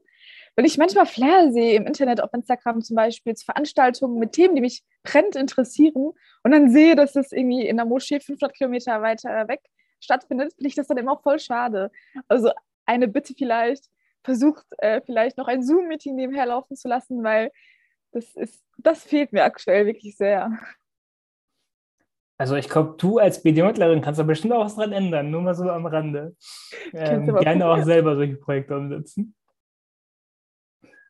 Weil 0.57 0.65
ich 0.65 0.79
manchmal 0.79 1.05
Flair 1.05 1.53
sehe 1.53 1.75
im 1.75 1.87
Internet, 1.87 2.23
auf 2.23 2.33
Instagram 2.33 2.81
zum 2.81 2.97
Beispiel, 2.97 3.35
zu 3.35 3.45
Veranstaltungen 3.45 4.19
mit 4.19 4.33
Themen, 4.33 4.55
die 4.55 4.63
mich 4.63 4.85
brennend 5.03 5.37
interessieren 5.37 6.13
und 6.43 6.51
dann 6.51 6.71
sehe, 6.71 6.97
dass 6.97 7.13
das 7.13 7.31
irgendwie 7.31 7.67
in 7.67 7.77
der 7.77 7.85
Moschee 7.85 8.21
500 8.21 8.57
Kilometer 8.57 9.03
weiter 9.03 9.47
weg 9.49 9.61
stattfindet, 10.01 10.55
finde 10.55 10.69
ich 10.69 10.75
das 10.75 10.87
dann 10.87 10.97
immer 10.97 11.19
voll 11.19 11.39
schade. 11.41 11.91
Also 12.27 12.53
eine 12.87 13.07
Bitte 13.07 13.35
vielleicht, 13.37 13.85
versucht 14.25 14.65
äh, 14.79 15.03
vielleicht 15.05 15.37
noch 15.37 15.49
ein 15.49 15.63
Zoom-Meeting 15.63 16.15
nebenher 16.15 16.47
laufen 16.47 16.75
zu 16.75 16.89
lassen, 16.89 17.23
weil 17.23 17.51
das 18.13 18.35
ist, 18.35 18.65
das 18.79 19.05
fehlt 19.05 19.35
mir 19.35 19.45
aktuell 19.45 19.85
wirklich 19.85 20.17
sehr. 20.17 20.59
Also 22.39 22.55
ich 22.55 22.69
glaube, 22.69 22.95
du 22.99 23.19
als 23.19 23.43
BDMlerin 23.43 24.01
kannst 24.01 24.21
da 24.21 24.25
bestimmt 24.25 24.55
auch 24.55 24.65
was 24.65 24.77
dran 24.77 24.93
ändern, 24.93 25.31
nur 25.31 25.43
mal 25.43 25.55
so 25.55 25.69
am 25.69 25.87
Rande. 25.87 26.37
Ähm, 26.93 27.35
gerne 27.37 27.67
auch 27.69 27.83
selber 27.83 28.15
solche 28.15 28.37
Projekte 28.37 28.77
umsetzen. 28.77 29.35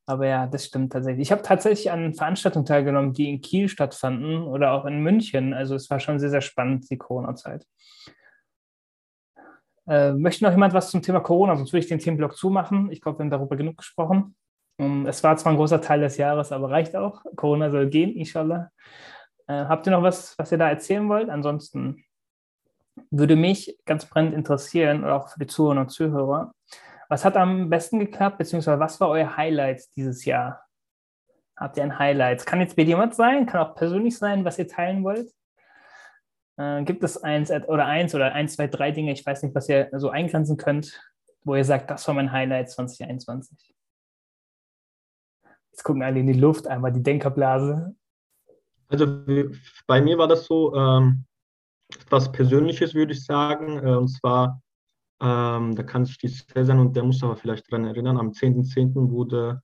Aber 0.07 0.27
ja, 0.27 0.47
das 0.47 0.65
stimmt 0.65 0.91
tatsächlich. 0.95 1.27
Ich 1.27 1.33
habe 1.33 1.43
tatsächlich 1.43 1.91
an 1.91 2.15
Veranstaltungen 2.15 2.65
teilgenommen, 2.65 3.13
die 3.13 3.29
in 3.29 3.43
Kiel 3.43 3.69
stattfanden 3.69 4.43
oder 4.43 4.73
auch 4.73 4.87
in 4.87 5.03
München. 5.03 5.53
Also 5.53 5.75
es 5.75 5.91
war 5.91 6.01
schon 6.01 6.19
sehr, 6.19 6.31
sehr 6.31 6.41
spannend, 6.41 6.91
die 6.91 6.97
Corona-Zeit. 6.97 7.67
Äh, 9.87 10.13
möchte 10.13 10.45
noch 10.45 10.51
jemand 10.51 10.73
was 10.73 10.91
zum 10.91 11.03
Thema 11.03 11.21
Corona? 11.21 11.57
Sonst 11.57 11.75
würde 11.75 11.81
ich 11.81 11.89
den 11.89 11.99
Themenblock 11.99 12.39
zumachen. 12.39 12.91
Ich 12.91 13.03
glaube, 13.03 13.19
wir 13.19 13.25
haben 13.25 13.31
darüber 13.31 13.57
genug 13.57 13.77
gesprochen. 13.77 14.35
Um, 14.81 15.07
es 15.07 15.23
war 15.25 15.37
zwar 15.37 15.53
ein 15.53 15.57
großer 15.57 15.81
Teil 15.81 16.01
des 16.01 16.17
Jahres, 16.17 16.53
aber 16.53 16.71
reicht 16.71 16.97
auch. 16.97 17.23
Corona 17.37 17.71
soll 17.71 17.89
gehen, 17.89 18.15
inshallah. 18.17 18.71
Äh, 19.49 19.65
habt 19.65 19.87
ihr 19.87 19.91
noch 19.91 20.03
was, 20.03 20.39
was 20.39 20.53
ihr 20.53 20.59
da 20.59 20.69
erzählen 20.69 21.09
wollt? 21.09 21.31
Ansonsten 21.31 22.05
würde 23.11 23.37
mich 23.37 23.79
ganz 23.87 24.07
brennend 24.07 24.35
interessieren, 24.35 25.05
oder 25.05 25.17
auch 25.17 25.31
für 25.31 25.41
die 25.41 25.47
Zuhörer 25.47 25.81
und 25.81 25.91
Zuhörer, 25.91 26.53
was 27.09 27.25
hat 27.25 27.37
am 27.37 27.71
besten 27.71 27.99
geklappt, 27.99 28.39
beziehungsweise 28.39 28.79
was 28.79 29.01
war 29.01 29.09
euer 29.09 29.37
Highlight 29.37 29.83
dieses 29.97 30.25
Jahr? 30.27 30.63
Habt 31.57 31.79
ihr 31.79 31.83
ein 31.83 31.99
Highlight? 31.99 32.45
Kann 32.45 32.61
jetzt 32.61 32.77
jemand 32.77 33.15
sein, 33.15 33.47
kann 33.47 33.61
auch 33.61 33.75
persönlich 33.75 34.19
sein, 34.19 34.45
was 34.45 34.59
ihr 34.59 34.69
teilen 34.69 35.03
wollt. 35.03 35.33
Äh, 36.59 36.83
gibt 36.85 37.03
es 37.03 37.23
eins 37.23 37.51
oder 37.51 37.87
eins 37.87 38.15
oder 38.15 38.33
eins, 38.33 38.55
zwei, 38.55 38.67
drei 38.67 38.91
Dinge, 38.91 39.13
ich 39.13 39.25
weiß 39.25 39.43
nicht, 39.43 39.55
was 39.55 39.69
ihr 39.69 39.89
so 39.93 40.11
eingrenzen 40.11 40.59
könnt, 40.59 41.01
wo 41.45 41.55
ihr 41.55 41.65
sagt, 41.65 41.91
das 41.91 42.07
war 42.07 42.15
mein 42.15 42.33
Highlight 42.33 42.71
2021? 42.71 43.75
Jetzt 45.71 45.85
gucken 45.85 46.03
alle 46.03 46.21
in 46.21 46.27
die 46.27 46.33
Luft, 46.35 46.67
einmal 46.67 46.93
die 46.93 47.03
Denkerblase. 47.03 47.95
Also 48.89 49.07
bei 49.87 50.01
mir 50.01 50.19
war 50.19 50.29
das 50.29 50.47
so 50.47 50.75
ähm, 50.75 51.25
etwas 52.01 52.33
Persönliches, 52.33 52.95
würde 52.95 53.13
ich 53.13 53.25
sagen. 53.25 53.79
Äh, 53.79 53.97
und 53.97 54.09
zwar 54.09 54.61
ähm, 55.21 55.75
da 55.75 55.83
kann 55.83 56.05
sich 56.05 56.19
die 56.19 56.29
Cäsar 56.29 56.79
und 56.79 56.95
der 56.95 57.03
muss 57.03 57.23
aber 57.23 57.37
vielleicht 57.37 57.71
daran 57.71 57.87
erinnern, 57.87 58.19
am 58.19 58.31
10.10. 58.31 58.95
.10. 58.95 59.11
wurde 59.11 59.61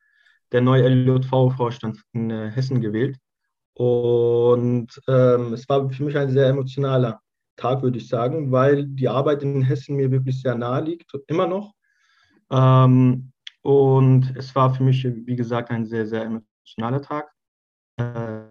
der 0.53 0.61
neue 0.61 0.89
LJV-Vorstand 0.89 2.03
in 2.13 2.31
äh, 2.31 2.51
Hessen 2.51 2.81
gewählt. 2.81 3.19
Und 3.75 5.01
ähm, 5.09 5.53
es 5.53 5.69
war 5.69 5.89
für 5.91 6.05
mich 6.05 6.17
ein 6.17 6.31
sehr 6.31 6.49
emotionaler 6.49 7.21
Tag, 7.57 7.83
würde 7.83 7.99
ich 7.99 8.09
sagen, 8.09 8.51
weil 8.51 8.87
die 8.87 9.09
Arbeit 9.09 9.43
in 9.43 9.63
Hessen 9.63 9.97
mir 9.97 10.11
wirklich 10.11 10.41
sehr 10.43 10.57
nahe 10.57 10.83
liegt, 10.83 11.13
immer 11.29 11.47
noch. 11.47 11.73
Ähm, 12.51 13.33
und 13.63 14.37
es 14.37 14.55
war 14.55 14.75
für 14.75 14.83
mich, 14.83 15.05
wie 15.05 15.37
gesagt, 15.37 15.71
ein 15.71 15.87
sehr, 15.87 16.07
sehr 16.07 16.25
emotionaler 16.25 17.01
Tag, 17.01 17.33
äh, 17.97 18.43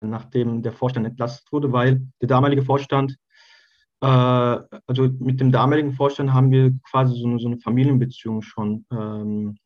nachdem 0.00 0.62
der 0.62 0.72
Vorstand 0.72 1.06
entlastet 1.06 1.50
wurde, 1.52 1.72
weil 1.72 2.02
der 2.20 2.28
damalige 2.28 2.62
Vorstand 2.62 3.16
äh, 4.00 4.06
also 4.06 5.08
mit 5.18 5.40
dem 5.40 5.52
damaligen 5.52 5.92
Vorstand 5.92 6.32
haben 6.32 6.50
wir 6.50 6.72
quasi 6.88 7.18
so 7.18 7.26
eine, 7.26 7.38
so 7.38 7.46
eine 7.46 7.58
Familienbeziehung 7.58 8.42
schon 8.42 8.84
ähm, 8.92 9.56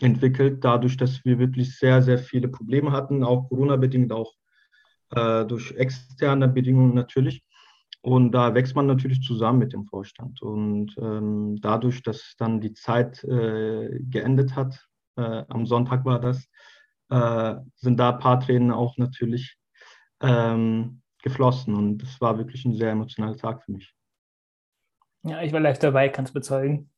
entwickelt, 0.00 0.64
dadurch, 0.64 0.96
dass 0.96 1.24
wir 1.24 1.38
wirklich 1.38 1.78
sehr, 1.78 2.02
sehr 2.02 2.18
viele 2.18 2.48
Probleme 2.48 2.92
hatten, 2.92 3.24
auch 3.24 3.48
Corona-bedingt, 3.48 4.12
auch 4.12 4.34
äh, 5.10 5.44
durch 5.46 5.72
externe 5.72 6.48
Bedingungen 6.48 6.94
natürlich. 6.94 7.42
Und 8.02 8.32
da 8.32 8.54
wächst 8.54 8.76
man 8.76 8.86
natürlich 8.86 9.22
zusammen 9.22 9.60
mit 9.60 9.72
dem 9.72 9.86
Vorstand. 9.86 10.42
Und 10.42 10.94
ähm, 10.98 11.56
dadurch, 11.62 12.02
dass 12.02 12.34
dann 12.36 12.60
die 12.60 12.74
Zeit 12.74 13.24
äh, 13.24 13.98
geendet 14.10 14.54
hat, 14.56 14.86
äh, 15.16 15.44
am 15.48 15.64
Sonntag 15.64 16.04
war 16.04 16.20
das, 16.20 16.46
äh, 17.10 17.56
sind 17.76 17.98
da 17.98 18.10
ein 18.10 18.18
paar 18.18 18.40
Tränen 18.40 18.70
auch 18.70 18.96
natürlich 18.96 19.58
ähm, 20.20 21.02
geflossen 21.22 21.74
und 21.74 22.02
es 22.02 22.20
war 22.20 22.38
wirklich 22.38 22.64
ein 22.64 22.74
sehr 22.74 22.90
emotionaler 22.90 23.36
Tag 23.36 23.64
für 23.64 23.72
mich. 23.72 23.94
Ja, 25.22 25.42
ich 25.42 25.52
war 25.52 25.60
live 25.60 25.78
dabei, 25.78 26.08
kann 26.08 26.24
es 26.24 26.32
bezeugen. 26.32 26.90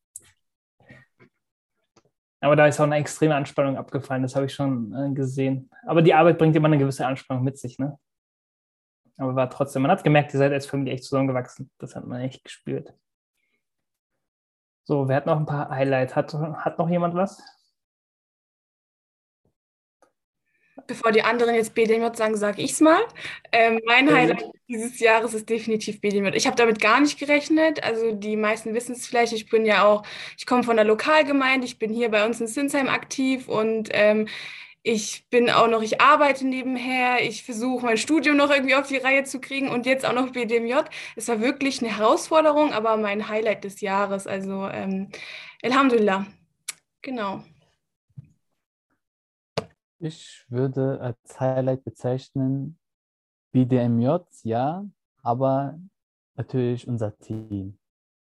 Aber 2.41 2.55
da 2.55 2.67
ist 2.67 2.79
auch 2.81 2.85
eine 2.85 2.97
extreme 2.97 3.35
Anspannung 3.35 3.77
abgefallen, 3.77 4.23
das 4.23 4.37
habe 4.37 4.47
ich 4.47 4.55
schon 4.55 4.95
äh, 4.95 5.15
gesehen. 5.15 5.71
Aber 5.87 6.03
die 6.03 6.15
Arbeit 6.15 6.39
bringt 6.39 6.55
immer 6.55 6.67
eine 6.67 6.79
gewisse 6.79 7.07
Anspannung 7.07 7.45
mit 7.45 7.59
sich, 7.59 7.79
ne? 7.79 7.99
Aber 9.17 9.35
war 9.35 9.49
trotzdem, 9.49 9.83
man 9.83 9.91
hat 9.91 10.05
gemerkt, 10.05 10.35
ihr 10.35 10.39
seid 10.39 10.53
als 10.53 10.67
Familie 10.67 10.95
echt 10.95 11.05
zusammengewachsen. 11.05 11.71
Das 11.79 11.97
hat 11.97 12.07
man 12.07 12.21
echt 12.21 12.45
gespürt. 12.45 12.93
So, 14.85 15.09
wer 15.09 15.17
hat 15.17 15.27
noch 15.27 15.39
ein 15.39 15.47
paar 15.47 15.71
Highlights? 15.71 16.15
Hat, 16.15 16.35
hat 16.35 16.79
noch 16.79 16.89
jemand 16.89 17.15
was? 17.15 17.43
Bevor 20.87 21.13
die 21.13 21.23
anderen 21.23 21.55
jetzt 21.55 21.75
BDJ 21.75 22.07
sagen, 22.15 22.37
sage 22.37 22.63
ich 22.63 22.73
es 22.73 22.81
mal. 22.81 23.01
Ähm, 23.53 23.81
mein 23.87 24.13
Highlight 24.13 24.45
dieses 24.69 24.99
Jahres 25.01 25.35
ist 25.35 25.49
definitiv 25.49 26.01
BDJ. 26.01 26.29
Ich 26.35 26.47
habe 26.47 26.57
damit 26.57 26.81
gar 26.81 27.01
nicht 27.01 27.19
gerechnet. 27.19 27.83
Also 27.85 28.13
die 28.13 28.37
meisten 28.37 28.75
wissen 28.75 28.93
es 28.93 29.07
vielleicht. 29.07 29.33
Ich 29.33 29.49
bin 29.49 29.65
ja 29.67 29.85
auch, 29.85 30.05
ich 30.37 30.47
komme 30.47 30.63
von 30.63 30.77
der 30.77 30.85
Lokalgemeinde. 30.85 31.67
Ich 31.67 31.79
bin 31.79 31.93
hier 31.93 32.11
bei 32.11 32.25
uns 32.25 32.41
in 32.41 32.47
Sinsheim 32.47 32.89
aktiv 32.89 33.49
und 33.49 33.89
ähm, 33.93 34.29
ich 34.83 35.27
bin 35.31 35.51
auch 35.51 35.67
noch, 35.67 35.83
ich 35.83 36.01
arbeite 36.01 36.47
nebenher, 36.47 37.21
ich 37.21 37.43
versuche 37.43 37.85
mein 37.85 37.97
Studium 37.97 38.37
noch 38.37 38.51
irgendwie 38.51 38.77
auf 38.77 38.87
die 38.87 38.99
Reihe 38.99 39.25
zu 39.25 39.41
kriegen 39.41 39.69
und 39.69 39.85
jetzt 39.85 40.07
auch 40.07 40.13
noch 40.13 40.31
BDMJ. 40.31 40.75
Es 41.17 41.27
war 41.27 41.41
wirklich 41.41 41.83
eine 41.83 41.97
Herausforderung, 41.97 42.73
aber 42.73 42.97
mein 42.97 43.29
Highlight 43.29 43.65
des 43.65 43.81
Jahres. 43.81 44.29
Also 44.29 44.69
ähm, 44.69 45.09
Alhamdulillah. 45.63 46.27
Genau. 47.03 47.43
Ich 49.99 50.45
würde 50.49 51.01
als 51.01 51.41
Highlight 51.41 51.83
bezeichnen 51.83 52.79
BDMJ, 53.53 54.19
ja, 54.43 54.85
aber 55.23 55.79
natürlich 56.35 56.87
unser 56.87 57.17
Team. 57.19 57.79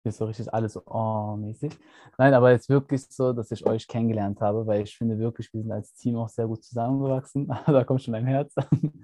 ist 0.05 0.19
so 0.19 0.27
richtig 0.27 0.53
alles 0.53 0.79
oh, 0.87 1.37
mäßig. 1.37 1.73
Nein, 2.19 2.35
aber 2.35 2.53
es 2.53 2.63
ist 2.63 2.69
wirklich 2.69 3.07
so, 3.09 3.33
dass 3.33 3.51
ich 3.51 3.67
euch 3.67 3.89
kennengelernt 3.89 4.43
habe, 4.43 4.67
weil 4.67 4.83
ich 4.83 4.95
finde 4.95 5.19
wirklich, 5.19 5.51
wir 5.55 5.63
sind 5.63 5.73
als 5.73 5.95
Team 5.95 6.17
auch 6.17 6.29
sehr 6.29 6.47
gut 6.47 6.63
zusammengewachsen. 6.63 7.49
da 7.67 7.85
kommt 7.85 8.03
schon 8.03 8.15
ein 8.15 8.27
Herz. 8.27 8.55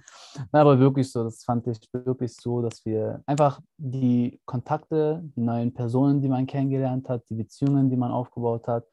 aber 0.52 0.78
wirklich 0.78 1.11
so, 1.11 1.24
das 1.24 1.42
fand 1.42 1.66
ich 1.66 1.80
wirklich 1.92 2.36
so, 2.36 2.61
dass 2.61 2.84
wir 2.84 3.22
einfach 3.24 3.58
die 3.78 4.38
Kontakte, 4.44 5.22
die 5.34 5.40
neuen 5.40 5.72
Personen, 5.72 6.20
die 6.20 6.28
man 6.28 6.46
kennengelernt 6.46 7.08
hat, 7.08 7.24
die 7.30 7.36
Beziehungen, 7.36 7.88
die 7.88 7.96
man 7.96 8.11
aufgebaut 8.11 8.68
hat, 8.68 8.84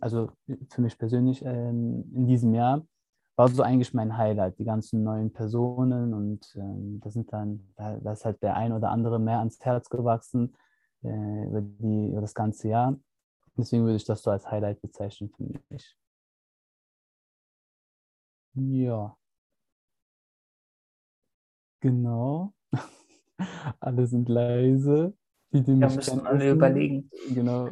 also 0.00 0.30
für 0.70 0.80
mich 0.80 0.98
persönlich 0.98 1.44
äh, 1.44 1.68
in 1.70 2.26
diesem 2.26 2.54
Jahr, 2.54 2.86
war 3.36 3.48
so 3.48 3.62
eigentlich 3.62 3.94
mein 3.94 4.16
Highlight, 4.16 4.58
die 4.58 4.64
ganzen 4.64 5.04
neuen 5.04 5.32
Personen 5.32 6.12
und 6.12 6.52
ähm, 6.56 6.98
da 7.00 7.10
sind 7.10 7.32
dann, 7.32 7.72
da, 7.76 7.96
da 7.98 8.12
ist 8.12 8.24
halt 8.24 8.42
der 8.42 8.56
ein 8.56 8.72
oder 8.72 8.90
andere 8.90 9.20
mehr 9.20 9.38
ans 9.38 9.60
Herz 9.60 9.88
gewachsen 9.88 10.56
äh, 11.04 11.46
über, 11.46 11.60
die, 11.60 12.08
über 12.10 12.20
das 12.20 12.34
ganze 12.34 12.68
Jahr. 12.68 12.98
Deswegen 13.56 13.84
würde 13.84 13.96
ich 13.96 14.04
das 14.04 14.22
so 14.22 14.30
als 14.32 14.50
Highlight 14.50 14.80
bezeichnen 14.82 15.30
für 15.30 15.44
mich. 15.70 15.96
Ja. 18.54 19.16
Genau. 21.80 22.54
alle 23.80 24.06
sind 24.08 24.28
leise. 24.28 25.16
Die, 25.52 25.62
die 25.62 25.78
ja, 25.78 25.88
müssen 25.88 26.26
alle 26.26 26.50
überlegen. 26.50 27.08
Genau. 27.32 27.70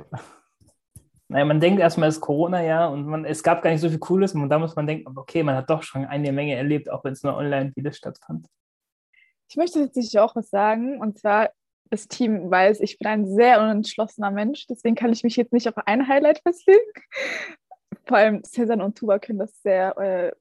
Naja, 1.28 1.44
man 1.44 1.60
denkt 1.60 1.80
erstmal, 1.80 2.08
es 2.08 2.16
ist 2.16 2.20
Corona-Jahr 2.20 2.90
und 2.92 3.06
man, 3.06 3.24
es 3.24 3.42
gab 3.42 3.62
gar 3.62 3.70
nicht 3.70 3.80
so 3.80 3.88
viel 3.88 3.98
Cooles 3.98 4.34
und 4.34 4.48
da 4.48 4.58
muss 4.58 4.76
man 4.76 4.86
denken, 4.86 5.18
okay, 5.18 5.42
man 5.42 5.56
hat 5.56 5.68
doch 5.68 5.82
schon 5.82 6.04
eine 6.04 6.32
Menge 6.32 6.54
erlebt, 6.54 6.88
auch 6.90 7.02
wenn 7.04 7.12
es 7.12 7.22
nur 7.24 7.36
online 7.36 7.72
vieles 7.72 7.96
stattfand. 7.96 8.46
Ich 9.48 9.56
möchte 9.56 9.80
tatsächlich 9.80 10.18
auch 10.20 10.36
was 10.36 10.50
sagen 10.50 11.00
und 11.00 11.18
zwar 11.18 11.50
das 11.90 12.08
Team 12.08 12.50
weiß, 12.50 12.80
ich 12.80 12.98
bin 12.98 13.08
ein 13.08 13.26
sehr 13.26 13.60
unentschlossener 13.60 14.30
Mensch, 14.30 14.66
deswegen 14.66 14.96
kann 14.96 15.12
ich 15.12 15.24
mich 15.24 15.36
jetzt 15.36 15.52
nicht 15.52 15.68
auf 15.68 15.76
ein 15.86 16.08
Highlight 16.08 16.40
festlegen. 16.40 16.80
Vor 18.06 18.16
allem 18.16 18.44
Cezanne 18.44 18.84
und 18.84 18.96
Tuba 18.96 19.18
können 19.18 19.38
das 19.38 19.60
sehr 19.62 19.96
äh, 19.98 20.32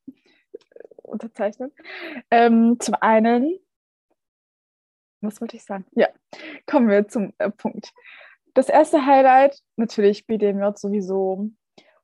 unterzeichnen. 1.01 1.71
Ähm, 2.29 2.77
zum 2.79 2.95
einen, 2.99 3.59
was 5.21 5.41
wollte 5.41 5.57
ich 5.57 5.63
sagen? 5.63 5.85
Ja, 5.91 6.09
kommen 6.65 6.89
wir 6.89 7.07
zum 7.07 7.33
äh, 7.37 7.49
Punkt. 7.49 7.91
Das 8.55 8.69
erste 8.69 9.05
Highlight, 9.05 9.59
natürlich 9.75 10.25
BDMJ 10.27 10.75
sowieso. 10.75 11.51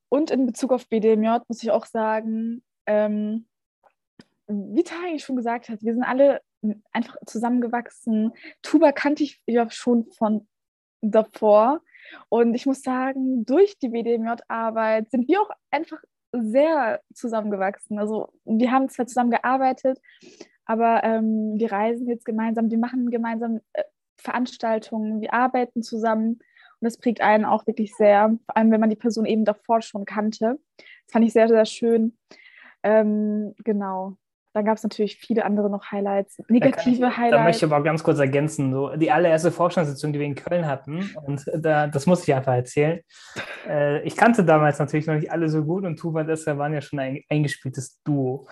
Und 0.10 0.32
in 0.32 0.45
Bezug 0.45 0.74
auf 0.74 0.88
BDMJ 0.89 1.38
muss 1.47 1.64
ich 1.64 1.72
auch 1.72 1.86
sagen, 1.86 2.62
ähm, 2.86 3.47
wie 4.47 4.84
Tara 4.84 5.06
eigentlich 5.06 5.24
schon 5.24 5.38
gesagt 5.38 5.70
hat, 5.70 5.82
wir 5.82 5.93
sind 5.93 6.04
alle 6.04 6.41
einfach 6.91 7.16
zusammengewachsen. 7.26 8.34
Tuba 8.62 8.91
kannte 8.91 9.24
ich 9.24 9.41
ja 9.47 9.70
schon 9.70 10.12
von 10.12 10.45
davor. 10.99 11.80
Und 12.28 12.54
ich 12.54 12.66
muss 12.66 12.82
sagen, 12.82 13.45
durch 13.45 13.80
die 13.80 13.88
BDMJ-Arbeit 13.88 15.10
sind 15.10 15.30
wir 15.30 15.41
auch 15.41 15.52
einfach 15.72 16.04
sehr 16.34 17.02
zusammengewachsen. 17.14 17.97
Also 17.97 18.28
wir 18.43 18.72
haben 18.72 18.89
zwar 18.89 19.08
zusammen 19.08 19.32
gearbeitet, 19.32 19.99
aber 20.66 21.02
ähm, 21.06 21.54
wir 21.56 21.72
reisen 21.72 22.10
jetzt 22.10 22.26
gemeinsam, 22.26 22.70
wir 22.70 22.78
machen 22.78 23.10
gemeinsam 23.10 23.62
äh, 23.72 23.84
Veranstaltungen, 24.22 25.22
wir 25.22 25.34
arbeiten 25.34 25.84
zusammen. 25.84 26.39
Und 26.80 26.86
das 26.86 26.97
prägt 26.97 27.22
einen 27.22 27.45
auch 27.45 27.67
wirklich 27.67 27.93
sehr, 27.95 28.38
vor 28.45 28.57
allem 28.57 28.72
wenn 28.72 28.80
man 28.80 28.89
die 28.89 28.95
Person 28.95 29.26
eben 29.26 29.45
davor 29.45 29.82
schon 29.82 30.05
kannte. 30.05 30.59
Das 30.78 31.11
fand 31.11 31.26
ich 31.26 31.34
sehr, 31.34 31.47
sehr 31.47 31.65
schön. 31.65 32.17
Ähm, 32.84 33.53
genau. 33.63 34.17
Dann 34.54 34.66
gab 34.66 34.76
es 34.76 34.84
natürlich 34.84 35.18
viele 35.18 35.45
andere 35.45 35.70
noch 35.70 35.91
Highlights, 35.91 36.41
negative 36.49 37.08
ich, 37.08 37.18
Highlights. 37.18 37.32
Da 37.32 37.43
möchte 37.43 37.66
ich 37.66 37.72
aber 37.72 37.84
ganz 37.84 38.04
kurz 38.04 38.20
ergänzen, 38.20 38.74
so 38.74 38.95
die 38.95 39.10
allererste 39.10 39.52
Vorstandssitzung, 39.52 40.12
die 40.12 40.20
wir 40.20 40.26
in 40.26 40.36
Köln 40.36 40.68
hatten, 40.68 41.10
und 41.24 41.45
da, 41.54 41.88
das 41.88 42.06
muss 42.06 42.28
ich 42.28 42.34
einfach 42.34 42.54
erzählen. 42.54 42.99
Äh, 43.68 44.02
ich 44.04 44.16
kannte 44.18 44.43
damals 44.43 44.80
natürlich 44.80 45.08
noch 45.08 45.16
nicht 45.16 45.32
alle 45.32 45.47
so 45.47 45.64
gut 45.64 45.86
und 45.86 45.97
Tuba 45.97 46.22
und 46.22 46.30
Esther 46.30 46.58
waren 46.58 46.74
ja 46.74 46.82
schon 46.82 46.99
ein 46.99 47.22
eingespieltes 47.30 48.02
Duo. 48.04 48.47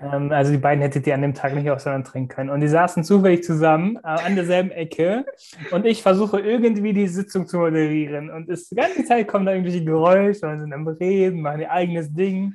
Ähm, 0.00 0.32
also 0.32 0.52
die 0.52 0.58
beiden 0.58 0.82
hättet 0.82 1.06
ihr 1.06 1.14
an 1.14 1.22
dem 1.22 1.34
Tag 1.34 1.54
nicht 1.54 1.68
auseinandertrinken 1.70 2.34
können. 2.34 2.50
Und 2.50 2.60
die 2.60 2.68
saßen 2.68 3.04
zufällig 3.04 3.44
zusammen 3.44 3.96
äh, 3.96 4.08
an 4.08 4.34
derselben 4.34 4.70
Ecke 4.70 5.26
und 5.70 5.84
ich 5.84 6.02
versuche 6.02 6.40
irgendwie 6.40 6.92
die 6.92 7.08
Sitzung 7.08 7.46
zu 7.46 7.58
moderieren. 7.58 8.30
Und 8.30 8.48
es, 8.48 8.68
die 8.68 8.76
ganze 8.76 9.04
Zeit 9.04 9.28
kommen 9.28 9.44
da 9.44 9.52
irgendwelche 9.52 9.84
Geräusche 9.84 10.46
und 10.46 10.60
sind 10.60 10.72
am 10.72 10.86
Reden, 10.88 11.42
machen 11.42 11.60
ihr 11.60 11.70
eigenes 11.70 12.12
Ding. 12.12 12.54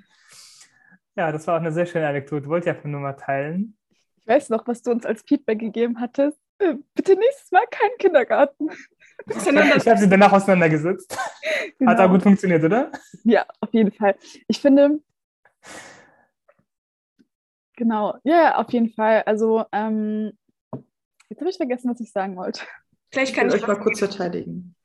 Ja, 1.18 1.32
das 1.32 1.48
war 1.48 1.56
auch 1.56 1.62
eine 1.62 1.72
sehr 1.72 1.88
schöne 1.88 2.08
Anekdote. 2.08 2.48
Wollte 2.48 2.70
ich 2.70 2.76
einfach 2.76 2.88
nur 2.88 3.02
mal 3.02 3.14
teilen. 3.14 3.76
Ich 4.18 4.28
weiß 4.28 4.50
noch, 4.50 4.68
was 4.68 4.84
du 4.84 4.92
uns 4.92 5.06
als 5.06 5.24
Feedback 5.24 5.58
gegeben 5.58 6.00
hattest. 6.00 6.38
Äh, 6.60 6.76
bitte 6.94 7.16
nächstes 7.16 7.52
Mal 7.52 7.66
keinen 7.72 7.98
Kindergarten. 7.98 8.70
ich 9.26 9.88
habe 9.88 9.98
sie 9.98 10.08
danach 10.08 10.32
auseinandergesetzt. 10.32 11.18
Genau. 11.80 11.92
Hat 11.92 12.00
auch 12.00 12.10
gut 12.12 12.22
funktioniert, 12.22 12.64
oder? 12.64 12.92
Ja, 13.24 13.46
auf 13.62 13.74
jeden 13.74 13.92
Fall. 13.92 14.16
Ich 14.48 14.60
finde, 14.60 15.00
genau, 17.76 18.16
ja, 18.24 18.58
auf 18.58 18.72
jeden 18.72 18.90
Fall. 18.90 19.24
Also, 19.26 19.66
ähm, 19.72 20.38
jetzt 21.30 21.40
habe 21.40 21.50
ich 21.50 21.58
vergessen, 21.58 21.90
was 21.90 22.00
ich 22.00 22.12
sagen 22.12 22.36
wollte. 22.36 22.62
Vielleicht 23.12 23.36
kann 23.36 23.48
ich, 23.48 23.56
ich 23.56 23.62
euch 23.62 23.68
mal 23.68 23.80
kurz 23.80 23.98
verteidigen. 23.98 24.76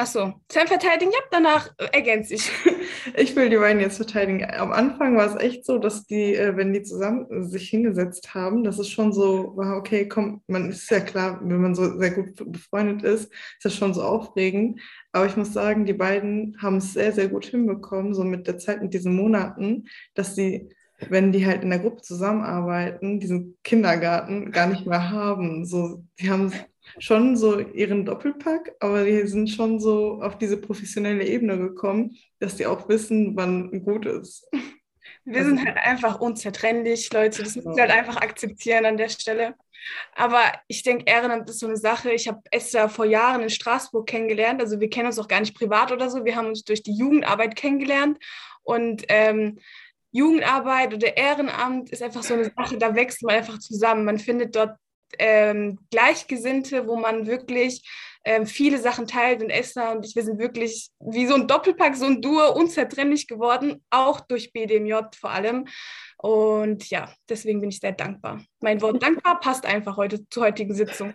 Achso, 0.00 0.32
Sam 0.48 0.68
verteidigen, 0.68 1.10
ja, 1.10 1.18
danach 1.32 1.74
äh, 1.76 1.88
ergänze 1.92 2.34
ich. 2.34 2.50
Ich 3.16 3.34
will 3.34 3.48
die 3.48 3.56
beiden 3.56 3.80
jetzt 3.80 3.96
verteidigen. 3.96 4.44
Am 4.44 4.70
Anfang 4.70 5.16
war 5.16 5.26
es 5.26 5.40
echt 5.42 5.64
so, 5.64 5.78
dass 5.78 6.06
die, 6.06 6.36
äh, 6.36 6.56
wenn 6.56 6.72
die 6.72 6.82
zusammen 6.82 7.26
sich 7.48 7.68
hingesetzt 7.68 8.32
haben, 8.32 8.62
dass 8.62 8.78
es 8.78 8.88
schon 8.88 9.12
so 9.12 9.56
war, 9.56 9.76
okay, 9.76 10.06
komm, 10.06 10.42
man 10.46 10.70
ist 10.70 10.88
ja 10.90 11.00
klar, 11.00 11.40
wenn 11.42 11.60
man 11.60 11.74
so 11.74 11.98
sehr 11.98 12.12
gut 12.12 12.52
befreundet 12.52 13.02
ist, 13.02 13.24
ist 13.24 13.64
das 13.64 13.74
schon 13.74 13.92
so 13.92 14.02
aufregend. 14.02 14.80
Aber 15.10 15.26
ich 15.26 15.36
muss 15.36 15.52
sagen, 15.52 15.84
die 15.84 15.94
beiden 15.94 16.56
haben 16.62 16.76
es 16.76 16.92
sehr, 16.92 17.12
sehr 17.12 17.28
gut 17.28 17.46
hinbekommen, 17.46 18.14
so 18.14 18.22
mit 18.22 18.46
der 18.46 18.58
Zeit, 18.58 18.82
mit 18.82 18.94
diesen 18.94 19.16
Monaten, 19.16 19.88
dass 20.14 20.36
sie 20.36 20.68
wenn 21.08 21.32
die 21.32 21.46
halt 21.46 21.62
in 21.62 21.70
der 21.70 21.78
Gruppe 21.78 22.02
zusammenarbeiten, 22.02 23.20
diesen 23.20 23.56
Kindergarten 23.62 24.50
gar 24.50 24.66
nicht 24.66 24.86
mehr 24.86 25.10
haben. 25.10 25.64
So, 25.64 26.04
die 26.18 26.28
haben 26.28 26.52
schon 26.98 27.36
so 27.36 27.58
ihren 27.58 28.04
Doppelpack, 28.04 28.74
aber 28.80 29.04
die 29.04 29.26
sind 29.26 29.48
schon 29.48 29.80
so 29.80 30.22
auf 30.22 30.38
diese 30.38 30.56
professionelle 30.56 31.26
Ebene 31.26 31.58
gekommen, 31.58 32.16
dass 32.38 32.56
die 32.56 32.66
auch 32.66 32.88
wissen, 32.88 33.36
wann 33.36 33.84
gut 33.84 34.06
ist. 34.06 34.48
Wir 35.24 35.44
sind 35.44 35.64
halt 35.64 35.76
einfach 35.76 36.20
unzertrennlich, 36.20 37.12
Leute. 37.12 37.42
Das 37.42 37.54
müssen 37.54 37.76
wir 37.76 37.82
halt 37.82 37.92
einfach 37.92 38.16
akzeptieren 38.16 38.86
an 38.86 38.96
der 38.96 39.10
Stelle. 39.10 39.54
Aber 40.14 40.40
ich 40.68 40.82
denke, 40.82 41.04
Ehrenamt 41.06 41.48
ist 41.50 41.60
so 41.60 41.66
eine 41.66 41.76
Sache. 41.76 42.10
Ich 42.12 42.28
habe 42.28 42.40
Esther 42.50 42.88
vor 42.88 43.04
Jahren 43.04 43.42
in 43.42 43.50
Straßburg 43.50 44.06
kennengelernt. 44.06 44.60
Also 44.60 44.80
wir 44.80 44.88
kennen 44.88 45.06
uns 45.06 45.18
auch 45.18 45.28
gar 45.28 45.40
nicht 45.40 45.54
privat 45.54 45.92
oder 45.92 46.08
so. 46.10 46.24
Wir 46.24 46.36
haben 46.36 46.48
uns 46.48 46.64
durch 46.64 46.82
die 46.82 46.96
Jugendarbeit 46.96 47.56
kennengelernt. 47.56 48.18
Und 48.62 49.04
ähm, 49.08 49.58
Jugendarbeit 50.12 50.94
oder 50.94 51.16
Ehrenamt 51.16 51.90
ist 51.90 52.02
einfach 52.02 52.22
so 52.22 52.34
eine 52.34 52.44
Sache, 52.44 52.78
da 52.78 52.94
wächst 52.94 53.22
man 53.22 53.36
einfach 53.36 53.58
zusammen. 53.58 54.04
Man 54.04 54.18
findet 54.18 54.56
dort 54.56 54.76
ähm, 55.18 55.78
Gleichgesinnte, 55.90 56.86
wo 56.86 56.96
man 56.96 57.26
wirklich 57.26 57.82
ähm, 58.24 58.46
viele 58.46 58.78
Sachen 58.78 59.06
teilt. 59.06 59.42
Und 59.42 59.50
Esther 59.50 59.92
und 59.92 60.04
ich, 60.04 60.14
wir 60.14 60.22
sind 60.22 60.38
wirklich 60.38 60.90
wie 61.00 61.26
so 61.26 61.34
ein 61.34 61.46
Doppelpack, 61.46 61.96
so 61.96 62.06
ein 62.06 62.20
Duo, 62.20 62.52
unzertrennlich 62.54 63.26
geworden, 63.26 63.82
auch 63.90 64.20
durch 64.20 64.52
BDMJ 64.52 64.94
vor 65.18 65.30
allem. 65.30 65.66
Und 66.18 66.90
ja, 66.90 67.12
deswegen 67.28 67.60
bin 67.60 67.70
ich 67.70 67.80
sehr 67.80 67.92
dankbar. 67.92 68.42
Mein 68.60 68.80
Wort 68.82 69.02
dankbar 69.02 69.40
passt 69.40 69.64
einfach 69.66 69.96
heute 69.96 70.28
zur 70.28 70.44
heutigen 70.44 70.74
Sitzung. 70.74 71.14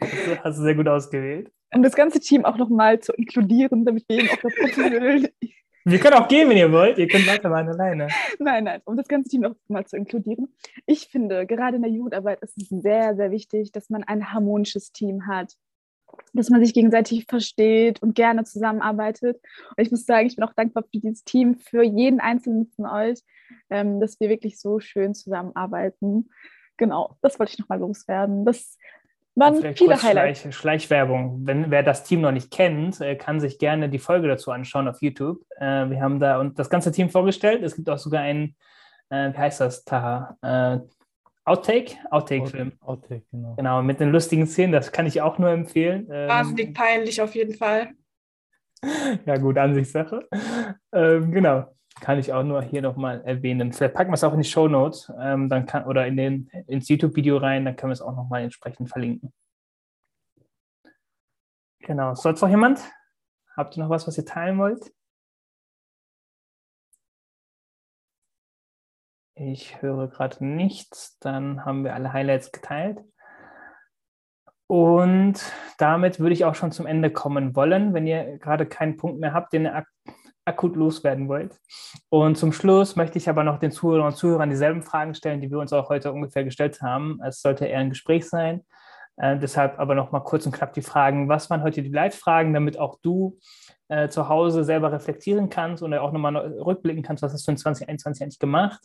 Hast 0.00 0.58
du 0.58 0.62
sehr 0.62 0.74
gut 0.74 0.88
ausgewählt. 0.88 1.50
Um 1.74 1.82
das 1.82 1.94
ganze 1.94 2.20
Team 2.20 2.44
auch 2.44 2.56
nochmal 2.56 3.00
zu 3.00 3.12
inkludieren, 3.12 3.84
damit 3.84 4.04
wir 4.08 4.20
eben 4.20 4.30
auch 4.30 4.36
das 4.36 4.54
professionell 4.54 5.32
wir 5.84 5.98
können 5.98 6.14
auch 6.14 6.28
gehen, 6.28 6.48
wenn 6.48 6.56
ihr 6.56 6.72
wollt. 6.72 6.98
Ihr 6.98 7.08
könnt 7.08 7.26
weitermachen 7.26 7.68
alleine. 7.68 8.08
Nein, 8.38 8.64
nein, 8.64 8.80
um 8.84 8.96
das 8.96 9.06
ganze 9.06 9.28
Team 9.28 9.42
noch 9.42 9.54
mal 9.68 9.86
zu 9.86 9.96
inkludieren. 9.96 10.48
Ich 10.86 11.08
finde, 11.08 11.46
gerade 11.46 11.76
in 11.76 11.82
der 11.82 11.90
Jugendarbeit 11.90 12.40
ist 12.42 12.56
es 12.56 12.68
sehr, 12.68 13.14
sehr 13.16 13.30
wichtig, 13.30 13.72
dass 13.72 13.90
man 13.90 14.02
ein 14.04 14.32
harmonisches 14.32 14.92
Team 14.92 15.26
hat. 15.26 15.54
Dass 16.32 16.48
man 16.48 16.64
sich 16.64 16.72
gegenseitig 16.74 17.26
versteht 17.28 18.00
und 18.02 18.14
gerne 18.14 18.44
zusammenarbeitet. 18.44 19.40
Und 19.76 19.84
ich 19.84 19.90
muss 19.90 20.06
sagen, 20.06 20.26
ich 20.26 20.36
bin 20.36 20.44
auch 20.44 20.54
dankbar 20.54 20.84
für 20.84 21.00
dieses 21.00 21.24
Team, 21.24 21.56
für 21.56 21.82
jeden 21.82 22.20
einzelnen 22.20 22.70
von 22.76 22.86
euch, 22.86 23.20
ähm, 23.68 24.00
dass 24.00 24.18
wir 24.20 24.28
wirklich 24.28 24.60
so 24.60 24.80
schön 24.80 25.14
zusammenarbeiten. 25.14 26.30
Genau, 26.76 27.16
das 27.20 27.38
wollte 27.38 27.52
ich 27.52 27.58
nochmal 27.58 27.80
loswerden. 27.80 28.44
Das 28.44 28.78
waren 29.34 29.56
Vielleicht 29.56 29.78
viele 29.78 30.02
Highlights. 30.02 30.40
Schleich, 30.40 30.54
Schleichwerbung. 30.54 31.40
Wenn 31.46 31.70
wer 31.70 31.82
das 31.82 32.04
Team 32.04 32.20
noch 32.20 32.32
nicht 32.32 32.50
kennt, 32.50 33.00
äh, 33.00 33.16
kann 33.16 33.40
sich 33.40 33.58
gerne 33.58 33.88
die 33.88 33.98
Folge 33.98 34.28
dazu 34.28 34.50
anschauen 34.50 34.88
auf 34.88 35.02
YouTube. 35.02 35.44
Äh, 35.58 35.90
wir 35.90 36.00
haben 36.00 36.20
da 36.20 36.38
und 36.40 36.58
das 36.58 36.70
ganze 36.70 36.92
Team 36.92 37.10
vorgestellt. 37.10 37.62
Es 37.62 37.74
gibt 37.74 37.88
auch 37.90 37.98
sogar 37.98 38.22
einen, 38.22 38.56
äh, 39.10 39.32
wie 39.32 39.38
heißt 39.38 39.60
das, 39.60 39.84
Taha? 39.84 40.36
Outtake? 41.46 41.96
Outtake-Film. 42.10 42.72
Outtake, 42.80 43.24
genau. 43.30 43.54
Genau, 43.56 43.82
mit 43.82 44.00
den 44.00 44.10
lustigen 44.10 44.46
Szenen, 44.46 44.72
das 44.72 44.92
kann 44.92 45.04
ich 45.04 45.20
auch 45.20 45.38
nur 45.38 45.50
empfehlen. 45.50 46.08
Ähm, 46.10 46.28
Wahnsinnig 46.28 46.72
peinlich 46.72 47.20
auf 47.20 47.34
jeden 47.34 47.54
Fall. 47.54 47.90
ja, 49.26 49.36
gut, 49.36 49.58
Ansichtssache. 49.58 50.26
Ähm, 50.92 51.32
genau 51.32 51.66
kann 52.00 52.18
ich 52.18 52.32
auch 52.32 52.42
nur 52.42 52.62
hier 52.62 52.82
nochmal 52.82 53.22
erwähnen. 53.24 53.72
Vielleicht 53.72 53.94
packen 53.94 54.10
wir 54.10 54.14
es 54.14 54.24
auch 54.24 54.32
in 54.32 54.40
die 54.40 54.48
Show 54.48 54.68
Notes 54.68 55.12
ähm, 55.18 55.48
dann 55.48 55.66
kann, 55.66 55.84
oder 55.84 56.06
in 56.06 56.16
den, 56.16 56.48
ins 56.66 56.88
YouTube-Video 56.88 57.36
rein, 57.36 57.64
dann 57.64 57.76
können 57.76 57.90
wir 57.90 57.94
es 57.94 58.02
auch 58.02 58.16
nochmal 58.16 58.42
entsprechend 58.42 58.88
verlinken. 58.88 59.32
Genau. 61.80 62.14
Sonst 62.14 62.40
noch 62.40 62.48
jemand? 62.48 62.80
Habt 63.56 63.76
ihr 63.76 63.82
noch 63.82 63.90
was, 63.90 64.06
was 64.06 64.18
ihr 64.18 64.24
teilen 64.24 64.58
wollt? 64.58 64.92
Ich 69.36 69.82
höre 69.82 70.08
gerade 70.08 70.44
nichts. 70.44 71.18
Dann 71.18 71.64
haben 71.64 71.84
wir 71.84 71.94
alle 71.94 72.12
Highlights 72.12 72.52
geteilt. 72.52 73.04
Und 74.66 75.40
damit 75.78 76.20
würde 76.20 76.32
ich 76.32 76.44
auch 76.44 76.54
schon 76.54 76.72
zum 76.72 76.86
Ende 76.86 77.10
kommen 77.10 77.54
wollen, 77.54 77.92
wenn 77.92 78.06
ihr 78.06 78.38
gerade 78.38 78.66
keinen 78.66 78.96
Punkt 78.96 79.20
mehr 79.20 79.34
habt, 79.34 79.52
den 79.52 79.66
ihr 79.66 79.84
akut 80.44 80.76
loswerden 80.76 81.28
wollt. 81.28 81.58
Und 82.10 82.36
zum 82.36 82.52
Schluss 82.52 82.96
möchte 82.96 83.18
ich 83.18 83.28
aber 83.28 83.44
noch 83.44 83.58
den 83.58 83.70
Zuhörern 83.70 84.06
und 84.06 84.16
Zuhörern 84.16 84.50
dieselben 84.50 84.82
Fragen 84.82 85.14
stellen, 85.14 85.40
die 85.40 85.50
wir 85.50 85.58
uns 85.58 85.72
auch 85.72 85.88
heute 85.88 86.12
ungefähr 86.12 86.44
gestellt 86.44 86.82
haben. 86.82 87.20
Es 87.26 87.40
sollte 87.40 87.66
eher 87.66 87.78
ein 87.78 87.90
Gespräch 87.90 88.28
sein. 88.28 88.62
Äh, 89.16 89.38
deshalb 89.38 89.78
aber 89.78 89.94
noch 89.94 90.12
mal 90.12 90.20
kurz 90.20 90.44
und 90.46 90.52
knapp 90.52 90.72
die 90.72 90.82
Fragen. 90.82 91.28
Was 91.28 91.48
waren 91.50 91.62
heute 91.62 91.82
die 91.82 91.90
Leitfragen, 91.90 92.52
damit 92.52 92.78
auch 92.78 92.98
du 93.00 93.38
äh, 93.88 94.08
zu 94.08 94.28
Hause 94.28 94.64
selber 94.64 94.92
reflektieren 94.92 95.48
kannst 95.50 95.82
und 95.82 95.94
auch 95.94 96.12
nochmal 96.12 96.36
rückblicken 96.36 97.02
kannst, 97.02 97.22
was 97.22 97.32
hast 97.32 97.46
du 97.46 97.52
in 97.52 97.56
2021 97.56 98.22
eigentlich 98.22 98.38
gemacht? 98.38 98.80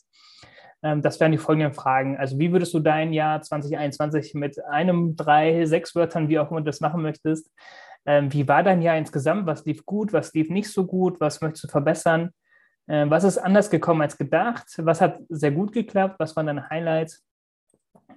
Ähm, 0.83 1.01
das 1.01 1.19
wären 1.19 1.31
die 1.31 1.37
folgenden 1.37 1.73
Fragen. 1.73 2.17
Also 2.17 2.37
wie 2.39 2.51
würdest 2.51 2.73
du 2.73 2.79
dein 2.79 3.11
Jahr 3.11 3.41
2021 3.41 4.33
mit 4.35 4.63
einem, 4.65 5.15
drei, 5.15 5.65
sechs 5.65 5.95
Wörtern, 5.95 6.29
wie 6.29 6.39
auch 6.39 6.51
immer 6.51 6.61
du 6.61 6.65
das 6.65 6.79
machen 6.79 7.01
möchtest, 7.01 7.51
ähm, 8.09 8.33
wie 8.33 8.47
war 8.47 8.63
dein 8.63 8.81
Jahr 8.81 8.97
insgesamt? 8.97 9.45
Was 9.45 9.65
lief 9.65 9.85
gut? 9.85 10.13
Was 10.13 10.33
lief 10.33 10.49
nicht 10.49 10.67
so 10.71 10.87
gut? 10.87 11.21
Was 11.21 11.41
möchtest 11.41 11.65
du 11.65 11.67
verbessern? 11.67 12.31
Ähm, 12.87 13.11
was 13.11 13.23
ist 13.23 13.37
anders 13.37 13.69
gekommen 13.69 14.01
als 14.01 14.17
gedacht? 14.17 14.65
Was 14.77 14.99
hat 14.99 15.19
sehr 15.29 15.51
gut 15.51 15.71
geklappt? 15.73 16.15
Was 16.17 16.35
waren 16.35 16.47
deine 16.47 16.71
Highlights? 16.71 17.23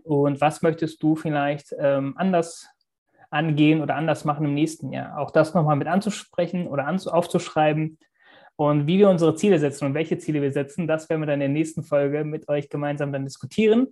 Und 0.04 0.40
was 0.40 0.62
möchtest 0.62 1.02
du 1.02 1.14
vielleicht 1.14 1.74
ähm, 1.78 2.14
anders 2.16 2.66
angehen 3.28 3.82
oder 3.82 3.96
anders 3.96 4.24
machen 4.24 4.46
im 4.46 4.54
nächsten 4.54 4.92
Jahr? 4.92 5.18
Auch 5.18 5.30
das 5.30 5.52
nochmal 5.52 5.76
mit 5.76 5.88
anzusprechen 5.88 6.68
oder 6.68 6.88
aufzuschreiben. 6.88 7.98
Und 8.56 8.86
wie 8.86 8.98
wir 8.98 9.10
unsere 9.10 9.34
Ziele 9.34 9.58
setzen 9.58 9.84
und 9.84 9.94
welche 9.94 10.16
Ziele 10.16 10.40
wir 10.40 10.52
setzen, 10.52 10.86
das 10.86 11.10
werden 11.10 11.20
wir 11.20 11.26
dann 11.26 11.34
in 11.34 11.40
der 11.40 11.48
nächsten 11.50 11.82
Folge 11.82 12.24
mit 12.24 12.48
euch 12.48 12.70
gemeinsam 12.70 13.12
dann 13.12 13.24
diskutieren. 13.24 13.88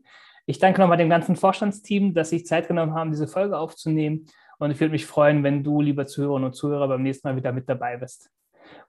Ich 0.46 0.58
danke 0.58 0.80
nochmal 0.80 0.96
dem 0.96 1.10
ganzen 1.10 1.36
Vorstandsteam, 1.36 2.14
dass 2.14 2.30
sich 2.30 2.46
Zeit 2.46 2.68
genommen 2.68 2.94
haben, 2.94 3.10
diese 3.10 3.28
Folge 3.28 3.58
aufzunehmen. 3.58 4.24
Und 4.60 4.70
ich 4.70 4.78
würde 4.78 4.92
mich 4.92 5.06
freuen, 5.06 5.42
wenn 5.42 5.64
du, 5.64 5.80
lieber 5.80 6.06
Zuhörerinnen 6.06 6.46
und 6.48 6.52
Zuhörer, 6.52 6.86
beim 6.86 7.02
nächsten 7.02 7.26
Mal 7.26 7.34
wieder 7.34 7.50
mit 7.50 7.68
dabei 7.68 7.96
bist. 7.96 8.30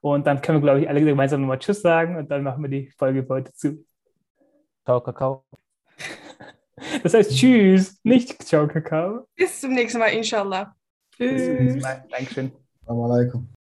Und 0.02 0.28
dann 0.28 0.42
können 0.42 0.58
wir, 0.58 0.64
glaube 0.64 0.82
ich, 0.82 0.90
alle 0.90 1.04
gemeinsam 1.04 1.42
nochmal 1.42 1.60
Tschüss 1.60 1.82
sagen 1.82 2.18
und 2.18 2.30
dann 2.30 2.44
machen 2.44 2.62
wir 2.62 2.70
die 2.70 2.92
Folge 2.98 3.24
für 3.24 3.36
heute 3.36 3.54
zu. 3.54 3.86
Ciao, 4.86 5.02
Kakao. 5.02 5.44
Das 7.04 7.14
heißt 7.14 7.38
Tschüss, 7.38 8.00
nicht 8.04 8.42
Ciao, 8.44 8.68
Kakao. 8.68 9.28
Bis 9.36 9.62
zum 9.62 9.74
nächsten 9.74 10.00
Mal, 10.00 10.08
inshallah. 10.08 10.76
Bis 11.16 11.46
zum 11.46 11.56
nächsten 11.56 11.82
Mal. 11.82 12.04
Dankeschön. 12.10 12.52
Assalamu 12.82 13.06
alaikum. 13.06 13.61